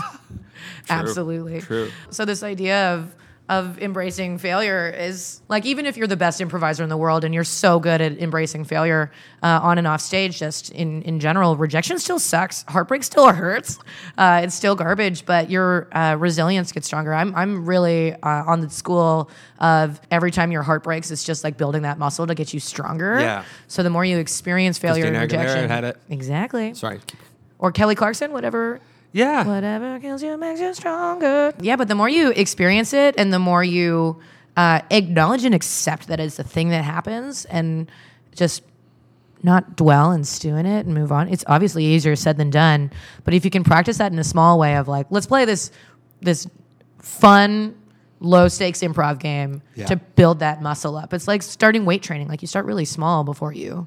Absolutely. 0.90 1.62
True. 1.62 1.92
So, 2.10 2.26
this 2.26 2.42
idea 2.44 2.94
of, 2.96 3.14
of 3.50 3.78
embracing 3.82 4.38
failure 4.38 4.90
is 4.90 5.42
like, 5.50 5.66
even 5.66 5.86
if 5.86 5.98
you're 5.98 6.08
the 6.08 6.16
best 6.16 6.40
improviser 6.40 6.82
in 6.82 6.88
the 6.88 6.96
world 6.96 7.26
and 7.26 7.34
you're 7.34 7.44
so 7.44 7.78
good 7.78 8.00
at 8.00 8.18
embracing 8.20 8.64
failure 8.64 9.12
uh, 9.42 9.60
on 9.62 9.78
and 9.78 9.86
off 9.86 10.00
stage, 10.00 10.40
just 10.40 10.72
in, 10.72 11.02
in 11.02 11.20
general, 11.20 11.58
rejection 11.58 12.00
still 12.00 12.20
sucks. 12.20 12.64
Heartbreak 12.70 13.04
still 13.04 13.30
hurts. 13.34 13.80
Uh, 14.18 14.42
it's 14.44 14.56
still 14.56 14.76
garbage, 14.76 15.26
but 15.26 15.50
your 15.50 15.90
uh, 15.96 16.16
resilience 16.16 16.72
gets 16.72 16.88
stronger. 16.88 17.14
I'm, 17.14 17.36
I'm 17.36 17.66
really 17.66 18.14
uh, 18.14 18.44
on 18.48 18.62
the 18.62 18.70
school 18.70 19.30
of 19.60 20.00
every 20.10 20.32
time 20.32 20.52
your 20.52 20.64
heart 20.64 20.84
breaks, 20.84 21.12
it's 21.12 21.26
just 21.26 21.44
like 21.44 21.58
building 21.58 21.82
that 21.82 22.00
muscle 22.00 22.26
to 22.26 22.36
get 22.36 22.54
you 22.54 22.62
stronger. 22.62 23.20
Yeah. 23.20 23.44
So 23.68 23.84
the 23.84 23.90
more 23.90 24.06
you 24.06 24.20
experience 24.20 24.78
failure 24.78 25.06
and 25.06 25.18
Aguilera 25.18 25.22
rejection, 25.24 25.70
had 25.70 25.84
it. 25.84 25.98
exactly. 26.10 26.74
Sorry. 26.76 27.02
Or 27.60 27.74
Kelly 27.74 27.96
Clarkson, 27.96 28.32
whatever 28.32 28.80
Yeah. 29.14 29.46
Whatever 29.46 30.00
kills 30.00 30.22
you 30.24 30.36
makes 30.38 30.60
you 30.60 30.74
stronger. 30.74 31.54
Yeah, 31.62 31.76
but 31.78 31.88
the 31.88 31.96
more 31.96 32.10
you 32.10 32.32
experience 32.32 32.94
it 32.94 33.16
and 33.18 33.32
the 33.32 33.40
more 33.40 33.64
you 33.64 34.20
uh, 34.58 34.82
acknowledge 34.92 35.46
and 35.46 35.54
accept 35.56 36.08
that 36.08 36.20
it's 36.20 36.38
a 36.40 36.44
thing 36.44 36.70
that 36.70 36.84
happens 36.84 37.46
and 37.46 37.90
just 38.36 38.64
not 39.44 39.76
dwell 39.76 40.12
and 40.12 40.26
stew 40.28 40.56
in 40.56 40.66
it 40.66 40.86
and 40.86 40.96
move 40.96 41.12
on. 41.12 41.28
It's 41.30 41.44
obviously 41.48 41.86
easier 41.86 42.16
said 42.16 42.38
than 42.38 42.50
done. 42.50 42.92
But 43.24 43.34
if 43.34 43.46
you 43.46 43.52
can 43.52 43.64
practice 43.64 43.98
that 43.98 44.12
in 44.12 44.18
a 44.20 44.24
small 44.24 44.58
way 44.58 44.76
of 44.78 44.88
like, 44.88 45.08
let's 45.10 45.28
play 45.28 45.46
this 45.46 45.70
this 46.22 46.48
fun, 47.00 47.76
low 48.22 48.48
stakes 48.48 48.80
improv 48.80 49.20
game 49.20 49.62
Yeah. 49.76 49.86
to 49.88 49.98
build 49.98 50.40
that 50.40 50.62
muscle 50.62 50.96
up. 50.96 51.14
It's 51.14 51.28
like 51.28 51.42
starting 51.44 51.86
weight 51.86 52.02
training. 52.02 52.30
Like 52.30 52.42
you 52.42 52.48
start 52.48 52.66
really 52.66 52.86
small 52.86 53.24
before 53.24 53.54
you 53.54 53.86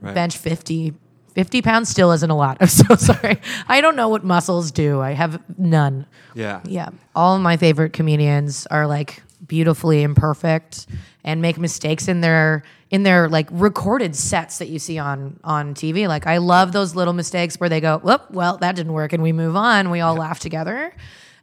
Right. 0.00 0.14
bench 0.14 0.36
50 0.36 0.94
50 1.40 1.62
pounds 1.62 1.88
still 1.88 2.12
isn't 2.12 2.28
a 2.28 2.36
lot. 2.36 2.58
I'm 2.60 2.66
so 2.66 2.96
sorry. 2.96 3.40
I 3.66 3.80
don't 3.80 3.96
know 3.96 4.10
what 4.10 4.22
muscles 4.22 4.70
do. 4.70 5.00
I 5.00 5.12
have 5.12 5.40
none. 5.58 6.04
Yeah. 6.34 6.60
Yeah. 6.66 6.90
All 7.16 7.34
of 7.34 7.40
my 7.40 7.56
favorite 7.56 7.94
comedians 7.94 8.66
are 8.66 8.86
like 8.86 9.22
beautifully 9.46 10.02
imperfect 10.02 10.86
and 11.24 11.40
make 11.40 11.56
mistakes 11.56 12.08
in 12.08 12.20
their 12.20 12.62
in 12.90 13.04
their 13.04 13.26
like 13.30 13.48
recorded 13.52 14.14
sets 14.14 14.58
that 14.58 14.68
you 14.68 14.78
see 14.78 14.98
on 14.98 15.40
on 15.42 15.72
TV. 15.72 16.06
Like 16.08 16.26
I 16.26 16.36
love 16.36 16.72
those 16.72 16.94
little 16.94 17.14
mistakes 17.14 17.58
where 17.58 17.70
they 17.70 17.80
go, 17.80 17.96
"Whoop, 18.00 18.30
well, 18.30 18.58
that 18.58 18.76
didn't 18.76 18.92
work," 18.92 19.14
and 19.14 19.22
we 19.22 19.32
move 19.32 19.56
on. 19.56 19.88
We 19.88 20.00
all 20.00 20.14
laugh 20.16 20.40
together. 20.40 20.92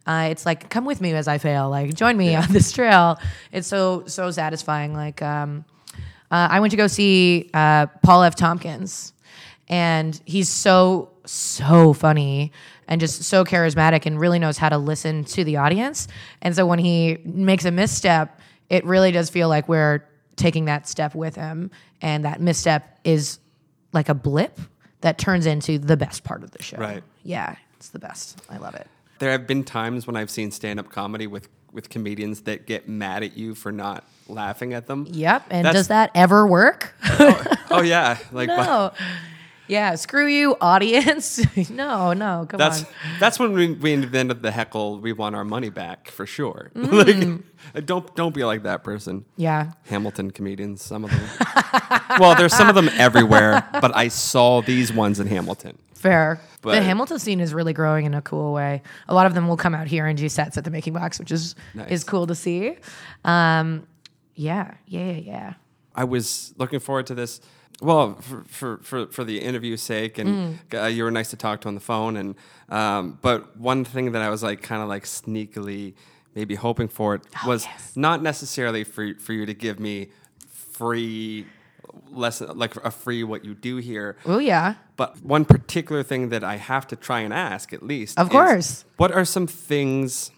Uh, 0.06 0.28
it's 0.30 0.46
like, 0.46 0.70
come 0.70 0.84
with 0.84 1.00
me 1.00 1.12
as 1.12 1.26
I 1.26 1.38
fail. 1.38 1.68
Like, 1.70 1.92
join 1.94 2.16
me 2.16 2.36
on 2.36 2.52
this 2.52 2.70
trail. 2.70 3.18
It's 3.50 3.66
so 3.66 4.04
so 4.06 4.30
satisfying. 4.30 4.94
Like, 4.94 5.20
um, 5.22 5.64
uh, 6.30 6.46
I 6.50 6.60
went 6.60 6.70
to 6.70 6.76
go 6.76 6.86
see 6.86 7.50
uh, 7.52 7.86
Paul 8.04 8.22
F. 8.22 8.36
Tompkins, 8.36 9.12
and 9.68 10.20
he's 10.24 10.48
so 10.48 11.10
so 11.24 11.92
funny 11.92 12.52
and 12.86 13.00
just 13.00 13.22
so 13.24 13.44
charismatic 13.44 14.06
and 14.06 14.18
really 14.18 14.38
knows 14.38 14.56
how 14.56 14.68
to 14.68 14.78
listen 14.78 15.24
to 15.24 15.44
the 15.44 15.56
audience. 15.56 16.08
And 16.40 16.56
so 16.56 16.66
when 16.66 16.78
he 16.78 17.18
makes 17.24 17.64
a 17.64 17.70
misstep, 17.70 18.40
it 18.70 18.84
really 18.84 19.12
does 19.12 19.28
feel 19.28 19.48
like 19.48 19.68
we're 19.68 20.02
taking 20.36 20.64
that 20.66 20.88
step 20.88 21.14
with 21.14 21.34
him. 21.34 21.70
And 22.00 22.24
that 22.24 22.40
misstep 22.40 22.98
is 23.04 23.38
like 23.92 24.08
a 24.08 24.14
blip 24.14 24.58
that 25.02 25.18
turns 25.18 25.46
into 25.46 25.78
the 25.78 25.96
best 25.96 26.24
part 26.24 26.42
of 26.42 26.50
the 26.52 26.62
show. 26.62 26.78
Right. 26.78 27.02
Yeah, 27.22 27.56
it's 27.76 27.90
the 27.90 27.98
best. 27.98 28.40
I 28.48 28.56
love 28.56 28.74
it. 28.74 28.86
There 29.18 29.30
have 29.30 29.46
been 29.46 29.64
times 29.64 30.06
when 30.06 30.16
I've 30.16 30.30
seen 30.30 30.50
stand 30.50 30.80
up 30.80 30.88
comedy 30.90 31.26
with, 31.26 31.48
with 31.72 31.90
comedians 31.90 32.42
that 32.42 32.66
get 32.66 32.88
mad 32.88 33.22
at 33.22 33.36
you 33.36 33.54
for 33.54 33.72
not 33.72 34.04
laughing 34.28 34.72
at 34.72 34.86
them. 34.86 35.06
Yep. 35.10 35.44
And 35.50 35.64
That's- 35.66 35.80
does 35.80 35.88
that 35.88 36.10
ever 36.14 36.46
work? 36.46 36.94
Oh, 37.04 37.44
oh 37.70 37.82
yeah. 37.82 38.18
Like, 38.32 38.48
no. 38.48 38.92
Yeah, 39.68 39.94
screw 39.96 40.26
you, 40.26 40.56
audience. 40.60 41.40
no, 41.70 42.12
no, 42.14 42.46
come 42.48 42.58
That's 42.58 42.82
on. 42.84 42.88
that's 43.20 43.38
when 43.38 43.52
we, 43.52 43.72
we 43.74 43.92
invented 43.92 44.42
the 44.42 44.50
heckle. 44.50 44.98
We 44.98 45.12
want 45.12 45.36
our 45.36 45.44
money 45.44 45.68
back 45.70 46.10
for 46.10 46.26
sure. 46.26 46.70
Mm. 46.78 47.42
like, 47.74 47.84
don't 47.86 48.14
don't 48.16 48.34
be 48.34 48.44
like 48.44 48.62
that 48.62 48.82
person. 48.84 49.24
Yeah. 49.36 49.72
Hamilton 49.86 50.30
comedians, 50.30 50.80
some 50.82 51.04
of 51.04 51.10
them. 51.10 52.00
well, 52.20 52.34
there's 52.34 52.54
some 52.54 52.68
of 52.68 52.74
them 52.74 52.88
everywhere, 52.96 53.68
but 53.72 53.94
I 53.96 54.08
saw 54.08 54.62
these 54.62 54.92
ones 54.92 55.20
in 55.20 55.26
Hamilton. 55.26 55.76
Fair. 55.94 56.40
But- 56.62 56.76
the 56.76 56.82
Hamilton 56.82 57.18
scene 57.18 57.40
is 57.40 57.52
really 57.52 57.72
growing 57.72 58.06
in 58.06 58.14
a 58.14 58.22
cool 58.22 58.52
way. 58.52 58.82
A 59.08 59.14
lot 59.14 59.26
of 59.26 59.34
them 59.34 59.48
will 59.48 59.56
come 59.56 59.74
out 59.74 59.86
here 59.88 60.06
and 60.06 60.16
do 60.16 60.28
sets 60.28 60.56
at 60.56 60.64
the 60.64 60.70
Making 60.70 60.92
Box, 60.94 61.18
which 61.18 61.30
is 61.32 61.54
Nice. 61.74 61.90
is 61.90 62.04
cool 62.04 62.26
to 62.28 62.34
see. 62.34 62.76
Um, 63.24 63.86
yeah, 64.34 64.74
yeah, 64.86 65.10
yeah, 65.10 65.12
yeah. 65.20 65.54
I 65.94 66.04
was 66.04 66.54
looking 66.58 66.78
forward 66.80 67.06
to 67.08 67.14
this. 67.14 67.40
Well, 67.80 68.14
for 68.14 68.44
for 68.48 68.78
for, 68.78 69.06
for 69.06 69.24
the 69.24 69.40
interview's 69.40 69.82
sake, 69.82 70.18
and 70.18 70.58
Mm. 70.70 70.82
uh, 70.82 70.86
you 70.86 71.04
were 71.04 71.10
nice 71.10 71.30
to 71.30 71.36
talk 71.36 71.60
to 71.62 71.68
on 71.68 71.74
the 71.74 71.80
phone. 71.80 72.16
And 72.16 72.34
um, 72.68 73.18
but 73.22 73.56
one 73.56 73.84
thing 73.84 74.12
that 74.12 74.22
I 74.22 74.30
was 74.30 74.42
like 74.42 74.62
kind 74.62 74.82
of 74.82 74.88
like 74.88 75.04
sneakily 75.04 75.94
maybe 76.34 76.54
hoping 76.56 76.88
for 76.88 77.14
it 77.14 77.22
was 77.46 77.64
Oh, 77.64 77.68
yes. 77.70 77.92
not 77.96 78.22
necessarily 78.22 78.84
for 78.84 79.14
for 79.14 79.32
you 79.32 79.46
to 79.46 79.54
give 79.54 79.78
me 79.78 80.08
free 80.50 81.46
lesson 82.10 82.56
like 82.58 82.74
a 82.84 82.90
free 82.90 83.22
what 83.24 83.44
you 83.44 83.54
do 83.54 83.76
here. 83.76 84.16
Oh 84.26 84.38
yeah. 84.38 84.74
But 84.96 85.22
one 85.24 85.44
particular 85.44 86.02
thing 86.02 86.30
that 86.30 86.42
I 86.42 86.56
have 86.56 86.86
to 86.88 86.96
try 86.96 87.20
and 87.20 87.32
ask, 87.32 87.72
at 87.72 87.82
least, 87.82 88.18
Of 88.18 88.26
is, 88.28 88.32
course. 88.32 88.84
what 88.96 89.12
are 89.12 89.24
some 89.24 89.46
things 89.46 90.30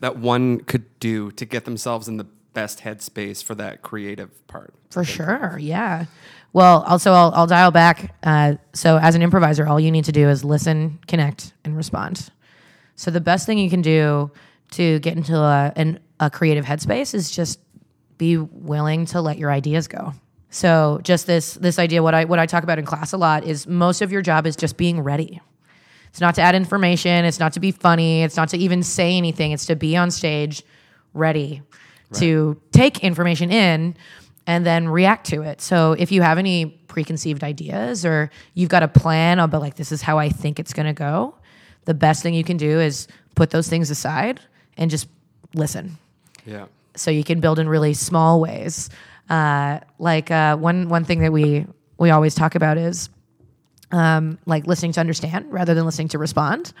that 0.00 0.16
one 0.18 0.60
could 0.60 0.84
do 1.00 1.30
to 1.32 1.44
get 1.44 1.64
themselves 1.66 2.08
in 2.08 2.16
the 2.16 2.26
best 2.54 2.80
headspace 2.80 3.44
for 3.44 3.54
that 3.56 3.82
creative 3.82 4.46
part? 4.46 4.72
For 4.90 5.04
sure, 5.04 5.58
yeah. 5.60 6.06
Well, 6.52 6.82
also 6.86 7.12
I'll, 7.12 7.32
I'll 7.34 7.46
dial 7.46 7.70
back. 7.70 8.14
Uh, 8.22 8.54
so 8.72 8.98
as 8.98 9.14
an 9.14 9.22
improviser, 9.22 9.66
all 9.66 9.78
you 9.78 9.90
need 9.90 10.06
to 10.06 10.12
do 10.12 10.28
is 10.28 10.44
listen, 10.44 10.98
connect, 11.06 11.52
and 11.64 11.76
respond. 11.76 12.30
So 12.94 13.10
the 13.10 13.20
best 13.20 13.46
thing 13.46 13.58
you 13.58 13.68
can 13.68 13.82
do 13.82 14.30
to 14.72 14.98
get 15.00 15.16
into 15.16 15.36
a, 15.36 15.72
an, 15.76 16.00
a 16.18 16.30
creative 16.30 16.64
headspace 16.64 17.14
is 17.14 17.30
just 17.30 17.60
be 18.18 18.38
willing 18.38 19.04
to 19.06 19.20
let 19.20 19.38
your 19.38 19.50
ideas 19.50 19.86
go. 19.88 20.14
So 20.48 21.00
just 21.02 21.26
this 21.26 21.54
this 21.54 21.78
idea, 21.78 22.02
what 22.02 22.14
I 22.14 22.24
what 22.24 22.38
I 22.38 22.46
talk 22.46 22.62
about 22.62 22.78
in 22.78 22.86
class 22.86 23.12
a 23.12 23.18
lot 23.18 23.44
is 23.44 23.66
most 23.66 24.00
of 24.00 24.10
your 24.10 24.22
job 24.22 24.46
is 24.46 24.56
just 24.56 24.78
being 24.78 25.00
ready. 25.00 25.40
It's 26.08 26.20
not 26.20 26.34
to 26.36 26.42
add 26.42 26.54
information. 26.54 27.26
It's 27.26 27.38
not 27.38 27.52
to 27.54 27.60
be 27.60 27.72
funny. 27.72 28.22
It's 28.22 28.36
not 28.36 28.48
to 28.50 28.56
even 28.56 28.82
say 28.82 29.18
anything. 29.18 29.52
It's 29.52 29.66
to 29.66 29.76
be 29.76 29.96
on 29.96 30.10
stage 30.10 30.62
ready 31.12 31.62
to 32.14 32.58
take 32.70 33.04
information 33.04 33.50
in 33.50 33.96
and 34.46 34.64
then 34.64 34.88
react 34.88 35.26
to 35.28 35.42
it. 35.42 35.60
So 35.60 35.92
if 35.92 36.12
you 36.12 36.22
have 36.22 36.38
any 36.38 36.66
preconceived 36.66 37.42
ideas 37.44 38.04
or 38.06 38.30
you've 38.54 38.68
got 38.70 38.82
a 38.82 38.88
plan 38.88 39.38
about 39.38 39.60
like 39.60 39.74
this 39.76 39.92
is 39.92 40.02
how 40.02 40.18
I 40.18 40.28
think 40.28 40.58
it's 40.60 40.72
going 40.72 40.86
to 40.86 40.92
go, 40.92 41.34
the 41.84 41.94
best 41.94 42.22
thing 42.22 42.34
you 42.34 42.44
can 42.44 42.56
do 42.56 42.80
is 42.80 43.08
put 43.34 43.50
those 43.50 43.68
things 43.68 43.90
aside 43.90 44.40
and 44.76 44.90
just 44.90 45.08
listen 45.54 45.96
Yeah. 46.44 46.66
so 46.94 47.10
you 47.10 47.24
can 47.24 47.40
build 47.40 47.58
in 47.58 47.68
really 47.68 47.94
small 47.94 48.40
ways. 48.40 48.88
Uh, 49.28 49.80
like 49.98 50.30
uh, 50.30 50.56
one 50.56 50.88
one 50.88 51.04
thing 51.04 51.18
that 51.20 51.32
we 51.32 51.66
we 51.98 52.10
always 52.10 52.34
talk 52.34 52.54
about 52.54 52.78
is 52.78 53.08
um, 53.92 54.38
like 54.46 54.66
listening 54.66 54.92
to 54.92 55.00
understand 55.00 55.50
rather 55.52 55.74
than 55.74 55.84
listening 55.84 56.08
to 56.08 56.18
respond. 56.18 56.72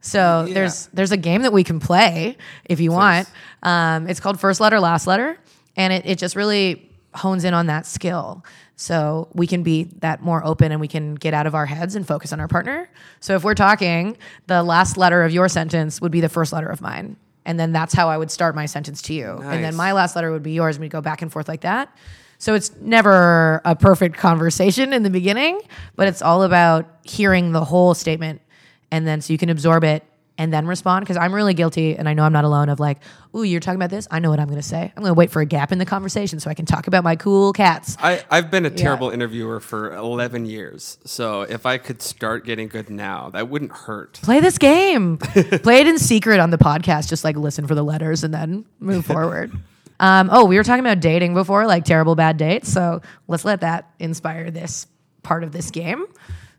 So 0.00 0.44
Yeah. 0.46 0.54
there's 0.54 0.86
there's 0.92 1.12
a 1.12 1.16
game 1.16 1.42
that 1.42 1.52
we 1.52 1.64
can 1.64 1.80
play 1.80 2.36
if 2.64 2.80
you 2.80 2.92
want. 2.92 3.28
Um, 3.62 4.08
it's 4.08 4.20
called 4.20 4.38
first 4.38 4.60
letter 4.60 4.78
last 4.80 5.06
letter, 5.06 5.38
and 5.76 5.92
it, 5.92 6.06
it 6.06 6.18
just 6.18 6.36
really 6.36 6.87
hones 7.18 7.44
in 7.44 7.54
on 7.54 7.66
that 7.66 7.86
skill. 7.86 8.44
So 8.76 9.28
we 9.34 9.46
can 9.46 9.62
be 9.62 9.84
that 9.98 10.22
more 10.22 10.44
open 10.44 10.72
and 10.72 10.80
we 10.80 10.88
can 10.88 11.14
get 11.14 11.34
out 11.34 11.46
of 11.46 11.54
our 11.54 11.66
heads 11.66 11.94
and 11.94 12.06
focus 12.06 12.32
on 12.32 12.40
our 12.40 12.48
partner. 12.48 12.88
So 13.20 13.34
if 13.34 13.44
we're 13.44 13.54
talking, 13.54 14.16
the 14.46 14.62
last 14.62 14.96
letter 14.96 15.24
of 15.24 15.32
your 15.32 15.48
sentence 15.48 16.00
would 16.00 16.12
be 16.12 16.20
the 16.20 16.28
first 16.28 16.52
letter 16.52 16.68
of 16.68 16.80
mine. 16.80 17.16
And 17.44 17.58
then 17.58 17.72
that's 17.72 17.94
how 17.94 18.08
I 18.08 18.16
would 18.16 18.30
start 18.30 18.54
my 18.54 18.66
sentence 18.66 19.02
to 19.02 19.14
you. 19.14 19.38
And 19.42 19.64
then 19.64 19.74
my 19.74 19.92
last 19.92 20.14
letter 20.16 20.30
would 20.30 20.42
be 20.42 20.52
yours 20.52 20.76
and 20.76 20.82
we'd 20.82 20.90
go 20.92 21.00
back 21.00 21.22
and 21.22 21.32
forth 21.32 21.48
like 21.48 21.62
that. 21.62 21.94
So 22.38 22.54
it's 22.54 22.70
never 22.80 23.60
a 23.64 23.74
perfect 23.74 24.16
conversation 24.16 24.92
in 24.92 25.02
the 25.02 25.10
beginning, 25.10 25.60
but 25.96 26.06
it's 26.08 26.22
all 26.22 26.44
about 26.44 26.86
hearing 27.02 27.52
the 27.52 27.64
whole 27.64 27.94
statement 27.94 28.42
and 28.90 29.06
then 29.06 29.20
so 29.20 29.32
you 29.32 29.38
can 29.38 29.50
absorb 29.50 29.84
it 29.84 30.04
and 30.38 30.52
then 30.52 30.66
respond. 30.66 31.04
Because 31.04 31.16
I'm 31.16 31.34
really 31.34 31.52
guilty 31.52 31.96
and 31.96 32.08
I 32.08 32.14
know 32.14 32.22
I'm 32.22 32.32
not 32.32 32.44
alone 32.44 32.68
of 32.68 32.80
like, 32.80 32.98
ooh, 33.36 33.42
you're 33.42 33.60
talking 33.60 33.76
about 33.76 33.90
this. 33.90 34.08
I 34.10 34.20
know 34.20 34.30
what 34.30 34.40
I'm 34.40 34.46
going 34.46 34.60
to 34.60 34.66
say. 34.66 34.92
I'm 34.96 35.02
going 35.02 35.10
to 35.10 35.14
wait 35.14 35.30
for 35.30 35.42
a 35.42 35.46
gap 35.46 35.72
in 35.72 35.78
the 35.78 35.84
conversation 35.84 36.40
so 36.40 36.48
I 36.48 36.54
can 36.54 36.64
talk 36.64 36.86
about 36.86 37.04
my 37.04 37.16
cool 37.16 37.52
cats. 37.52 37.96
I, 38.00 38.24
I've 38.30 38.50
been 38.50 38.64
a 38.64 38.70
terrible 38.70 39.10
interviewer 39.10 39.60
for 39.60 39.94
11 39.94 40.46
years. 40.46 40.98
So 41.04 41.42
if 41.42 41.66
I 41.66 41.76
could 41.76 42.00
start 42.00 42.46
getting 42.46 42.68
good 42.68 42.88
now, 42.88 43.30
that 43.30 43.48
wouldn't 43.48 43.72
hurt. 43.72 44.14
Play 44.22 44.40
this 44.40 44.56
game. 44.56 45.18
Play 45.18 45.80
it 45.80 45.86
in 45.86 45.98
secret 45.98 46.40
on 46.40 46.50
the 46.50 46.58
podcast. 46.58 47.08
Just 47.08 47.24
like 47.24 47.36
listen 47.36 47.66
for 47.66 47.74
the 47.74 47.84
letters 47.84 48.24
and 48.24 48.32
then 48.32 48.64
move 48.78 49.04
forward. 49.06 49.52
Um, 50.00 50.28
oh, 50.32 50.44
we 50.44 50.56
were 50.56 50.62
talking 50.62 50.84
about 50.84 51.00
dating 51.00 51.34
before, 51.34 51.66
like 51.66 51.84
terrible 51.84 52.14
bad 52.14 52.36
dates. 52.36 52.72
So 52.72 53.02
let's 53.26 53.44
let 53.44 53.62
that 53.62 53.90
inspire 53.98 54.50
this 54.50 54.86
part 55.24 55.42
of 55.42 55.50
this 55.50 55.72
game. 55.72 56.06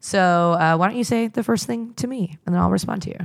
So 0.02 0.54
uh, 0.54 0.76
why 0.78 0.88
don't 0.88 0.98
you 0.98 1.04
say 1.04 1.28
the 1.28 1.44
first 1.44 1.66
thing 1.66 1.94
to 1.96 2.08
me 2.08 2.38
and 2.46 2.54
then 2.54 2.62
I'll 2.62 2.70
respond 2.70 3.02
to 3.04 3.10
you? 3.10 3.20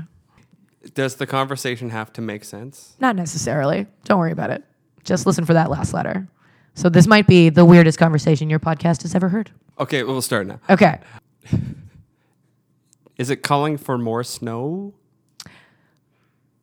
Does 0.93 1.17
the 1.17 1.27
conversation 1.27 1.91
have 1.91 2.13
to 2.15 2.21
make 2.21 2.45
sense? 2.45 2.95
Not 3.01 3.17
necessarily. 3.17 3.87
Don't 4.05 4.19
worry 4.19 4.33
about 4.33 4.51
it. 4.51 4.63
Just 5.05 5.27
listen 5.27 5.45
for 5.45 5.55
that 5.55 5.71
last 5.71 5.95
letter. 5.95 6.29
So 6.75 6.89
this 6.89 7.07
might 7.07 7.27
be 7.27 7.49
the 7.49 7.65
weirdest 7.65 7.99
conversation 7.99 8.51
your 8.51 8.59
podcast 8.59 9.03
has 9.03 9.15
ever 9.15 9.29
heard. 9.29 9.51
Okay, 9.79 10.03
we'll 10.03 10.21
start 10.23 10.47
now. 10.47 10.61
Okay. 10.69 10.99
Is 13.17 13.31
it 13.31 13.37
calling 13.37 13.77
for 13.77 13.97
more 13.97 14.25
snow? 14.25 14.95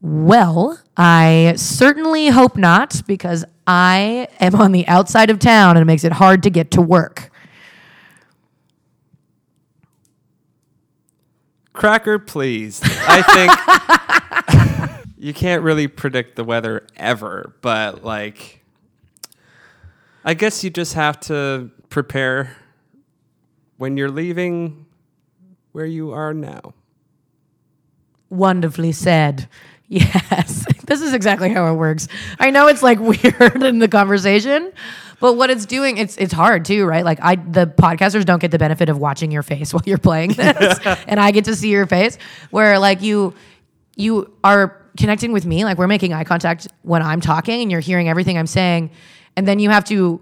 Well, 0.02 0.80
I 0.98 1.54
certainly 1.56 2.28
hope 2.28 2.58
not 2.58 3.02
because 3.08 3.46
I 3.68 4.28
am 4.40 4.56
on 4.56 4.72
the 4.72 4.88
outside 4.88 5.30
of 5.30 5.40
town 5.40 5.78
and 5.78 5.84
it 5.84 5.86
makes 5.86 6.04
it 6.04 6.12
hard 6.12 6.44
to 6.44 6.50
get 6.50 6.72
to 6.72 6.82
work. 6.82 7.31
Cracker, 11.82 12.20
please. 12.20 12.80
I 12.84 13.24
think 14.94 15.15
you 15.17 15.34
can't 15.34 15.63
really 15.63 15.88
predict 15.88 16.36
the 16.36 16.44
weather 16.44 16.86
ever, 16.96 17.56
but 17.62 18.04
like, 18.04 18.63
I 20.24 20.36
guess 20.36 20.63
you 20.63 20.70
just 20.70 20.94
have 20.94 21.20
to 21.22 21.72
prepare 21.89 22.56
when 23.78 23.98
you're 23.98 24.12
leaving 24.12 24.86
where 25.72 25.88
you 25.88 26.12
are 26.12 26.36
now. 26.36 26.76
Wonderfully 28.30 28.91
said. 28.91 29.50
Yes. 29.88 30.67
this 30.86 31.02
is 31.02 31.15
exactly 31.15 31.50
how 31.50 31.74
it 31.74 31.78
works. 31.78 32.08
I 32.39 32.52
know 32.52 32.67
it's 32.67 32.84
like 32.84 33.00
weird 33.02 33.63
in 33.63 33.80
the 33.80 33.88
conversation, 33.88 34.72
but 35.22 35.36
what 35.36 35.50
it's 35.50 35.66
doing, 35.66 35.98
it's 35.98 36.18
it's 36.18 36.34
hard 36.34 36.66
too, 36.66 36.86
right? 36.86 37.06
Like 37.06 37.20
I 37.22 37.36
the 37.36 37.68
podcasters 37.68 38.26
don't 38.26 38.40
get 38.40 38.52
the 38.52 38.58
benefit 38.58 38.90
of 38.90 38.98
watching 38.98 39.32
your 39.32 39.44
face 39.44 39.74
while 39.74 39.84
you're 39.86 39.98
playing 39.98 40.34
this. 40.34 40.80
and 41.08 41.20
I 41.20 41.32
get 41.32 41.46
to 41.46 41.56
see 41.56 41.70
your 41.70 41.86
face 41.86 42.18
where 42.50 42.80
like 42.80 43.02
you 43.02 43.34
you 43.96 44.34
are 44.44 44.82
connecting 44.98 45.32
with 45.32 45.46
me, 45.46 45.64
like 45.64 45.78
we're 45.78 45.88
making 45.88 46.12
eye 46.12 46.24
contact 46.24 46.68
when 46.82 47.02
I'm 47.02 47.22
talking 47.22 47.62
and 47.62 47.72
you're 47.72 47.80
hearing 47.80 48.10
everything 48.10 48.38
I'm 48.38 48.48
saying. 48.48 48.92
And 49.38 49.48
then 49.48 49.60
you 49.60 49.70
have 49.70 49.86
to 49.86 50.20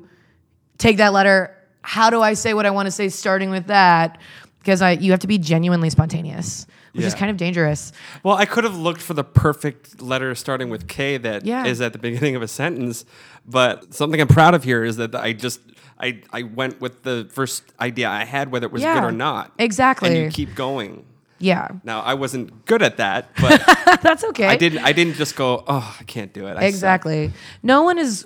take 0.77 0.97
that 0.97 1.13
letter. 1.13 1.55
How 1.81 2.09
do 2.09 2.21
I 2.21 2.33
say 2.33 2.53
what 2.53 2.65
I 2.65 2.71
want 2.71 2.87
to 2.87 2.91
say 2.91 3.09
starting 3.09 3.49
with 3.49 3.67
that? 3.67 4.19
Because 4.59 4.81
I 4.81 4.91
you 4.91 5.11
have 5.11 5.21
to 5.21 5.27
be 5.27 5.37
genuinely 5.37 5.89
spontaneous, 5.89 6.67
which 6.93 7.05
is 7.05 7.13
kind 7.15 7.29
of 7.31 7.37
dangerous. 7.37 7.91
Well, 8.23 8.35
I 8.35 8.45
could 8.45 8.63
have 8.63 8.75
looked 8.77 9.01
for 9.01 9.13
the 9.13 9.23
perfect 9.23 10.01
letter 10.01 10.33
starting 10.35 10.69
with 10.69 10.87
K 10.87 11.17
that 11.17 11.43
is 11.43 11.79
Yeah. 11.79 11.85
at 11.85 11.93
the 11.93 11.99
beginning 11.99 12.35
of 12.35 12.41
a 12.41 12.47
sentence, 12.47 13.05
but 13.45 13.93
something 13.93 14.19
I'm 14.21 14.27
proud 14.27 14.53
of 14.53 14.63
here 14.63 14.83
is 14.83 14.97
that 14.97 15.15
I 15.15 15.33
just 15.33 15.61
I 15.99 16.21
I 16.31 16.43
went 16.43 16.79
with 16.81 17.03
the 17.03 17.27
first 17.31 17.63
idea 17.79 18.09
I 18.09 18.23
had, 18.25 18.51
whether 18.51 18.65
it 18.67 18.71
was 18.71 18.81
Yeah, 18.81 18.95
good 18.95 19.03
or 19.07 19.11
not. 19.11 19.51
exactly. 19.57 20.09
And 20.09 20.17
you 20.17 20.29
keep 20.31 20.55
going. 20.55 21.05
Yeah. 21.41 21.69
Now 21.83 22.01
I 22.01 22.15
wasn't 22.15 22.65
good 22.65 22.81
at 22.81 22.97
that, 22.97 23.29
but 23.39 23.61
That's 24.01 24.23
okay. 24.25 24.47
I 24.47 24.55
didn't 24.57 24.79
I 24.79 24.91
didn't 24.91 25.13
just 25.15 25.35
go, 25.35 25.63
oh, 25.67 25.97
I 25.99 26.03
can't 26.03 26.33
do 26.33 26.47
it. 26.47 26.51
I 26.57 26.61
suck." 26.61 26.69
Exactly. 26.69 27.31
No 27.63 27.83
one 27.83 27.97
is 27.97 28.25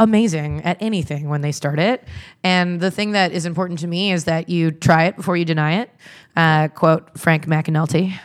amazing 0.00 0.62
at 0.64 0.78
anything 0.80 1.28
when 1.28 1.42
they 1.42 1.52
start 1.52 1.78
it. 1.78 2.02
And 2.42 2.80
the 2.80 2.90
thing 2.90 3.12
that 3.12 3.32
is 3.32 3.46
important 3.46 3.78
to 3.80 3.86
me 3.86 4.10
is 4.10 4.24
that 4.24 4.48
you 4.48 4.72
try 4.72 5.04
it 5.04 5.16
before 5.16 5.36
you 5.36 5.44
deny 5.44 5.82
it. 5.82 5.90
Uh, 6.34 6.68
quote 6.68 7.16
Frank 7.18 7.46
McAnulty. 7.46 8.18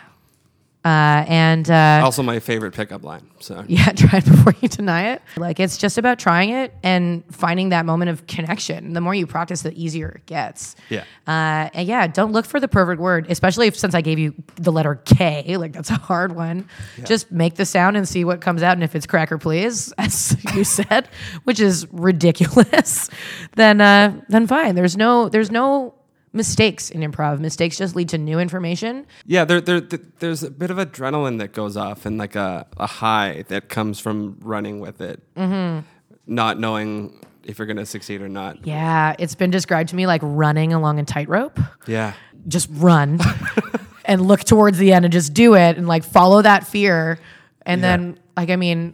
Uh, 0.85 1.25
and 1.27 1.71
uh, 1.71 2.01
Also, 2.03 2.21
my 2.21 2.39
favorite 2.39 2.73
pickup 2.75 3.03
line. 3.03 3.27
So 3.39 3.65
yeah, 3.67 3.91
try 3.91 4.19
it 4.19 4.25
before 4.25 4.53
you 4.61 4.67
deny 4.67 5.13
it. 5.13 5.21
Like 5.35 5.59
it's 5.59 5.77
just 5.77 5.97
about 5.97 6.19
trying 6.19 6.51
it 6.51 6.75
and 6.83 7.23
finding 7.33 7.69
that 7.69 7.87
moment 7.87 8.11
of 8.11 8.27
connection. 8.27 8.93
The 8.93 9.01
more 9.01 9.15
you 9.15 9.25
practice, 9.25 9.63
the 9.63 9.73
easier 9.73 10.09
it 10.09 10.27
gets. 10.27 10.75
Yeah. 10.89 11.03
Uh, 11.25 11.69
and 11.73 11.87
yeah, 11.87 12.05
don't 12.05 12.33
look 12.33 12.45
for 12.45 12.59
the 12.59 12.67
perfect 12.67 13.01
word, 13.01 13.25
especially 13.31 13.65
if, 13.65 13.75
since 13.75 13.95
I 13.95 14.01
gave 14.01 14.19
you 14.19 14.35
the 14.57 14.71
letter 14.71 14.95
K. 15.05 15.57
Like 15.65 15.73
that's 15.73 15.89
a 15.89 15.95
hard 15.95 16.35
one. 16.35 16.69
Just 17.05 17.31
make 17.31 17.55
the 17.55 17.65
sound 17.65 17.97
and 17.97 18.07
see 18.07 18.23
what 18.23 18.39
comes 18.41 18.61
out. 18.61 18.73
And 18.73 18.83
if 18.83 18.93
it's 18.95 19.07
cracker, 19.07 19.39
please, 19.39 19.91
as 19.97 20.37
you 20.53 20.63
said, 20.63 21.07
which 21.45 21.59
is 21.59 21.87
ridiculous, 21.91 23.09
then 23.55 23.81
uh, 23.81 24.21
then 24.29 24.45
fine. 24.45 24.75
There's 24.75 24.95
no 24.95 25.29
there's 25.29 25.49
no 25.49 25.95
mistakes 26.35 26.89
in 26.91 27.01
improv. 27.01 27.39
Mistakes 27.39 27.77
just 27.77 27.95
lead 27.95 28.09
to 28.09 28.17
new 28.17 28.37
information. 28.39 29.07
Yeah, 29.25 29.45
there, 29.45 29.61
there, 29.61 29.81
th- 29.81 30.01
there's 30.19 30.43
a 30.43 30.51
bit 30.51 30.69
of 30.69 30.77
adrenaline 30.77 31.39
that 31.39 31.53
goes 31.53 31.75
off 31.77 32.05
and 32.05 32.17
like 32.17 32.35
a, 32.35 32.67
a 32.77 32.85
high 32.87 33.43
that 33.47 33.69
comes 33.69 33.99
from 33.99 34.37
running 34.41 34.79
with 34.79 35.01
it, 35.01 35.21
mm-hmm. 35.35 35.85
not 36.27 36.59
knowing 36.59 37.25
if 37.43 37.57
you're 37.57 37.65
going 37.65 37.77
to 37.77 37.85
succeed 37.85 38.21
or 38.21 38.29
not. 38.29 38.65
Yeah, 38.65 39.15
it's 39.17 39.35
been 39.35 39.51
described 39.51 39.89
to 39.89 39.95
me 39.95 40.05
like 40.07 40.21
running 40.23 40.73
along 40.73 40.99
a 40.99 41.05
tightrope. 41.05 41.59
Yeah. 41.87 42.13
just 42.47 42.67
run 42.71 43.19
and 44.05 44.21
look 44.21 44.41
towards 44.43 44.77
the 44.77 44.93
end 44.93 45.05
and 45.05 45.11
just 45.11 45.33
do 45.33 45.55
it 45.55 45.77
and 45.77 45.87
like 45.87 46.03
follow 46.03 46.41
that 46.41 46.67
fear. 46.67 47.19
And 47.65 47.81
Yeah. 47.81 47.97
then, 47.97 48.19
like, 48.37 48.49
I 48.49 48.55
mean, 48.55 48.93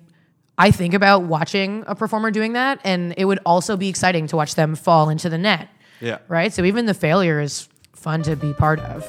I 0.58 0.72
think 0.72 0.94
about 0.94 1.24
watching 1.24 1.84
a 1.88 1.96
performer 1.96 2.30
doing 2.30 2.54
that, 2.54 2.80
and 2.84 3.14
it 3.18 3.26
would 3.26 3.40
also 3.46 3.76
be 3.78 3.90
exciting 3.90 4.28
to 4.28 4.36
watch 4.36 4.56
them 4.56 4.76
fall 4.76 5.10
into 5.10 5.28
the 5.28 5.38
net, 5.38 5.68
Yeah. 6.02 6.18
right? 6.28 6.52
So 6.52 6.64
even 6.66 6.86
the 6.88 6.94
failure 6.94 7.40
is 7.40 7.70
fun 7.94 8.24
to 8.24 8.36
be 8.36 8.54
part 8.54 8.80
of. 8.80 9.08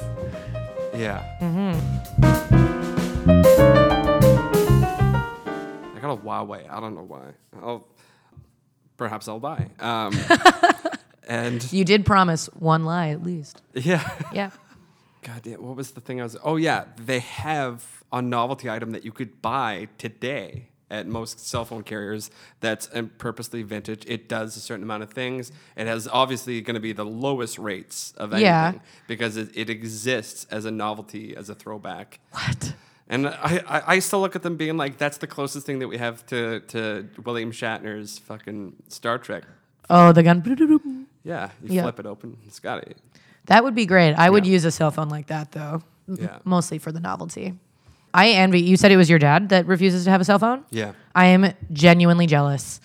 Yeah. 0.95 1.23
Mm-hmm. 1.41 2.83
I 5.95 5.99
got 5.99 6.11
a 6.13 6.17
Huawei. 6.17 6.69
I 6.69 6.79
don't 6.79 6.95
know 6.95 7.03
why. 7.03 7.31
I'll 7.61 7.87
perhaps 8.97 9.27
I'll 9.27 9.39
buy. 9.39 9.69
Um, 9.79 10.13
and 11.27 11.71
You 11.73 11.83
did 11.85 12.05
promise 12.05 12.47
one 12.53 12.85
lie 12.85 13.09
at 13.09 13.23
least. 13.23 13.61
yeah. 13.73 14.07
Yeah. 14.33 14.51
God 15.23 15.41
damn, 15.43 15.63
what 15.65 15.77
was 15.77 15.91
the 15.91 16.01
thing 16.01 16.19
I 16.19 16.23
was? 16.23 16.35
Oh 16.43 16.57
yeah, 16.57 16.83
they 16.97 17.19
have 17.19 18.03
a 18.11 18.21
novelty 18.21 18.69
item 18.69 18.91
that 18.91 19.05
you 19.05 19.13
could 19.13 19.41
buy 19.41 19.87
today 19.97 20.67
at 20.89 21.07
most 21.07 21.39
cell 21.39 21.65
phone 21.65 21.83
carriers. 21.83 22.29
That's 22.59 22.89
purposely 23.17 23.63
vintage. 23.63 24.03
It 24.07 24.27
does 24.29 24.55
a 24.57 24.59
certain 24.59 24.83
amount 24.83 25.03
of 25.03 25.11
things. 25.11 25.51
It 25.75 25.87
has 25.87 26.07
obviously 26.07 26.61
going 26.61 26.75
to 26.75 26.79
be 26.79 26.93
the 26.93 27.05
lowest 27.05 27.57
rates 27.57 28.13
of 28.17 28.31
anything 28.33 28.45
Yeah. 28.45 28.73
because 29.07 29.37
it, 29.37 29.49
it 29.55 29.69
exists 29.69 30.45
as 30.51 30.65
a 30.65 30.71
novelty, 30.71 31.35
as 31.35 31.49
a 31.49 31.55
throwback. 31.55 32.19
What? 32.31 32.75
And 33.09 33.27
I, 33.27 33.61
I, 33.67 33.81
I 33.95 33.99
still 33.99 34.21
look 34.21 34.35
at 34.35 34.43
them 34.43 34.55
being 34.55 34.77
like, 34.77 34.97
that's 34.97 35.17
the 35.17 35.27
closest 35.27 35.65
thing 35.65 35.79
that 35.79 35.87
we 35.87 35.97
have 35.97 36.25
to, 36.27 36.61
to 36.61 37.07
William 37.25 37.51
Shatner's 37.51 38.17
fucking 38.19 38.75
Star 38.87 39.17
Trek. 39.17 39.43
Oh, 39.89 40.11
the 40.13 40.23
gun. 40.23 41.07
Yeah, 41.23 41.49
you 41.61 41.75
Yeah. 41.75 41.81
flip 41.83 41.99
it 41.99 42.05
open. 42.05 42.37
It's 42.45 42.59
got 42.59 42.83
it. 42.87 42.97
That 43.47 43.63
would 43.63 43.75
be 43.75 43.85
great. 43.85 44.13
I 44.13 44.29
would 44.29 44.45
use 44.45 44.63
a 44.63 44.71
cell 44.71 44.89
phone 44.91 45.09
like 45.09 45.27
that 45.27 45.51
though, 45.51 45.81
Yeah. 46.07 46.39
mostly 46.45 46.77
for 46.79 46.91
the 46.93 46.99
novelty. 47.01 47.59
I 48.13 48.29
envy. 48.29 48.61
You 48.61 48.77
said 48.77 48.91
it 48.91 48.97
was 48.97 49.09
your 49.09 49.19
dad 49.19 49.49
that 49.49 49.65
refuses 49.65 50.03
to 50.05 50.09
have 50.11 50.21
a 50.21 50.25
cell 50.25 50.39
phone. 50.39 50.65
Yeah. 50.69 50.93
I 51.15 51.27
am 51.27 51.53
genuinely 51.71 52.27
jealous. 52.27 52.79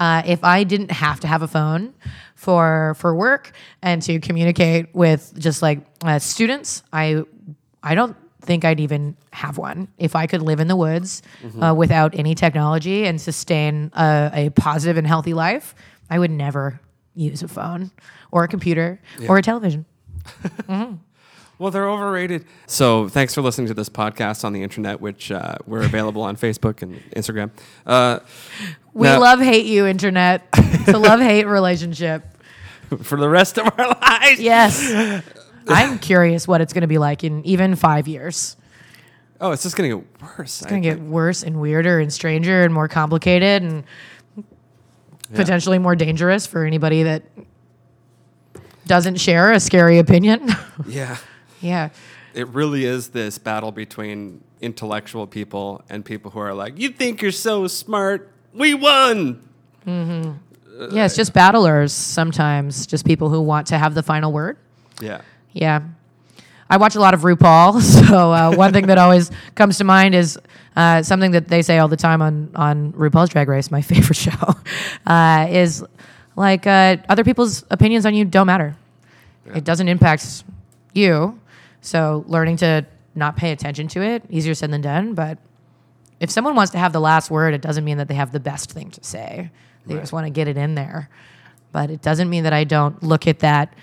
Uh, 0.00 0.22
if 0.26 0.42
I 0.42 0.64
didn't 0.64 0.90
have 0.90 1.20
to 1.20 1.28
have 1.28 1.42
a 1.42 1.48
phone 1.48 1.94
for 2.34 2.94
for 2.98 3.14
work 3.14 3.52
and 3.82 4.02
to 4.02 4.18
communicate 4.20 4.92
with 4.94 5.32
just 5.38 5.62
like 5.62 5.80
uh, 6.02 6.18
students, 6.18 6.82
I 6.92 7.22
I 7.82 7.94
don't 7.94 8.16
think 8.42 8.64
I'd 8.64 8.80
even 8.80 9.16
have 9.32 9.56
one. 9.56 9.88
If 9.96 10.16
I 10.16 10.26
could 10.26 10.42
live 10.42 10.60
in 10.60 10.68
the 10.68 10.76
woods 10.76 11.22
uh, 11.62 11.74
without 11.74 12.14
any 12.18 12.34
technology 12.34 13.06
and 13.06 13.20
sustain 13.20 13.90
a, 13.94 14.30
a 14.34 14.50
positive 14.50 14.96
and 14.98 15.06
healthy 15.06 15.32
life, 15.32 15.74
I 16.10 16.18
would 16.18 16.30
never 16.30 16.80
use 17.14 17.42
a 17.42 17.48
phone 17.48 17.90
or 18.32 18.44
a 18.44 18.48
computer 18.48 19.00
or 19.28 19.38
a 19.38 19.42
television. 19.42 19.86
Well, 21.58 21.70
they're 21.70 21.88
overrated. 21.88 22.46
So, 22.66 23.08
thanks 23.08 23.34
for 23.34 23.42
listening 23.42 23.68
to 23.68 23.74
this 23.74 23.88
podcast 23.88 24.44
on 24.44 24.52
the 24.52 24.62
internet, 24.62 25.00
which 25.00 25.30
uh, 25.30 25.56
we're 25.66 25.84
available 25.84 26.22
on 26.22 26.36
Facebook 26.36 26.82
and 26.82 27.00
Instagram. 27.14 27.50
Uh, 27.86 28.20
We 28.92 29.06
now- 29.06 29.20
love 29.20 29.40
hate 29.40 29.66
you, 29.66 29.86
internet. 29.86 30.46
It's 30.56 30.88
a 30.88 30.98
love 30.98 31.20
hate 31.20 31.46
relationship. 31.46 32.24
for 33.02 33.18
the 33.18 33.28
rest 33.28 33.58
of 33.58 33.66
our 33.78 33.88
lives. 33.88 34.40
Yes. 34.40 35.22
I'm 35.68 35.98
curious 35.98 36.46
what 36.46 36.60
it's 36.60 36.72
going 36.72 36.82
to 36.82 36.88
be 36.88 36.98
like 36.98 37.24
in 37.24 37.44
even 37.46 37.74
five 37.76 38.06
years. 38.06 38.56
Oh, 39.40 39.50
it's 39.50 39.62
just 39.62 39.76
gonna 39.76 39.88
get 39.88 40.04
worse. 40.22 40.62
It's 40.62 40.70
going 40.70 40.82
to 40.82 40.88
get 40.88 41.00
worse 41.00 41.42
and 41.42 41.60
weirder 41.60 41.98
and 41.98 42.12
stranger 42.12 42.62
and 42.62 42.72
more 42.72 42.88
complicated 42.88 43.62
and 43.62 43.84
potentially 45.34 45.78
more 45.78 45.96
dangerous 45.96 46.46
for 46.46 46.64
anybody 46.64 47.02
that 47.02 47.24
doesn't 48.86 49.16
share 49.16 49.52
a 49.52 49.60
scary 49.60 49.98
opinion. 49.98 50.48
yeah. 50.86 51.16
Yeah. 51.64 51.88
It 52.34 52.48
really 52.48 52.84
is 52.84 53.08
this 53.08 53.38
battle 53.38 53.72
between 53.72 54.42
intellectual 54.60 55.26
people 55.26 55.82
and 55.88 56.04
people 56.04 56.30
who 56.30 56.40
are 56.40 56.54
like, 56.54 56.78
"You 56.78 56.88
think 56.88 57.22
you're 57.22 57.32
so 57.32 57.66
smart? 57.68 58.28
We 58.52 58.74
won." 58.74 59.40
Yeah, 59.86 61.04
it's 61.04 61.14
just 61.14 61.32
battlers 61.32 61.92
sometimes, 61.92 62.86
just 62.86 63.04
people 63.04 63.28
who 63.28 63.40
want 63.40 63.68
to 63.68 63.78
have 63.78 63.94
the 63.94 64.02
final 64.02 64.32
word. 64.32 64.56
Yeah. 65.00 65.20
Yeah. 65.52 65.82
I 66.68 66.76
watch 66.78 66.96
a 66.96 67.00
lot 67.00 67.14
of 67.14 67.20
RuPaul, 67.20 67.80
so 68.08 68.32
uh, 68.32 68.54
one 68.56 68.72
thing 68.72 68.86
that 68.88 68.98
always 68.98 69.30
comes 69.54 69.78
to 69.78 69.84
mind 69.84 70.14
is 70.14 70.38
uh, 70.76 71.02
something 71.02 71.30
that 71.32 71.46
they 71.46 71.62
say 71.62 71.78
all 71.78 71.88
the 71.88 71.96
time 71.96 72.20
on 72.22 72.50
on 72.54 72.92
RuPaul's 72.92 73.30
Drag 73.30 73.48
Race, 73.48 73.70
my 73.70 73.82
favorite 73.92 74.16
show, 74.16 74.54
uh, 75.06 75.46
is 75.50 75.84
like 76.36 76.66
uh, 76.66 76.96
other 77.08 77.22
people's 77.22 77.64
opinions 77.70 78.06
on 78.06 78.14
you 78.14 78.24
don't 78.24 78.46
matter. 78.46 78.76
It 79.54 79.62
doesn't 79.62 79.88
impact 79.88 80.42
you, 80.94 81.38
so 81.84 82.24
learning 82.26 82.56
to 82.56 82.86
not 83.14 83.36
pay 83.36 83.52
attention 83.52 83.88
to 83.88 84.02
it 84.02 84.24
easier 84.30 84.54
said 84.54 84.70
than 84.70 84.80
done. 84.80 85.14
But 85.14 85.38
if 86.18 86.30
someone 86.30 86.56
wants 86.56 86.72
to 86.72 86.78
have 86.78 86.92
the 86.92 87.00
last 87.00 87.30
word, 87.30 87.52
it 87.52 87.60
doesn't 87.60 87.84
mean 87.84 87.98
that 87.98 88.08
they 88.08 88.14
have 88.14 88.32
the 88.32 88.40
best 88.40 88.72
thing 88.72 88.90
to 88.92 89.04
say. 89.04 89.50
They 89.86 89.94
just 89.96 90.12
want 90.12 90.26
to 90.26 90.30
get 90.30 90.48
it 90.48 90.56
in 90.56 90.74
there. 90.74 91.10
But 91.72 91.90
it 91.90 92.00
doesn't 92.00 92.30
mean 92.30 92.44
that 92.44 92.54
I 92.54 92.64
don't 92.64 93.02
look 93.02 93.26
at 93.26 93.40
that 93.40 93.74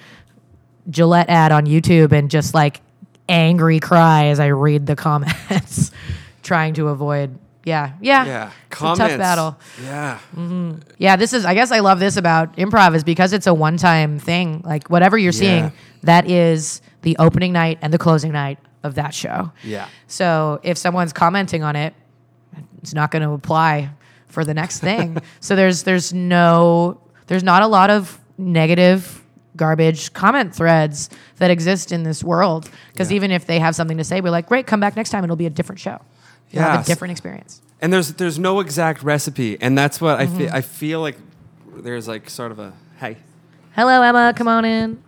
Gillette 0.89 1.29
ad 1.29 1.51
on 1.51 1.67
YouTube 1.67 2.11
and 2.11 2.31
just 2.31 2.55
like 2.55 2.81
angry 3.29 3.79
cry 3.79 4.25
as 4.25 4.39
I 4.39 4.47
read 4.47 4.87
the 4.87 4.95
comments, 4.95 5.91
trying 6.43 6.73
to 6.75 6.87
avoid. 6.87 7.37
Yeah, 7.63 7.91
yeah, 8.01 8.25
Yeah. 8.25 8.51
It's 8.71 8.81
a 8.81 8.95
tough 8.95 9.17
battle. 9.19 9.59
Yeah. 9.83 10.17
Mm-hmm. 10.35 10.79
Yeah, 10.97 11.15
this 11.15 11.31
is. 11.33 11.45
I 11.45 11.53
guess 11.53 11.71
I 11.71 11.79
love 11.79 11.99
this 11.99 12.17
about 12.17 12.55
improv 12.57 12.95
is 12.95 13.03
because 13.03 13.33
it's 13.33 13.45
a 13.47 13.53
one-time 13.53 14.17
thing. 14.17 14.61
Like 14.65 14.89
whatever 14.89 15.17
you're 15.17 15.31
Yeah. 15.33 15.39
seeing, 15.39 15.71
that 16.03 16.29
is 16.29 16.81
the 17.03 17.15
opening 17.19 17.53
night 17.53 17.77
and 17.81 17.93
the 17.93 17.97
closing 17.99 18.31
night 18.31 18.57
of 18.83 18.95
that 18.95 19.13
show. 19.13 19.51
Yeah. 19.63 19.87
So 20.07 20.59
if 20.63 20.77
someone's 20.77 21.13
commenting 21.13 21.61
on 21.63 21.75
it, 21.75 21.93
it's 22.81 22.93
not 22.95 23.11
going 23.11 23.21
to 23.21 23.31
apply 23.31 23.91
for 24.27 24.43
the 24.43 24.53
next 24.55 24.79
thing. 24.79 25.17
so 25.39 25.55
there's 25.55 25.83
there's 25.83 26.13
no 26.13 26.99
there's 27.27 27.43
not 27.43 27.61
a 27.61 27.67
lot 27.67 27.89
of 27.91 28.19
negative 28.39 29.23
garbage 29.55 30.13
comment 30.13 30.55
threads 30.55 31.09
that 31.37 31.51
exist 31.51 31.91
in 31.91 32.01
this 32.03 32.23
world 32.23 32.69
because 32.91 33.11
Yeah. 33.11 33.17
even 33.17 33.31
if 33.31 33.45
they 33.45 33.59
have 33.59 33.75
something 33.75 33.97
to 33.97 34.03
say, 34.03 34.21
we're 34.21 34.31
like, 34.31 34.47
great, 34.47 34.65
come 34.65 34.79
back 34.79 34.95
next 34.95 35.09
time. 35.11 35.23
It'll 35.23 35.35
be 35.35 35.45
a 35.45 35.49
different 35.51 35.79
show. 35.79 35.99
You'll 36.51 36.63
have 36.63 36.81
a 36.83 36.85
different 36.85 37.11
experience. 37.11 37.61
And 37.81 37.91
there's 37.91 38.13
there's 38.13 38.37
no 38.37 38.59
exact 38.59 39.01
recipe, 39.03 39.59
and 39.61 39.77
that's 39.77 39.99
what 40.01 40.19
I 40.19 40.25
Mm-hmm. 40.27 40.37
feel. 40.37 40.49
I 40.53 40.61
feel 40.61 41.01
like 41.01 41.17
there's 41.77 42.07
like 42.07 42.29
sort 42.29 42.51
of 42.51 42.59
a 42.59 42.73
hey. 42.99 43.17
Hello, 43.75 44.01
Emma. 44.01 44.33
Come 44.35 44.47
on 44.47 44.65
in. 44.65 45.01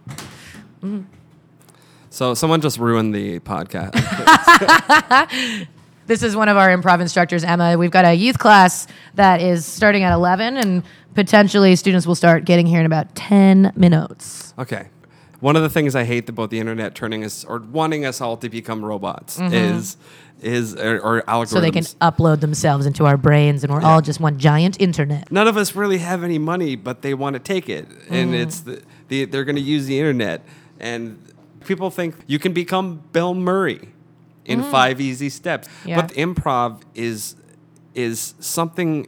So 2.09 2.33
someone 2.33 2.61
just 2.61 2.77
ruined 2.77 3.13
the 3.13 3.39
podcast. 3.39 3.93
This 6.05 6.21
is 6.21 6.35
one 6.35 6.49
of 6.49 6.57
our 6.57 6.67
improv 6.67 6.99
instructors, 6.99 7.45
Emma. 7.45 7.77
We've 7.77 7.89
got 7.89 8.03
a 8.03 8.13
youth 8.13 8.37
class 8.37 8.87
that 9.13 9.39
is 9.39 9.65
starting 9.65 10.03
at 10.03 10.11
11, 10.13 10.57
and 10.57 10.83
potentially 11.15 11.77
students 11.77 12.05
will 12.05 12.13
start 12.13 12.43
getting 12.43 12.65
here 12.65 12.81
in 12.81 12.85
about 12.85 13.15
10 13.15 13.71
minutes. 13.77 14.53
Okay. 14.59 14.87
One 15.39 15.55
of 15.55 15.61
the 15.61 15.69
things 15.69 15.95
I 15.95 16.03
hate 16.03 16.27
about 16.27 16.49
the 16.49 16.59
internet 16.59 16.93
turning 16.93 17.23
us 17.23 17.45
or 17.45 17.59
wanting 17.59 18.05
us 18.05 18.19
all 18.19 18.35
to 18.35 18.49
become 18.49 18.83
robots 18.83 19.39
is 19.39 19.95
is 20.43 20.75
or, 20.75 20.99
or 20.99 21.21
algorithms. 21.23 21.47
So 21.49 21.61
they 21.61 21.71
can 21.71 21.83
upload 22.01 22.39
themselves 22.41 22.85
into 22.85 23.05
our 23.05 23.17
brains, 23.17 23.63
and 23.63 23.71
we're 23.73 23.81
all 23.81 24.01
just 24.01 24.19
one 24.19 24.37
giant 24.39 24.79
internet. 24.81 25.31
None 25.31 25.47
of 25.47 25.57
us 25.57 25.75
really 25.75 25.99
have 25.99 26.23
any 26.23 26.37
money, 26.37 26.75
but 26.75 27.01
they 27.01 27.13
want 27.13 27.33
to 27.35 27.39
take 27.39 27.69
it, 27.69 27.87
Mm. 27.89 28.11
and 28.11 28.35
it's 28.35 28.61
the, 28.61 28.81
the 29.07 29.25
they're 29.25 29.45
going 29.45 29.55
to 29.55 29.61
use 29.61 29.85
the 29.85 29.97
internet, 29.99 30.41
and 30.79 31.17
people 31.65 31.89
think 31.89 32.15
you 32.27 32.39
can 32.39 32.53
become 32.53 33.01
Bill 33.11 33.33
Murray 33.33 33.89
in 34.45 34.61
five 34.63 34.99
easy 34.99 35.29
steps. 35.29 35.67
Mm. 35.67 35.87
Yeah. 35.87 36.01
But 36.01 36.11
improv 36.11 36.81
is 36.93 37.35
is 37.95 38.33
something 38.39 39.07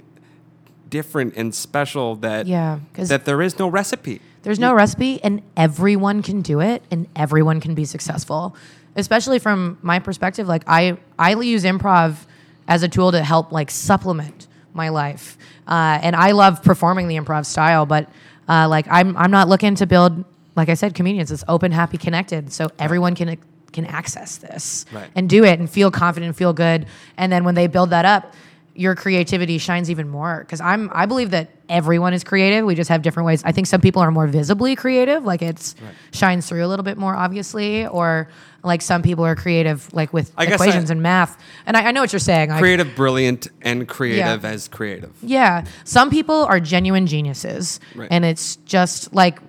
different 0.90 1.34
and 1.36 1.54
special 1.54 2.16
that 2.18 2.46
Yeah, 2.48 2.80
that 2.96 3.26
there 3.26 3.42
is 3.42 3.60
no 3.60 3.68
recipe. 3.68 4.22
There's 4.44 4.60
no 4.60 4.76
recipe, 4.76 5.20
and 5.24 5.42
everyone 5.58 6.22
can 6.22 6.42
do 6.42 6.62
it, 6.62 6.84
and 6.92 7.08
everyone 7.16 7.60
can 7.60 7.74
be 7.74 7.84
successful. 7.84 8.56
Especially 8.96 9.40
from 9.40 9.78
my 9.82 10.00
perspective, 10.00 10.48
like 10.48 10.64
I, 10.68 10.98
I 11.20 11.32
use 11.40 11.64
improv 11.64 12.16
as 12.68 12.84
a 12.84 12.88
tool 12.88 13.12
to 13.12 13.22
help 13.24 13.52
like 13.52 13.70
supplement 13.70 14.48
my 14.74 14.90
life, 14.90 15.38
uh, 15.68 16.00
and 16.02 16.16
I 16.16 16.32
love 16.32 16.64
performing 16.64 17.08
the 17.08 17.16
improv 17.16 17.46
style. 17.46 17.86
But 17.86 18.10
uh, 18.48 18.68
like 18.70 18.88
I'm, 18.90 19.16
I'm 19.18 19.32
not 19.32 19.48
looking 19.50 19.76
to 19.76 19.86
build, 19.86 20.24
like 20.56 20.70
I 20.70 20.74
said, 20.76 20.96
comedians. 20.96 21.32
It's 21.32 21.44
open, 21.48 21.72
happy, 21.72 21.98
connected, 21.98 22.52
so 22.54 22.70
everyone 22.80 23.16
can 23.16 23.38
can 23.74 23.86
access 23.86 24.38
this 24.38 24.86
Right. 24.94 25.10
and 25.16 25.30
do 25.30 25.44
it 25.44 25.60
and 25.60 25.70
feel 25.70 25.92
confident 25.92 26.28
and 26.30 26.36
feel 26.38 26.54
good. 26.54 26.86
And 27.18 27.30
then 27.30 27.44
when 27.44 27.56
they 27.56 27.68
build 27.68 27.90
that 27.90 28.06
up, 28.06 28.34
your 28.78 28.94
creativity 28.96 29.58
shines 29.58 29.90
even 29.90 30.10
more. 30.10 30.40
Because 30.42 30.60
I'm 30.62 30.90
I 30.94 31.06
believe 31.06 31.32
that 31.32 31.50
everyone 31.70 32.14
is 32.14 32.24
creative. 32.24 32.66
We 32.66 32.76
just 32.76 32.90
have 32.90 33.02
different 33.02 33.26
ways. 33.26 33.42
I 33.46 33.52
think 33.52 33.68
some 33.68 33.82
people 33.82 34.02
are 34.02 34.12
more 34.12 34.28
visibly 34.28 34.76
creative, 34.76 35.24
like 35.24 35.42
it's 35.42 35.76
shines 36.12 36.48
through 36.48 36.66
a 36.66 36.68
little 36.68 36.84
bit 36.84 36.98
more 36.98 37.16
obviously, 37.16 37.88
or 37.88 38.30
like 38.64 38.82
some 38.82 39.02
people 39.02 39.26
are 39.26 39.36
creative, 39.36 39.92
like 39.94 40.12
with 40.12 40.32
I 40.38 40.46
equations 40.46 40.90
I- 40.90 40.94
and 40.94 41.02
math. 41.02 41.38
And 41.66 41.78
I, 41.78 41.86
I 41.88 41.92
know 41.92 42.02
what 42.02 42.12
you're 42.12 42.20
saying. 42.20 42.50
Creative, 42.58 42.96
brilliant, 42.96 43.48
and 43.62 43.88
creative 43.88 44.44
Yeah. 44.44 44.50
as 44.50 44.68
creative. 44.68 45.12
yeah, 45.22 45.66
some 45.84 46.10
people 46.10 46.46
are 46.46 46.60
genuine 46.60 47.08
geniuses, 47.08 47.80
Right. 47.96 48.08
and 48.12 48.26
it's 48.26 48.58
just 48.58 49.14
like 49.14 49.40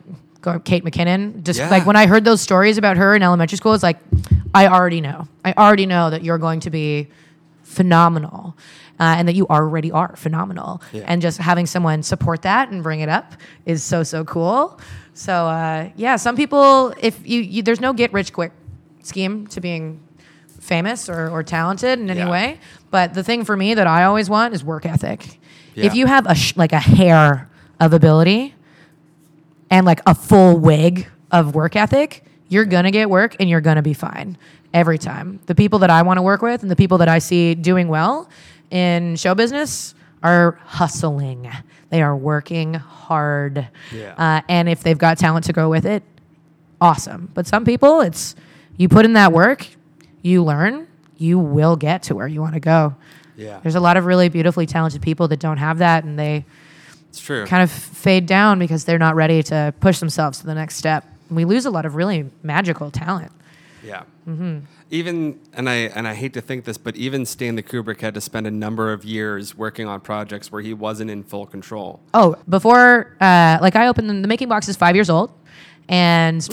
Kate 0.65 0.85
McKinnon. 0.85 1.43
Just 1.43 1.59
Yeah. 1.59 1.71
like 1.71 1.85
when 1.87 1.97
I 1.97 2.07
heard 2.07 2.25
those 2.25 2.41
stories 2.41 2.79
about 2.79 2.97
her 2.99 3.17
in 3.17 3.23
elementary 3.23 3.57
school, 3.57 3.75
it's 3.75 3.83
like 3.83 3.99
I 4.55 4.69
already 4.69 5.01
know. 5.01 5.27
I 5.45 5.53
already 5.55 5.87
know 5.87 6.11
that 6.11 6.23
you're 6.23 6.39
going 6.39 6.61
to 6.61 6.71
be 6.71 7.09
phenomenal, 7.63 8.57
uh, 8.99 9.15
and 9.19 9.29
that 9.29 9.35
you 9.35 9.47
already 9.49 9.91
are 9.93 10.15
phenomenal. 10.17 10.81
Yeah. 10.93 11.05
And 11.07 11.21
just 11.23 11.39
having 11.39 11.67
someone 11.67 12.03
support 12.03 12.43
that 12.43 12.71
and 12.71 12.83
bring 12.83 13.01
it 13.01 13.09
up 13.09 13.35
is 13.65 13.83
so 13.83 14.03
so 14.03 14.25
cool. 14.25 14.81
So 15.15 15.47
uh, 15.47 15.91
yeah, 15.97 16.17
some 16.17 16.37
people, 16.37 16.95
if 17.01 17.27
you, 17.27 17.41
you 17.41 17.63
there's 17.63 17.81
no 17.81 17.93
get 17.93 18.13
rich 18.13 18.33
quick 18.33 18.53
scheme 19.03 19.47
to 19.49 19.61
being 19.61 20.01
famous 20.61 21.09
or, 21.09 21.31
or 21.31 21.43
talented 21.43 21.99
in 22.01 22.11
any 22.11 22.21
Yeah. 22.21 22.31
way. 22.31 22.61
But 22.91 23.15
the 23.15 23.23
thing 23.23 23.45
for 23.45 23.57
me 23.57 23.75
that 23.75 23.87
I 23.87 24.05
always 24.05 24.29
want 24.29 24.53
is 24.55 24.65
work 24.65 24.85
ethic. 24.85 25.39
Yeah. 25.75 25.87
If 25.87 25.95
you 25.95 26.07
have 26.07 26.27
a 26.27 26.35
sh- 26.35 26.57
like 26.57 26.73
a 26.73 26.79
hair 26.81 27.49
of 27.79 27.93
ability 27.93 28.55
and 29.71 29.85
like 29.87 30.01
a 30.07 30.15
full 30.15 30.59
wig 30.59 31.07
of 31.31 31.55
work 31.55 31.77
ethic, 31.77 32.25
you're 32.49 32.65
gonna 32.65 32.91
get 32.91 33.11
work 33.11 33.37
and 33.41 33.49
you're 33.49 33.61
gonna 33.61 33.83
be 33.83 33.93
fine 33.93 34.37
every 34.73 34.99
time. 34.99 35.41
The 35.47 35.55
people 35.55 35.79
that 35.81 35.91
I 35.91 36.03
want 36.03 36.19
to 36.19 36.23
work 36.23 36.43
with 36.43 36.63
and 36.63 36.71
the 36.71 36.77
people 36.77 36.99
that 36.99 37.09
I 37.09 37.19
see 37.19 37.55
doing 37.55 37.89
well 37.89 38.29
in 38.71 39.17
show 39.17 39.35
business 39.35 39.95
are 40.23 40.59
hustling. 40.65 41.51
They 41.91 42.03
are 42.03 42.17
working 42.17 42.75
hard. 42.75 43.69
Yeah. 43.93 44.15
Uh, 44.17 44.43
and 44.49 44.69
if 44.69 44.83
they've 44.83 44.99
got 44.99 45.19
talent 45.19 45.45
to 45.47 45.53
go 45.53 45.69
with 45.69 45.87
it, 45.87 46.03
awesome. 46.81 47.31
But 47.35 47.47
some 47.47 47.65
people, 47.65 48.01
it's 48.01 48.35
you 48.77 48.89
put 48.89 49.05
in 49.05 49.13
that 49.15 49.33
work, 49.33 49.67
you 50.23 50.43
learn, 50.43 50.89
you 51.17 51.39
will 51.39 51.77
get 51.77 52.03
to 52.05 52.15
where 52.15 52.27
you 52.27 52.41
want 52.41 52.55
to 52.55 52.61
go. 52.61 52.95
Yeah, 53.37 53.61
There's 53.63 53.75
a 53.75 53.81
lot 53.81 53.97
of 53.97 54.07
really 54.07 54.29
beautifully 54.31 54.65
talented 54.67 55.03
people 55.03 55.29
that 55.29 55.39
don't 55.41 55.59
have 55.59 55.79
that 55.79 56.05
and 56.05 56.19
they 56.19 56.47
it's 57.11 57.21
true. 57.21 57.47
kind 57.47 57.63
of 57.63 57.71
fade 57.71 58.25
down 58.27 58.59
because 58.59 58.85
they're 58.85 58.99
not 58.99 59.15
ready 59.15 59.43
to 59.45 59.75
push 59.81 59.99
themselves 59.99 60.39
to 60.41 60.47
the 60.47 60.55
next 60.55 60.77
step. 60.77 61.05
We 61.31 61.45
lose 61.45 61.67
a 61.67 61.71
lot 61.71 61.85
of 61.85 61.97
really 61.97 62.31
magical 62.43 62.91
talent. 62.91 63.33
Yeah. 63.87 64.03
Mm-hmm. 64.29 64.59
Even 64.91 65.39
and 65.53 65.71
I 65.71 65.75
and 65.75 66.09
I 66.09 66.15
hate 66.15 66.33
to 66.35 66.41
think 66.41 66.65
this, 66.65 66.77
but 66.77 66.97
even 66.97 67.25
Stanley 67.25 67.63
Kubrick 67.63 68.01
had 68.01 68.15
to 68.15 68.21
spend 68.21 68.47
a 68.47 68.51
number 68.51 68.93
of 68.93 69.05
years 69.05 69.57
working 69.57 69.87
on 69.87 70.01
projects 70.01 70.51
where 70.51 70.61
he 70.61 70.75
wasn't 70.75 71.11
in 71.11 71.23
full 71.23 71.47
control. 71.47 72.01
Oh, 72.13 72.37
before, 72.49 73.17
uh, 73.21 73.59
like 73.63 73.77
I 73.77 73.87
opened 73.87 74.11
the, 74.11 74.15
the 74.15 74.29
making 74.29 74.49
box 74.49 74.69
is 74.69 74.77
five 74.77 74.97
years 74.97 75.09
old. 75.09 75.33
And. 75.89 76.47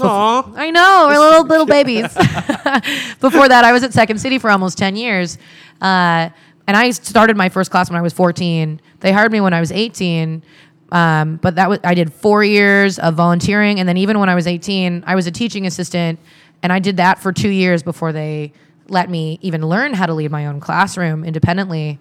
I 0.55 0.69
know, 0.69 1.07
we're 1.09 1.17
little 1.17 1.45
little 1.47 1.65
babies. 1.65 2.03
Before 3.19 3.49
that, 3.49 3.63
I 3.65 3.71
was 3.71 3.81
at 3.81 3.91
Second 3.91 4.19
City 4.19 4.37
for 4.37 4.51
almost 4.51 4.77
ten 4.77 4.95
years, 4.95 5.39
uh, 5.81 6.29
and 6.67 6.77
I 6.77 6.91
started 6.91 7.35
my 7.35 7.49
first 7.49 7.71
class 7.71 7.89
when 7.89 7.97
I 7.97 8.03
was 8.03 8.13
fourteen. 8.13 8.79
They 8.99 9.11
hired 9.11 9.31
me 9.31 9.41
when 9.41 9.53
I 9.53 9.59
was 9.59 9.71
eighteen, 9.71 10.43
um, 10.91 11.37
but 11.37 11.55
that 11.55 11.67
was 11.67 11.79
I 11.83 11.95
did 11.95 12.13
four 12.13 12.43
years 12.43 12.99
of 12.99 13.15
volunteering, 13.15 13.79
and 13.79 13.89
then 13.89 13.97
even 13.97 14.19
when 14.19 14.29
I 14.29 14.35
was 14.35 14.45
eighteen, 14.45 15.03
I 15.07 15.15
was 15.15 15.25
a 15.25 15.31
teaching 15.31 15.65
assistant, 15.65 16.19
and 16.63 16.73
I 16.73 16.79
did 16.79 16.97
that 16.97 17.19
for 17.19 17.31
two 17.31 17.49
years 17.49 17.83
before 17.83 18.11
they 18.11 18.53
let 18.89 19.09
me 19.09 19.39
even 19.41 19.65
learn 19.67 19.93
how 19.93 20.05
to 20.05 20.13
lead 20.13 20.29
my 20.31 20.45
own 20.47 20.59
classroom 20.59 21.23
independently. 21.23 21.99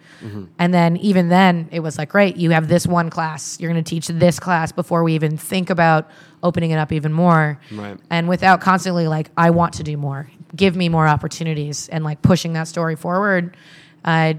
And 0.59 0.75
then 0.75 0.97
even 0.97 1.29
then, 1.29 1.69
it 1.71 1.81
was 1.81 1.97
like, 1.97 2.09
great, 2.09 2.37
you 2.37 2.51
have 2.51 2.69
this 2.69 2.87
one 2.87 3.09
class. 3.09 3.59
You're 3.61 3.71
going 3.71 3.83
to 3.83 3.89
teach 3.89 4.09
this 4.09 4.41
class 4.41 4.73
before 4.73 5.05
we 5.05 5.15
even 5.15 5.37
think 5.37 5.71
about 5.71 6.11
opening 6.43 6.73
it 6.73 6.77
up 6.77 6.93
even 6.93 7.13
more. 7.13 7.61
Right. 7.71 7.99
And 8.11 8.29
without 8.29 8.61
constantly 8.61 9.07
like, 9.07 9.31
I 9.37 9.51
want 9.51 9.75
to 9.75 9.83
do 9.83 9.97
more. 9.97 10.29
Give 10.57 10.75
me 10.77 10.89
more 10.89 11.07
opportunities 11.07 11.89
and 11.89 12.05
like 12.05 12.21
pushing 12.21 12.53
that 12.55 12.69
story 12.69 12.97
forward. 12.97 13.57
Uh, 14.05 14.35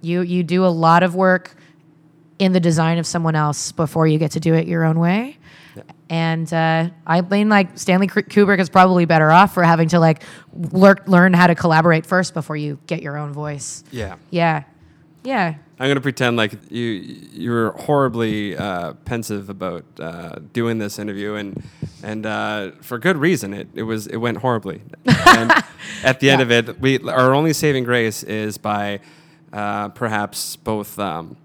you 0.00 0.20
you 0.22 0.42
do 0.42 0.64
a 0.64 0.68
lot 0.68 1.02
of 1.02 1.14
work 1.14 1.56
in 2.38 2.52
the 2.52 2.60
design 2.60 2.98
of 2.98 3.06
someone 3.06 3.34
else 3.34 3.72
before 3.72 4.06
you 4.06 4.18
get 4.18 4.32
to 4.32 4.40
do 4.40 4.54
it 4.54 4.66
your 4.66 4.84
own 4.84 4.98
way. 4.98 5.38
And 6.10 6.50
uh, 6.52 6.88
I 7.06 7.20
mean, 7.20 7.48
like 7.48 7.78
Stanley 7.78 8.06
Kubrick 8.06 8.58
is 8.60 8.70
probably 8.70 9.04
better 9.04 9.30
off 9.30 9.52
for 9.52 9.62
having 9.62 9.88
to 9.90 10.00
like 10.00 10.22
lear- 10.54 11.02
learn 11.06 11.34
how 11.34 11.46
to 11.46 11.54
collaborate 11.54 12.06
first 12.06 12.32
before 12.34 12.56
you 12.56 12.78
get 12.86 13.02
your 13.02 13.18
own 13.18 13.32
voice. 13.32 13.84
Yeah. 13.90 14.16
Yeah, 14.30 14.64
yeah. 15.22 15.56
I'm 15.80 15.88
gonna 15.88 16.00
pretend 16.00 16.36
like 16.36 16.52
you 16.72 16.82
you 16.84 17.50
were 17.50 17.70
horribly 17.72 18.56
uh, 18.56 18.94
pensive 19.04 19.48
about 19.48 19.84
uh, 20.00 20.36
doing 20.52 20.78
this 20.78 20.98
interview, 20.98 21.34
and 21.34 21.62
and 22.02 22.26
uh, 22.26 22.70
for 22.80 22.98
good 22.98 23.16
reason. 23.16 23.54
It 23.54 23.68
it 23.74 23.82
was 23.84 24.06
it 24.08 24.16
went 24.16 24.38
horribly. 24.38 24.82
And 25.04 25.52
at 26.02 26.18
the 26.20 26.30
end 26.30 26.42
of 26.46 26.50
it, 26.50 26.80
we 26.80 26.98
our 27.00 27.32
only 27.32 27.52
saving 27.52 27.84
grace 27.84 28.22
is 28.24 28.58
by 28.58 29.00
uh, 29.52 29.90
perhaps 29.90 30.56
both. 30.56 30.98
Um, 30.98 31.36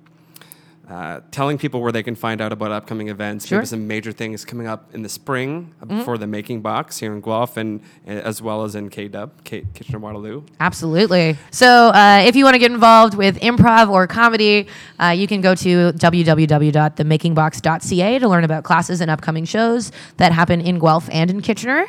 uh, 0.90 1.22
telling 1.32 1.58
people 1.58 1.82
where 1.82 1.94
they 1.94 2.04
can 2.04 2.14
find 2.14 2.42
out 2.42 2.52
about 2.52 2.72
upcoming 2.72 3.08
events. 3.08 3.48
Sure. 3.48 3.60
Maybe 3.60 3.68
some 3.68 3.88
major 3.88 4.12
things 4.12 4.44
coming 4.44 4.68
up 4.68 4.94
in 4.94 5.02
the 5.02 5.08
spring 5.08 5.74
uh, 5.82 6.04
for 6.04 6.18
the 6.18 6.28
Making 6.28 6.62
Box 6.62 6.98
here 6.98 7.14
in 7.14 7.22
Guelph, 7.22 7.56
and 7.56 7.80
uh, 8.06 8.12
as 8.12 8.42
well 8.42 8.64
as 8.64 8.76
in 8.76 8.90
K 8.90 9.08
Dub, 9.08 9.32
K- 9.46 9.66
Kitchener 9.74 10.00
Waterloo. 10.00 10.44
Absolutely. 10.60 11.38
So, 11.52 11.88
uh, 11.90 12.24
if 12.26 12.36
you 12.36 12.44
want 12.44 12.56
to 12.56 12.60
get 12.60 12.72
involved 12.72 13.16
with 13.16 13.40
improv 13.40 13.90
or 13.90 14.08
comedy, 14.08 14.68
uh, 15.00 15.16
you 15.18 15.26
can 15.26 15.40
go 15.40 15.56
to 15.56 15.94
www.themakingbox.ca 15.94 18.20
to 18.20 18.28
learn 18.28 18.44
about 18.44 18.66
classes 18.66 19.00
and 19.00 19.10
upcoming 19.10 19.46
shows 19.46 19.92
that 20.18 20.34
happen 20.34 20.60
in 20.60 20.80
Guelph 20.80 21.08
and 21.12 21.30
in 21.30 21.42
Kitchener. 21.42 21.86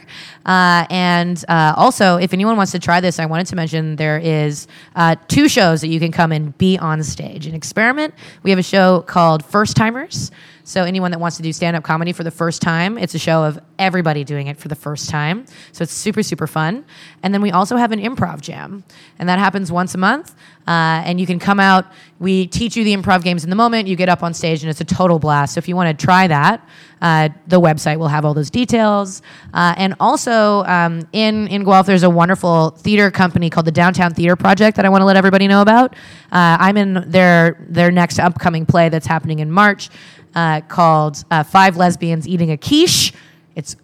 Uh, 0.47 0.87
and 0.91 1.45
uh, 1.49 1.75
also, 1.77 2.17
if 2.17 2.33
anyone 2.33 2.57
wants 2.57 2.71
to 2.73 2.79
try 2.79 3.01
this, 3.01 3.19
I 3.19 3.27
wanted 3.27 3.49
to 3.49 3.57
mention 3.57 3.97
there 3.97 4.19
is 4.19 4.69
uh, 4.95 5.17
two 5.27 5.49
shows 5.49 5.81
that 5.81 5.89
you 5.89 5.99
can 5.99 6.13
come 6.13 6.31
and 6.31 6.57
be 6.59 6.79
on 6.79 7.03
stage 7.03 7.47
and 7.47 7.57
experiment. 7.57 8.15
We 8.45 8.51
have 8.51 8.59
a 8.59 8.63
show 8.63 8.84
called 9.07 9.45
First 9.45 9.77
Timers. 9.77 10.31
So 10.67 10.83
anyone 10.83 11.11
that 11.11 11.21
wants 11.21 11.37
to 11.37 11.43
do 11.43 11.53
stand-up 11.53 11.85
comedy 11.85 12.13
for 12.13 12.25
the 12.25 12.31
first 12.31 12.63
time, 12.63 12.97
it's 12.97 13.15
a 13.15 13.19
show 13.19 13.45
of 13.45 13.59
everybody 13.79 14.25
doing 14.25 14.47
it 14.47 14.57
for 14.57 14.69
the 14.69 14.75
first 14.75 15.11
time. 15.11 15.45
So 15.73 15.83
it's 15.83 15.93
super 15.93 16.23
super 16.23 16.47
fun. 16.47 16.85
And 17.23 17.35
then 17.35 17.43
we 17.43 17.51
also 17.51 17.77
have 17.77 17.93
an 17.93 18.01
improv 18.01 18.41
jam, 18.41 18.83
and 19.19 19.29
that 19.29 19.39
happens 19.39 19.71
once 19.71 19.95
a 19.95 19.99
month. 19.99 20.35
Uh, 20.67 21.05
and 21.05 21.21
you 21.21 21.27
can 21.27 21.39
come 21.39 21.61
out. 21.61 21.85
We 22.19 22.47
teach 22.47 22.75
you 22.75 22.85
the 22.85 22.97
improv 22.97 23.23
games 23.23 23.45
in 23.45 23.51
the 23.51 23.57
moment. 23.57 23.87
You 23.87 23.97
get 23.97 24.09
up 24.09 24.23
on 24.23 24.33
stage, 24.33 24.63
and 24.63 24.71
it's 24.71 24.81
a 24.81 24.85
total 24.85 25.19
blast. 25.19 25.55
So 25.55 25.59
if 25.59 25.69
you 25.69 25.77
want 25.77 25.99
to 25.99 26.07
try 26.07 26.27
that, 26.27 26.67
uh, 27.03 27.29
the 27.47 27.61
website 27.61 27.99
will 27.99 28.09
have 28.09 28.25
all 28.25 28.33
those 28.33 28.49
details. 28.49 29.21
Uh, 29.53 29.75
and 29.77 29.95
also 30.01 30.65
um, 30.65 31.07
in 31.13 31.49
in 31.49 31.65
Guelph, 31.65 31.85
there's 31.85 32.03
a 32.03 32.09
wonderful 32.09 32.71
theater 32.71 33.11
company 33.11 33.51
called 33.51 33.67
the 33.67 33.73
Downtown 33.73 34.15
Theater 34.15 34.37
Project 34.37 34.77
that 34.79 34.87
I 34.87 34.89
want 34.89 35.03
to 35.03 35.05
let 35.05 35.17
everybody 35.17 35.47
know 35.47 35.61
about. 35.61 35.93
Uh, 36.33 36.57
I'm 36.59 36.79
in 36.79 37.11
their 37.11 37.59
their 37.69 37.91
next 37.91 38.19
upcoming 38.19 38.65
play 38.65 38.89
that's 38.89 39.07
happening 39.07 39.41
in 39.41 39.51
March 39.51 39.91
uh, 40.35 40.61
called 40.63 41.25
uh, 41.31 41.43
Five 41.43 41.77
Lesbians 41.77 42.27
Eating 42.27 42.51
a 42.51 42.57
Quiche. 42.57 43.13
It's 43.55 43.77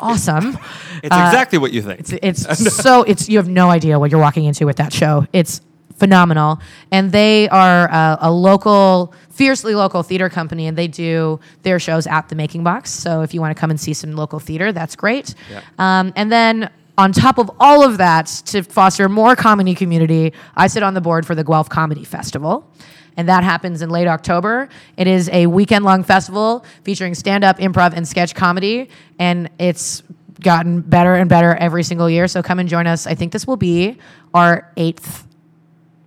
awesome. 0.00 0.58
It's 1.02 1.14
exactly 1.14 1.58
what 1.58 1.72
you 1.72 1.82
think. 1.82 2.00
It's 2.22 2.74
so 2.74 3.02
it's 3.02 3.28
you 3.28 3.36
have 3.36 3.48
no 3.48 3.68
idea 3.68 3.98
what 3.98 4.10
you're 4.10 4.20
walking 4.20 4.46
into 4.46 4.64
with 4.64 4.76
that 4.76 4.94
show. 4.94 5.26
It's 5.32 5.60
phenomenal, 5.96 6.58
and 6.90 7.12
they 7.12 7.48
are 7.50 7.88
uh, 7.90 8.16
a 8.20 8.32
local, 8.32 9.12
fiercely 9.30 9.74
local 9.74 10.02
theater 10.02 10.30
company, 10.30 10.66
and 10.66 10.76
they 10.76 10.88
do 10.88 11.38
their 11.62 11.78
shows 11.78 12.06
at 12.06 12.28
the 12.30 12.34
Making 12.34 12.64
Box. 12.64 12.90
So 12.90 13.20
if 13.20 13.34
you 13.34 13.42
want 13.42 13.54
to 13.54 13.60
come 13.60 13.70
and 13.70 13.78
see 13.78 13.92
some 13.92 14.12
local 14.12 14.38
theater, 14.40 14.72
that's 14.72 14.96
great. 14.96 15.34
Yeah. 15.50 15.60
Um, 15.78 16.12
and 16.16 16.32
then. 16.32 16.70
On 16.98 17.12
top 17.12 17.36
of 17.36 17.50
all 17.60 17.84
of 17.84 17.98
that, 17.98 18.24
to 18.46 18.62
foster 18.62 19.06
more 19.06 19.36
comedy 19.36 19.74
community, 19.74 20.32
I 20.56 20.66
sit 20.66 20.82
on 20.82 20.94
the 20.94 21.02
board 21.02 21.26
for 21.26 21.34
the 21.34 21.44
Guelph 21.44 21.68
Comedy 21.68 22.04
Festival 22.04 22.66
and 23.16 23.28
that 23.28 23.44
happens 23.44 23.82
in 23.82 23.90
late 23.90 24.06
October. 24.06 24.68
It 24.96 25.06
is 25.06 25.28
a 25.30 25.46
weekend 25.46 25.84
long 25.84 26.02
festival 26.04 26.64
featuring 26.84 27.14
stand 27.14 27.44
up, 27.44 27.58
improv, 27.58 27.92
and 27.94 28.06
sketch 28.06 28.34
comedy, 28.34 28.88
and 29.18 29.50
it's 29.58 30.02
gotten 30.40 30.80
better 30.80 31.14
and 31.14 31.28
better 31.28 31.54
every 31.54 31.82
single 31.82 32.10
year. 32.10 32.28
So 32.28 32.42
come 32.42 32.58
and 32.58 32.68
join 32.68 32.86
us. 32.86 33.06
I 33.06 33.14
think 33.14 33.32
this 33.32 33.46
will 33.46 33.56
be 33.56 33.98
our 34.34 34.70
eighth, 34.76 35.26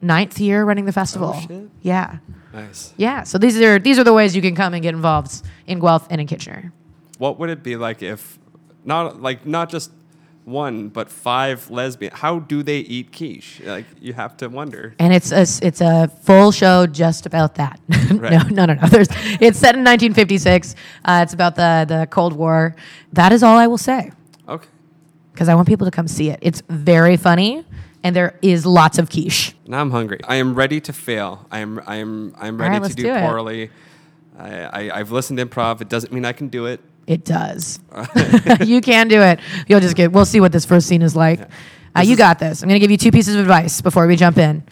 ninth 0.01 0.39
year 0.39 0.63
running 0.63 0.85
the 0.85 0.93
festival. 0.93 1.33
Oh, 1.35 1.45
shit. 1.47 1.69
Yeah. 1.81 2.17
Nice. 2.53 2.93
Yeah. 2.97 3.23
So 3.23 3.37
these 3.37 3.59
are 3.59 3.79
these 3.79 3.99
are 3.99 4.03
the 4.03 4.13
ways 4.13 4.35
you 4.35 4.41
can 4.41 4.55
come 4.55 4.73
and 4.73 4.81
get 4.81 4.93
involved 4.93 5.43
in 5.67 5.79
Guelph 5.79 6.07
and 6.09 6.19
in 6.19 6.27
Kitchener. 6.27 6.73
What 7.17 7.37
would 7.39 7.49
it 7.49 7.63
be 7.63 7.75
like 7.75 8.01
if 8.01 8.39
not 8.85 9.21
like 9.21 9.45
not 9.45 9.69
just 9.69 9.91
one 10.45 10.89
but 10.89 11.09
five 11.09 11.69
lesbian? 11.69 12.11
How 12.13 12.39
do 12.39 12.63
they 12.63 12.79
eat 12.79 13.11
quiche? 13.15 13.61
Like 13.63 13.85
you 14.01 14.13
have 14.13 14.35
to 14.37 14.47
wonder. 14.47 14.95
And 14.99 15.13
it's 15.13 15.31
a 15.31 15.45
it's 15.65 15.81
a 15.81 16.07
full 16.23 16.51
show 16.51 16.87
just 16.87 17.25
about 17.25 17.55
that. 17.55 17.79
Right. 18.09 18.31
no, 18.31 18.65
no, 18.65 18.73
no, 18.73 18.73
no. 18.81 18.87
There's 18.87 19.07
it's 19.39 19.59
set 19.59 19.75
in 19.75 19.83
1956. 19.85 20.75
Uh, 21.05 21.19
it's 21.23 21.33
about 21.33 21.55
the 21.55 21.85
the 21.87 22.07
Cold 22.09 22.33
War. 22.33 22.75
That 23.13 23.31
is 23.31 23.43
all 23.43 23.57
I 23.57 23.67
will 23.67 23.77
say 23.77 24.11
Okay. 24.47 24.67
because 25.31 25.47
I 25.47 25.55
want 25.55 25.67
people 25.67 25.85
to 25.85 25.91
come 25.91 26.07
see 26.07 26.29
it. 26.29 26.39
It's 26.41 26.61
very 26.69 27.17
funny 27.17 27.63
and 28.03 28.15
there 28.15 28.37
is 28.41 28.65
lots 28.65 28.97
of 28.97 29.09
quiche. 29.09 29.55
Now 29.67 29.81
I'm 29.81 29.91
hungry. 29.91 30.19
I 30.27 30.35
am 30.35 30.55
ready 30.55 30.81
to 30.81 30.93
fail. 30.93 31.45
I 31.51 31.59
am 31.59 31.81
I 31.85 31.97
am 31.97 32.33
I'm 32.39 32.59
ready 32.59 32.79
right, 32.79 32.89
to 32.89 32.95
do, 32.95 33.03
do 33.03 33.13
poorly. 33.19 33.69
I, 34.37 34.49
I 34.89 34.99
I've 34.99 35.11
listened 35.11 35.37
to 35.39 35.45
improv. 35.45 35.81
It 35.81 35.89
doesn't 35.89 36.11
mean 36.11 36.25
I 36.25 36.33
can 36.33 36.47
do 36.47 36.65
it. 36.65 36.79
It 37.09 37.25
does. 37.25 37.79
you 38.61 38.81
can 38.81 39.07
do 39.07 39.19
it. 39.19 39.39
You'll 39.67 39.79
just 39.79 39.95
get. 39.95 40.11
We'll 40.11 40.25
see 40.25 40.39
what 40.39 40.51
this 40.51 40.63
first 40.63 40.87
scene 40.87 41.01
is 41.01 41.15
like. 41.15 41.41
Uh, 41.97 42.01
you 42.01 42.11
is- 42.13 42.17
got 42.19 42.37
this. 42.37 42.61
I'm 42.61 42.69
going 42.69 42.79
to 42.79 42.79
give 42.79 42.91
you 42.91 42.97
two 42.97 43.11
pieces 43.11 43.33
of 43.33 43.41
advice 43.41 43.81
before 43.81 44.05
we 44.05 44.15
jump 44.15 44.37
in. 44.37 44.63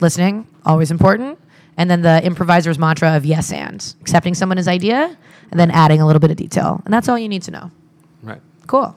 Listening, 0.00 0.46
always 0.64 0.90
important, 0.90 1.38
and 1.76 1.90
then 1.90 2.00
the 2.00 2.24
improviser's 2.24 2.78
mantra 2.78 3.14
of 3.14 3.26
yes 3.26 3.52
and 3.52 3.94
accepting 4.00 4.32
someone's 4.32 4.66
idea, 4.66 5.14
and 5.50 5.60
then 5.60 5.70
adding 5.70 6.00
a 6.00 6.06
little 6.06 6.20
bit 6.20 6.30
of 6.30 6.38
detail, 6.38 6.80
and 6.86 6.94
that's 6.94 7.10
all 7.10 7.18
you 7.18 7.28
need 7.28 7.42
to 7.42 7.50
know. 7.50 7.70
Right. 8.22 8.40
Cool. 8.66 8.96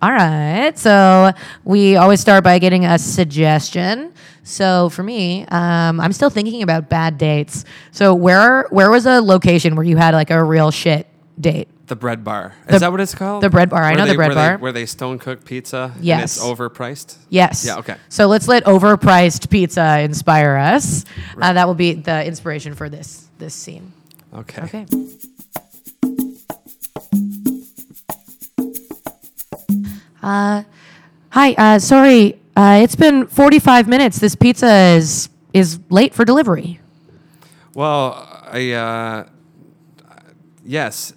All 0.00 0.10
right. 0.10 0.76
So 0.78 1.32
we 1.64 1.96
always 1.96 2.20
start 2.20 2.42
by 2.42 2.58
getting 2.58 2.86
a 2.86 2.98
suggestion. 2.98 4.14
So 4.42 4.88
for 4.88 5.02
me, 5.02 5.44
um, 5.48 6.00
I'm 6.00 6.14
still 6.14 6.30
thinking 6.30 6.62
about 6.62 6.88
bad 6.88 7.18
dates. 7.18 7.66
So 7.90 8.14
where 8.14 8.66
where 8.70 8.90
was 8.90 9.04
a 9.04 9.20
location 9.20 9.76
where 9.76 9.84
you 9.84 9.98
had 9.98 10.14
like 10.14 10.30
a 10.30 10.42
real 10.42 10.70
shit 10.70 11.06
date? 11.38 11.68
The 11.92 11.96
bread 11.96 12.24
bar. 12.24 12.54
The- 12.68 12.76
Is 12.76 12.80
that 12.80 12.90
what 12.90 13.02
it's 13.02 13.14
called? 13.14 13.42
the 13.42 13.50
bread 13.50 13.68
bar. 13.68 13.82
I 13.82 13.90
Where 13.90 13.98
know 13.98 14.06
the 14.06 14.14
bread 14.14 14.28
where 14.28 14.34
they- 14.34 14.48
bar. 14.52 14.56
where 14.58 14.72
they 14.72 14.86
stone 14.86 15.18
cook 15.18 15.44
pizza. 15.44 15.92
Yes. 16.00 16.14
And 16.14 16.22
it's 16.24 16.58
overpriced. 16.60 17.16
Yes. 17.28 17.66
Yeah, 17.66 17.76
okay. 17.80 17.96
So 18.08 18.28
let's 18.28 18.48
let 18.48 18.64
overpriced 18.64 19.50
pizza 19.50 20.00
inspire 20.00 20.56
us. 20.56 21.04
Uh, 21.38 21.52
that 21.52 21.66
will 21.66 21.74
be 21.74 21.92
the 21.92 22.24
inspiration 22.24 22.74
for 22.74 22.88
this 22.88 23.26
this 23.38 23.52
scene. 23.52 23.92
Okay. 24.34 24.62
Okay. 24.62 24.86
Uh, 30.22 30.62
hi. 31.30 31.52
Uh, 31.54 31.78
sorry. 31.78 32.38
Uh, 32.56 32.80
it's 32.82 32.96
been 32.96 33.26
45 33.26 33.88
minutes. 33.88 34.18
This 34.18 34.34
pizza 34.34 34.70
is 34.96 35.28
is 35.52 35.78
late 35.90 36.14
for 36.14 36.24
delivery. 36.24 36.80
Well, 37.74 38.28
I 38.50 38.72
uh, 38.72 39.28
yes, 40.64 41.12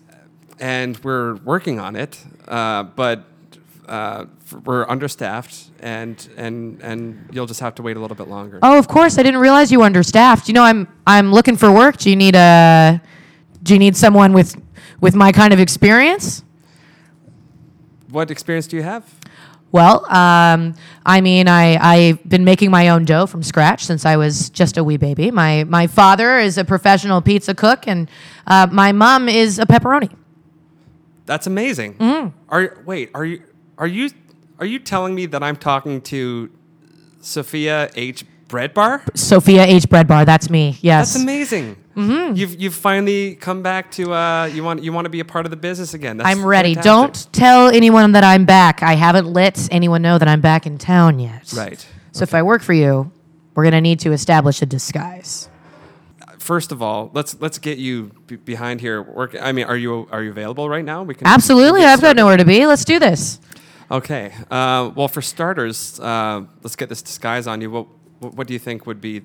and 0.59 0.97
we're 1.03 1.35
working 1.35 1.79
on 1.79 1.95
it, 1.95 2.23
uh, 2.47 2.83
but 2.83 3.25
uh, 3.87 4.25
we're 4.63 4.87
understaffed, 4.87 5.69
and 5.79 6.27
and 6.37 6.81
and 6.81 7.29
you'll 7.31 7.45
just 7.45 7.59
have 7.59 7.75
to 7.75 7.81
wait 7.81 7.97
a 7.97 7.99
little 7.99 8.15
bit 8.15 8.27
longer. 8.27 8.59
Oh, 8.61 8.77
of 8.77 8.87
course. 8.87 9.17
I 9.17 9.23
didn't 9.23 9.41
realize 9.41 9.71
you 9.71 9.79
were 9.79 9.85
understaffed. 9.85 10.47
You 10.47 10.53
know, 10.53 10.63
I'm 10.63 10.87
I'm 11.05 11.31
looking 11.31 11.55
for 11.55 11.71
work. 11.71 11.97
Do 11.97 12.09
you 12.09 12.15
need 12.15 12.35
a 12.35 13.01
Do 13.63 13.73
you 13.73 13.79
need 13.79 13.95
someone 13.95 14.33
with 14.33 14.55
with 15.01 15.15
my 15.15 15.31
kind 15.31 15.53
of 15.53 15.59
experience? 15.59 16.43
What 18.09 18.31
experience 18.31 18.67
do 18.67 18.77
you 18.77 18.83
have? 18.83 19.03
Well, 19.71 20.09
um, 20.09 20.73
I 21.05 21.19
mean, 21.19 21.49
I, 21.49 21.75
I've 21.75 22.29
been 22.29 22.45
making 22.45 22.71
my 22.71 22.87
own 22.87 23.03
dough 23.03 23.25
from 23.25 23.43
scratch 23.43 23.83
since 23.83 24.05
I 24.05 24.15
was 24.15 24.49
just 24.49 24.77
a 24.77 24.83
wee 24.85 24.95
baby. 24.95 25.31
My, 25.31 25.65
my 25.65 25.87
father 25.87 26.39
is 26.39 26.57
a 26.57 26.63
professional 26.63 27.21
pizza 27.21 27.53
cook, 27.53 27.85
and 27.85 28.09
uh, 28.47 28.67
my 28.71 28.93
mom 28.93 29.27
is 29.27 29.59
a 29.59 29.65
pepperoni. 29.65 30.15
That's 31.25 31.47
amazing. 31.47 31.95
Mm. 31.95 32.33
Are 32.49 32.81
wait, 32.85 33.11
are 33.13 33.25
you 33.25 33.43
are 33.77 33.87
you 33.87 34.09
are 34.59 34.65
you 34.65 34.79
telling 34.79 35.15
me 35.15 35.25
that 35.27 35.43
I'm 35.43 35.55
talking 35.55 36.01
to 36.01 36.51
Sophia 37.21 37.89
H. 37.95 38.25
Breadbar? 38.47 39.17
Sophia 39.17 39.63
H. 39.65 39.89
Breadbar, 39.89 40.25
that's 40.25 40.49
me. 40.49 40.77
Yes. 40.81 41.13
That's 41.13 41.23
amazing. 41.23 41.75
Mm-hmm. 41.95 42.35
You've 42.35 42.61
you've 42.61 42.75
finally 42.75 43.35
come 43.35 43.63
back 43.63 43.89
to 43.91 44.13
uh, 44.13 44.45
you 44.45 44.63
want 44.63 44.83
you 44.83 44.93
want 44.93 45.05
to 45.05 45.09
be 45.09 45.19
a 45.19 45.25
part 45.25 45.45
of 45.45 45.49
the 45.49 45.57
business 45.57 45.93
again. 45.93 46.17
That's 46.17 46.29
I'm 46.29 46.45
ready. 46.45 46.75
fantastic. 46.75 47.31
Don't 47.31 47.33
tell 47.33 47.69
anyone 47.69 48.11
that 48.11 48.23
I'm 48.23 48.45
back. 48.45 48.83
I 48.83 48.93
haven't 48.93 49.27
let 49.27 49.67
anyone 49.71 50.01
know 50.01 50.17
that 50.17 50.27
I'm 50.27 50.41
back 50.41 50.65
in 50.65 50.77
town 50.77 51.19
yet. 51.19 51.53
Right. 51.55 51.85
So 52.11 52.23
if 52.23 52.33
I 52.33 52.43
work 52.43 52.61
for 52.61 52.73
you, 52.73 53.11
we're 53.55 53.63
going 53.63 53.73
to 53.73 53.81
need 53.81 53.99
to 54.01 54.11
establish 54.11 54.61
a 54.61 54.65
disguise. 54.65 55.49
First 56.45 56.71
of 56.71 56.79
all, 56.79 57.09
let's 57.11 57.35
let's 57.41 57.57
get 57.57 57.79
you 57.79 58.11
b- 58.27 58.35
behind 58.35 58.79
here. 58.79 59.01
Work. 59.01 59.35
I 59.41 59.51
mean, 59.51 59.65
are 59.65 59.75
you 59.75 60.07
are 60.11 60.21
you 60.21 60.29
available 60.29 60.69
right 60.69 60.85
now? 60.85 61.01
We 61.01 61.15
can 61.15 61.25
Absolutely. 61.25 61.79
we 61.79 61.79
can 61.79 61.87
get 61.87 61.93
I've 61.93 62.01
got 62.01 62.15
nowhere 62.15 62.37
to 62.37 62.45
be. 62.45 62.67
Let's 62.67 62.85
do 62.85 62.99
this. 62.99 63.39
Okay. 63.89 64.31
Uh, 64.51 64.91
well, 64.93 65.07
for 65.07 65.23
starters, 65.23 65.99
uh, 65.99 66.43
let's 66.61 66.75
get 66.75 66.87
this 66.87 67.01
disguise 67.01 67.47
on 67.47 67.61
you. 67.61 67.71
What 67.71 67.87
what, 68.19 68.45
do 68.45 68.53
you 68.53 68.59
think 68.59 68.85
would 68.85 69.01
be? 69.01 69.23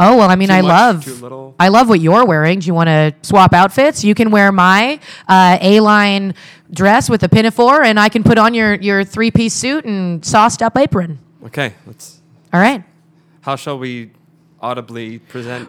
Oh 0.00 0.16
well, 0.16 0.30
I 0.30 0.36
mean, 0.36 0.48
Too 0.48 0.54
I 0.54 0.62
much, 0.62 1.06
love? 1.20 1.54
I 1.60 1.68
love 1.68 1.90
what 1.90 2.00
you're 2.00 2.24
wearing. 2.24 2.60
Do 2.60 2.66
you 2.68 2.74
want 2.74 2.88
to 2.88 3.14
swap 3.20 3.52
outfits? 3.52 4.02
You 4.02 4.14
can 4.14 4.30
wear 4.30 4.50
my 4.50 4.98
uh, 5.28 5.58
A-line 5.60 6.34
dress 6.72 7.10
with 7.10 7.22
a 7.22 7.28
pinafore, 7.28 7.82
and 7.82 8.00
I 8.00 8.08
can 8.08 8.22
put 8.22 8.38
on 8.38 8.54
your 8.54 8.76
your 8.76 9.04
three-piece 9.04 9.52
suit 9.52 9.84
and 9.84 10.24
sauced 10.24 10.62
up 10.62 10.78
apron. 10.78 11.18
Okay. 11.44 11.74
Let's. 11.86 12.22
All 12.50 12.60
right. 12.60 12.82
How 13.42 13.56
shall 13.56 13.78
we 13.78 14.12
audibly 14.62 15.18
present? 15.18 15.68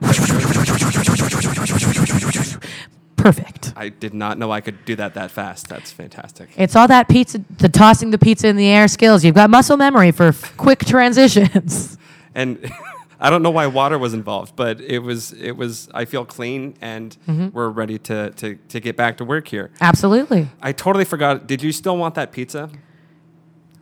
Perfect. 3.16 3.74
I 3.78 3.88
did 3.90 4.14
not 4.14 4.38
know 4.38 4.52
I 4.52 4.60
could 4.60 4.84
do 4.86 4.96
that 4.98 5.14
that 5.14 5.32
fast. 5.32 5.70
That's 5.70 5.92
fantastic. 5.92 6.50
It's 6.58 6.76
all 6.76 6.88
that 6.90 7.08
pizza, 7.08 7.42
the 7.58 7.70
tossing 7.70 8.12
the 8.12 8.18
pizza 8.18 8.48
in 8.50 8.58
the 8.58 8.68
air 8.68 8.88
skills. 8.90 9.24
You've 9.24 9.36
got 9.36 9.50
muscle 9.50 9.78
memory 9.78 10.12
for 10.12 10.28
f- 10.28 10.56
quick 10.58 10.80
transitions. 10.80 11.98
And 12.36 12.58
I 13.20 13.30
don't 13.30 13.44
know 13.44 13.52
why 13.52 13.68
water 13.68 14.00
was 14.00 14.16
involved, 14.16 14.56
but 14.56 14.82
it 14.82 14.98
was 15.00 15.34
it 15.34 15.52
was. 15.52 15.88
I 15.94 16.06
feel 16.06 16.26
clean, 16.26 16.74
and 16.82 17.16
Mm-hmm. 17.28 17.50
we're 17.56 17.70
ready 17.70 18.00
to, 18.00 18.32
to 18.32 18.56
to 18.70 18.80
get 18.80 18.98
back 18.98 19.18
to 19.18 19.24
work 19.24 19.48
here. 19.48 19.70
Absolutely. 19.80 20.48
I 20.60 20.72
totally 20.72 21.06
forgot. 21.06 21.46
Did 21.46 21.62
you 21.62 21.72
still 21.72 21.96
want 21.96 22.16
that 22.16 22.32
pizza? 22.32 22.72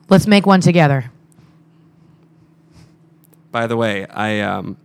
Let's 0.09 0.27
make 0.27 0.45
one 0.45 0.59
together. 0.59 1.11
By 3.53 3.67
the 3.67 3.77
way, 3.77 4.05
I 4.07 4.41
um, 4.41 4.75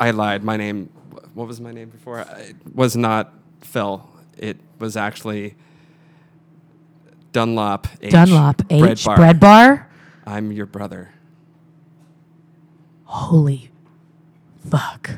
I 0.00 0.10
lied. 0.12 0.42
My 0.42 0.56
name, 0.56 0.86
what 1.34 1.46
was 1.46 1.60
my 1.60 1.72
name 1.72 1.90
before? 1.90 2.20
It 2.20 2.56
was 2.74 2.96
not 2.96 3.34
Phil. 3.60 4.08
It 4.38 4.56
was 4.78 4.96
actually 4.96 5.56
Dunlop 7.32 7.86
H. 8.00 8.10
Dunlop 8.10 8.62
H 8.70 8.80
Bread 8.80 9.00
Bar. 9.04 9.16
bread 9.16 9.40
bar. 9.40 9.90
I'm 10.26 10.52
your 10.52 10.64
brother. 10.66 11.12
Holy 13.04 13.70
fuck. 14.68 15.10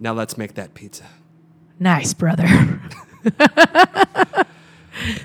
Now 0.00 0.14
let's 0.14 0.38
make 0.38 0.54
that 0.54 0.72
pizza. 0.72 1.04
Nice, 1.78 2.14
brother. 2.14 2.46
that 3.24 4.46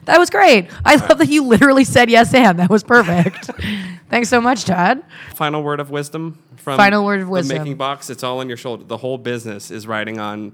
was 0.07 0.30
great. 0.30 0.69
I 0.84 0.95
love 0.95 1.19
that 1.19 1.30
you 1.30 1.43
literally 1.43 1.86
said 1.86 2.09
yes 2.09 2.34
and. 2.34 2.59
That 2.59 2.69
was 2.69 2.84
perfect. 2.84 3.49
Thanks 4.12 4.28
so 4.28 4.41
much, 4.41 4.66
Todd. 4.66 5.01
Final 5.36 5.64
word 5.64 5.80
of 5.80 5.89
wisdom 5.89 6.38
from 6.57 6.76
Final 6.76 7.05
word 7.05 7.22
of 7.22 7.28
the 7.28 7.32
wisdom. 7.32 7.57
making 7.57 7.78
box. 7.78 8.09
It's 8.09 8.24
all 8.24 8.39
on 8.39 8.49
your 8.49 8.57
shoulder. 8.57 8.84
The 8.84 8.97
whole 8.97 9.18
business 9.18 9.72
is 9.72 9.88
riding 9.88 10.20
on 10.20 10.53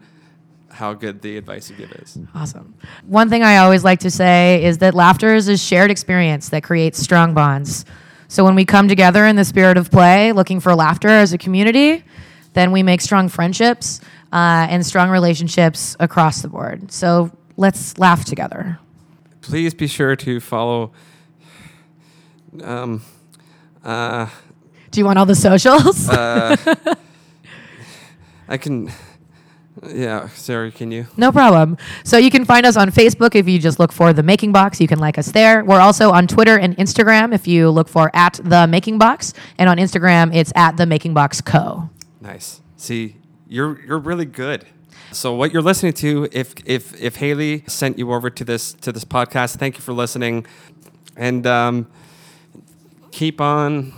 how 0.69 0.93
good 0.93 1.23
the 1.23 1.37
advice 1.37 1.67
you 1.69 1.75
give 1.75 1.91
is. 1.93 2.19
Awesome. 2.35 2.75
One 3.07 3.29
thing 3.29 3.41
I 3.41 3.57
always 3.57 3.83
like 3.83 4.01
to 4.01 4.11
say 4.11 4.63
is 4.63 4.77
that 4.77 4.93
laughter 4.93 5.33
is 5.33 5.47
a 5.47 5.57
shared 5.57 5.89
experience 5.89 6.49
that 6.49 6.61
creates 6.61 6.99
strong 6.99 7.33
bonds. 7.33 7.83
So 8.27 8.43
when 8.43 8.53
we 8.53 8.63
come 8.63 8.87
together 8.87 9.25
in 9.25 9.35
the 9.37 9.45
spirit 9.45 9.77
of 9.77 9.89
play, 9.89 10.33
looking 10.33 10.59
for 10.59 10.75
laughter 10.75 11.07
as 11.07 11.33
a 11.33 11.37
community, 11.39 12.03
then 12.53 12.71
we 12.71 12.83
make 12.83 13.01
strong 13.01 13.27
friendships 13.27 14.01
uh, 14.31 14.67
and 14.69 14.85
strong 14.85 15.09
relationships 15.09 15.95
across 15.99 16.43
the 16.43 16.47
board. 16.47 16.91
So 16.91 17.31
let's 17.55 17.97
laugh 17.97 18.23
together. 18.23 18.77
Please 19.41 19.73
be 19.73 19.87
sure 19.87 20.15
to 20.17 20.39
follow. 20.39 20.91
Um, 22.61 23.01
uh, 23.87 24.29
Do 24.91 24.99
you 24.99 25.05
want 25.05 25.17
all 25.17 25.25
the 25.25 25.35
socials? 25.35 26.07
I 28.49 28.57
can. 28.57 28.91
Yeah, 29.87 30.27
Sarah, 30.29 30.71
can 30.71 30.91
you? 30.91 31.05
No 31.17 31.31
problem. 31.31 31.77
So 32.03 32.17
you 32.17 32.31
can 32.31 32.45
find 32.45 32.65
us 32.65 32.75
on 32.75 32.89
Facebook 32.89 33.35
if 33.35 33.47
you 33.47 33.59
just 33.59 33.79
look 33.79 33.91
for 33.91 34.11
The 34.11 34.23
Making 34.23 34.51
Box. 34.51 34.81
You 34.81 34.87
can 34.87 34.97
like 34.99 35.17
us 35.17 35.31
there. 35.31 35.63
We're 35.63 35.79
also 35.79 36.11
on 36.11 36.25
Twitter 36.27 36.57
and 36.57 36.75
Instagram 36.77 37.33
if 37.33 37.47
you 37.47 37.69
look 37.69 37.87
for 37.87 38.09
at 38.15 38.39
The 38.43 38.65
Making 38.67 38.97
Box. 38.97 39.33
And 39.57 39.69
on 39.69 39.77
Instagram, 39.77 40.35
it's 40.35 40.51
at 40.55 40.77
The 40.77 40.85
Making 40.85 41.13
Box 41.13 41.41
Co. 41.41 41.89
Nice. 42.21 42.61
See, 42.75 43.17
you're 43.47 43.79
you're 43.85 43.99
really 43.99 44.25
good. 44.25 44.65
So 45.11 45.33
what 45.33 45.53
you're 45.53 45.61
listening 45.61 45.93
to, 45.93 46.27
if 46.31 46.55
if 46.65 46.99
if 46.99 47.17
Haley 47.17 47.63
sent 47.67 47.97
you 47.97 48.11
over 48.11 48.29
to 48.29 48.43
this 48.43 48.73
to 48.73 48.91
this 48.91 49.05
podcast, 49.05 49.57
thank 49.57 49.75
you 49.75 49.81
for 49.81 49.93
listening, 49.93 50.45
and 51.15 51.45
um, 51.47 51.87
keep 53.17 53.41
on 53.41 53.91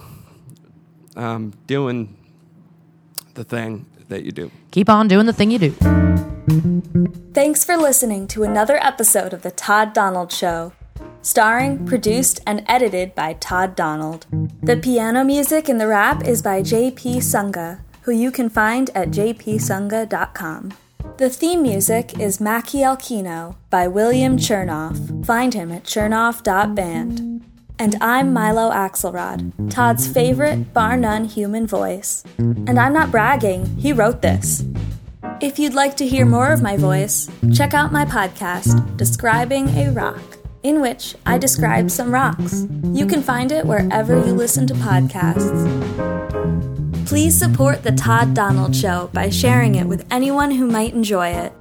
um, 1.18 1.52
doing 1.68 2.16
the 3.34 3.44
thing. 3.44 3.86
that 4.08 4.24
you 4.24 4.32
do. 4.32 4.50
Keep 4.72 4.90
on 4.90 5.08
doing 5.08 5.26
the 5.26 5.34
thing 5.34 5.52
you 5.52 5.60
do. 5.60 5.72
Thanks 7.34 7.64
for 7.64 7.78
listening 7.78 8.28
to 8.30 8.44
another 8.44 8.78
episode 8.82 9.34
of 9.34 9.44
The 9.44 9.52
Todd 9.52 9.94
Donald 9.94 10.32
Show. 10.32 10.72
Starring, 11.22 11.86
produced, 11.86 12.40
and 12.48 12.64
edited 12.66 13.14
by 13.14 13.34
Todd 13.34 13.76
Donald. 13.76 14.26
The 14.64 14.78
piano 14.78 15.24
music 15.24 15.70
in 15.70 15.78
the 15.78 15.88
rap 15.88 16.26
is 16.26 16.42
by 16.42 16.62
JP 16.62 17.18
Sunga, 17.18 17.82
who 18.04 18.12
you 18.12 18.32
can 18.32 18.50
find 18.50 18.90
at 18.96 19.10
jpsunga.com. 19.10 20.74
The 21.18 21.30
theme 21.30 21.62
music 21.62 22.18
is 22.20 22.40
Mackie 22.40 22.80
Alkino 22.80 23.58
by 23.70 23.88
William 23.88 24.38
Chernoff. 24.38 25.26
Find 25.26 25.54
him 25.54 25.72
at 25.72 25.84
chernoff.band. 25.84 27.29
And 27.82 27.96
I'm 28.02 28.34
Milo 28.34 28.70
Axelrod, 28.72 29.72
Todd's 29.72 30.06
favorite, 30.06 30.74
bar 30.74 30.98
none 30.98 31.24
human 31.24 31.66
voice. 31.66 32.26
And 32.38 32.78
I'm 32.78 32.92
not 32.92 33.10
bragging, 33.10 33.78
he 33.78 33.94
wrote 33.94 34.22
this. 34.22 34.66
If 35.40 35.58
you'd 35.58 35.74
like 35.74 35.96
to 35.98 36.06
hear 36.06 36.26
more 36.26 36.52
of 36.52 36.62
my 36.62 36.76
voice, 36.76 37.32
check 37.54 37.74
out 37.74 37.94
my 37.94 38.04
podcast, 38.04 38.98
Describing 38.98 39.70
a 39.78 39.92
Rock, 39.92 40.20
in 40.62 40.82
which 40.82 41.16
I 41.26 41.38
describe 41.38 41.90
some 41.90 42.14
rocks. 42.14 42.68
You 42.92 43.06
can 43.06 43.22
find 43.22 43.50
it 43.54 43.66
wherever 43.66 44.14
you 44.26 44.34
listen 44.34 44.68
to 44.68 44.74
podcasts. 44.74 45.66
Please 47.08 47.40
support 47.40 47.84
The 47.84 47.94
Todd 47.94 48.34
Donald 48.34 48.76
Show 48.76 49.10
by 49.14 49.30
sharing 49.30 49.76
it 49.76 49.88
with 49.88 50.06
anyone 50.12 50.52
who 50.52 50.68
might 50.68 50.94
enjoy 50.94 51.30
it. 51.30 51.54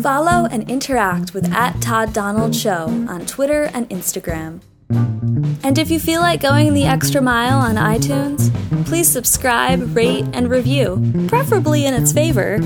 Follow 0.00 0.46
and 0.46 0.70
interact 0.70 1.34
with 1.34 1.52
at 1.52 1.82
Todd 1.82 2.12
Donald 2.12 2.54
Show 2.54 2.86
on 3.08 3.26
Twitter 3.26 3.64
and 3.74 3.90
Instagram. 3.90 4.60
And 4.88 5.78
if 5.78 5.90
you 5.90 5.98
feel 5.98 6.20
like 6.20 6.40
going 6.40 6.74
the 6.74 6.84
extra 6.84 7.20
mile 7.20 7.58
on 7.58 7.74
iTunes, 7.74 8.52
please 8.86 9.08
subscribe, 9.08 9.96
rate, 9.96 10.24
and 10.32 10.48
review, 10.50 11.26
preferably 11.28 11.86
in 11.86 11.94
its 11.94 12.12
favor. 12.12 12.60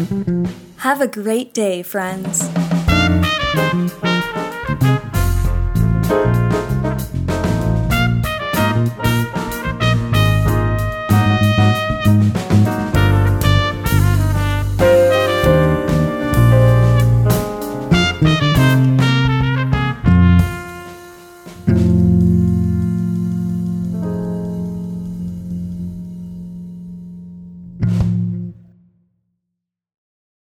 Have 0.78 1.00
a 1.00 1.06
great 1.06 1.54
day, 1.54 1.82
friends. 1.82 2.48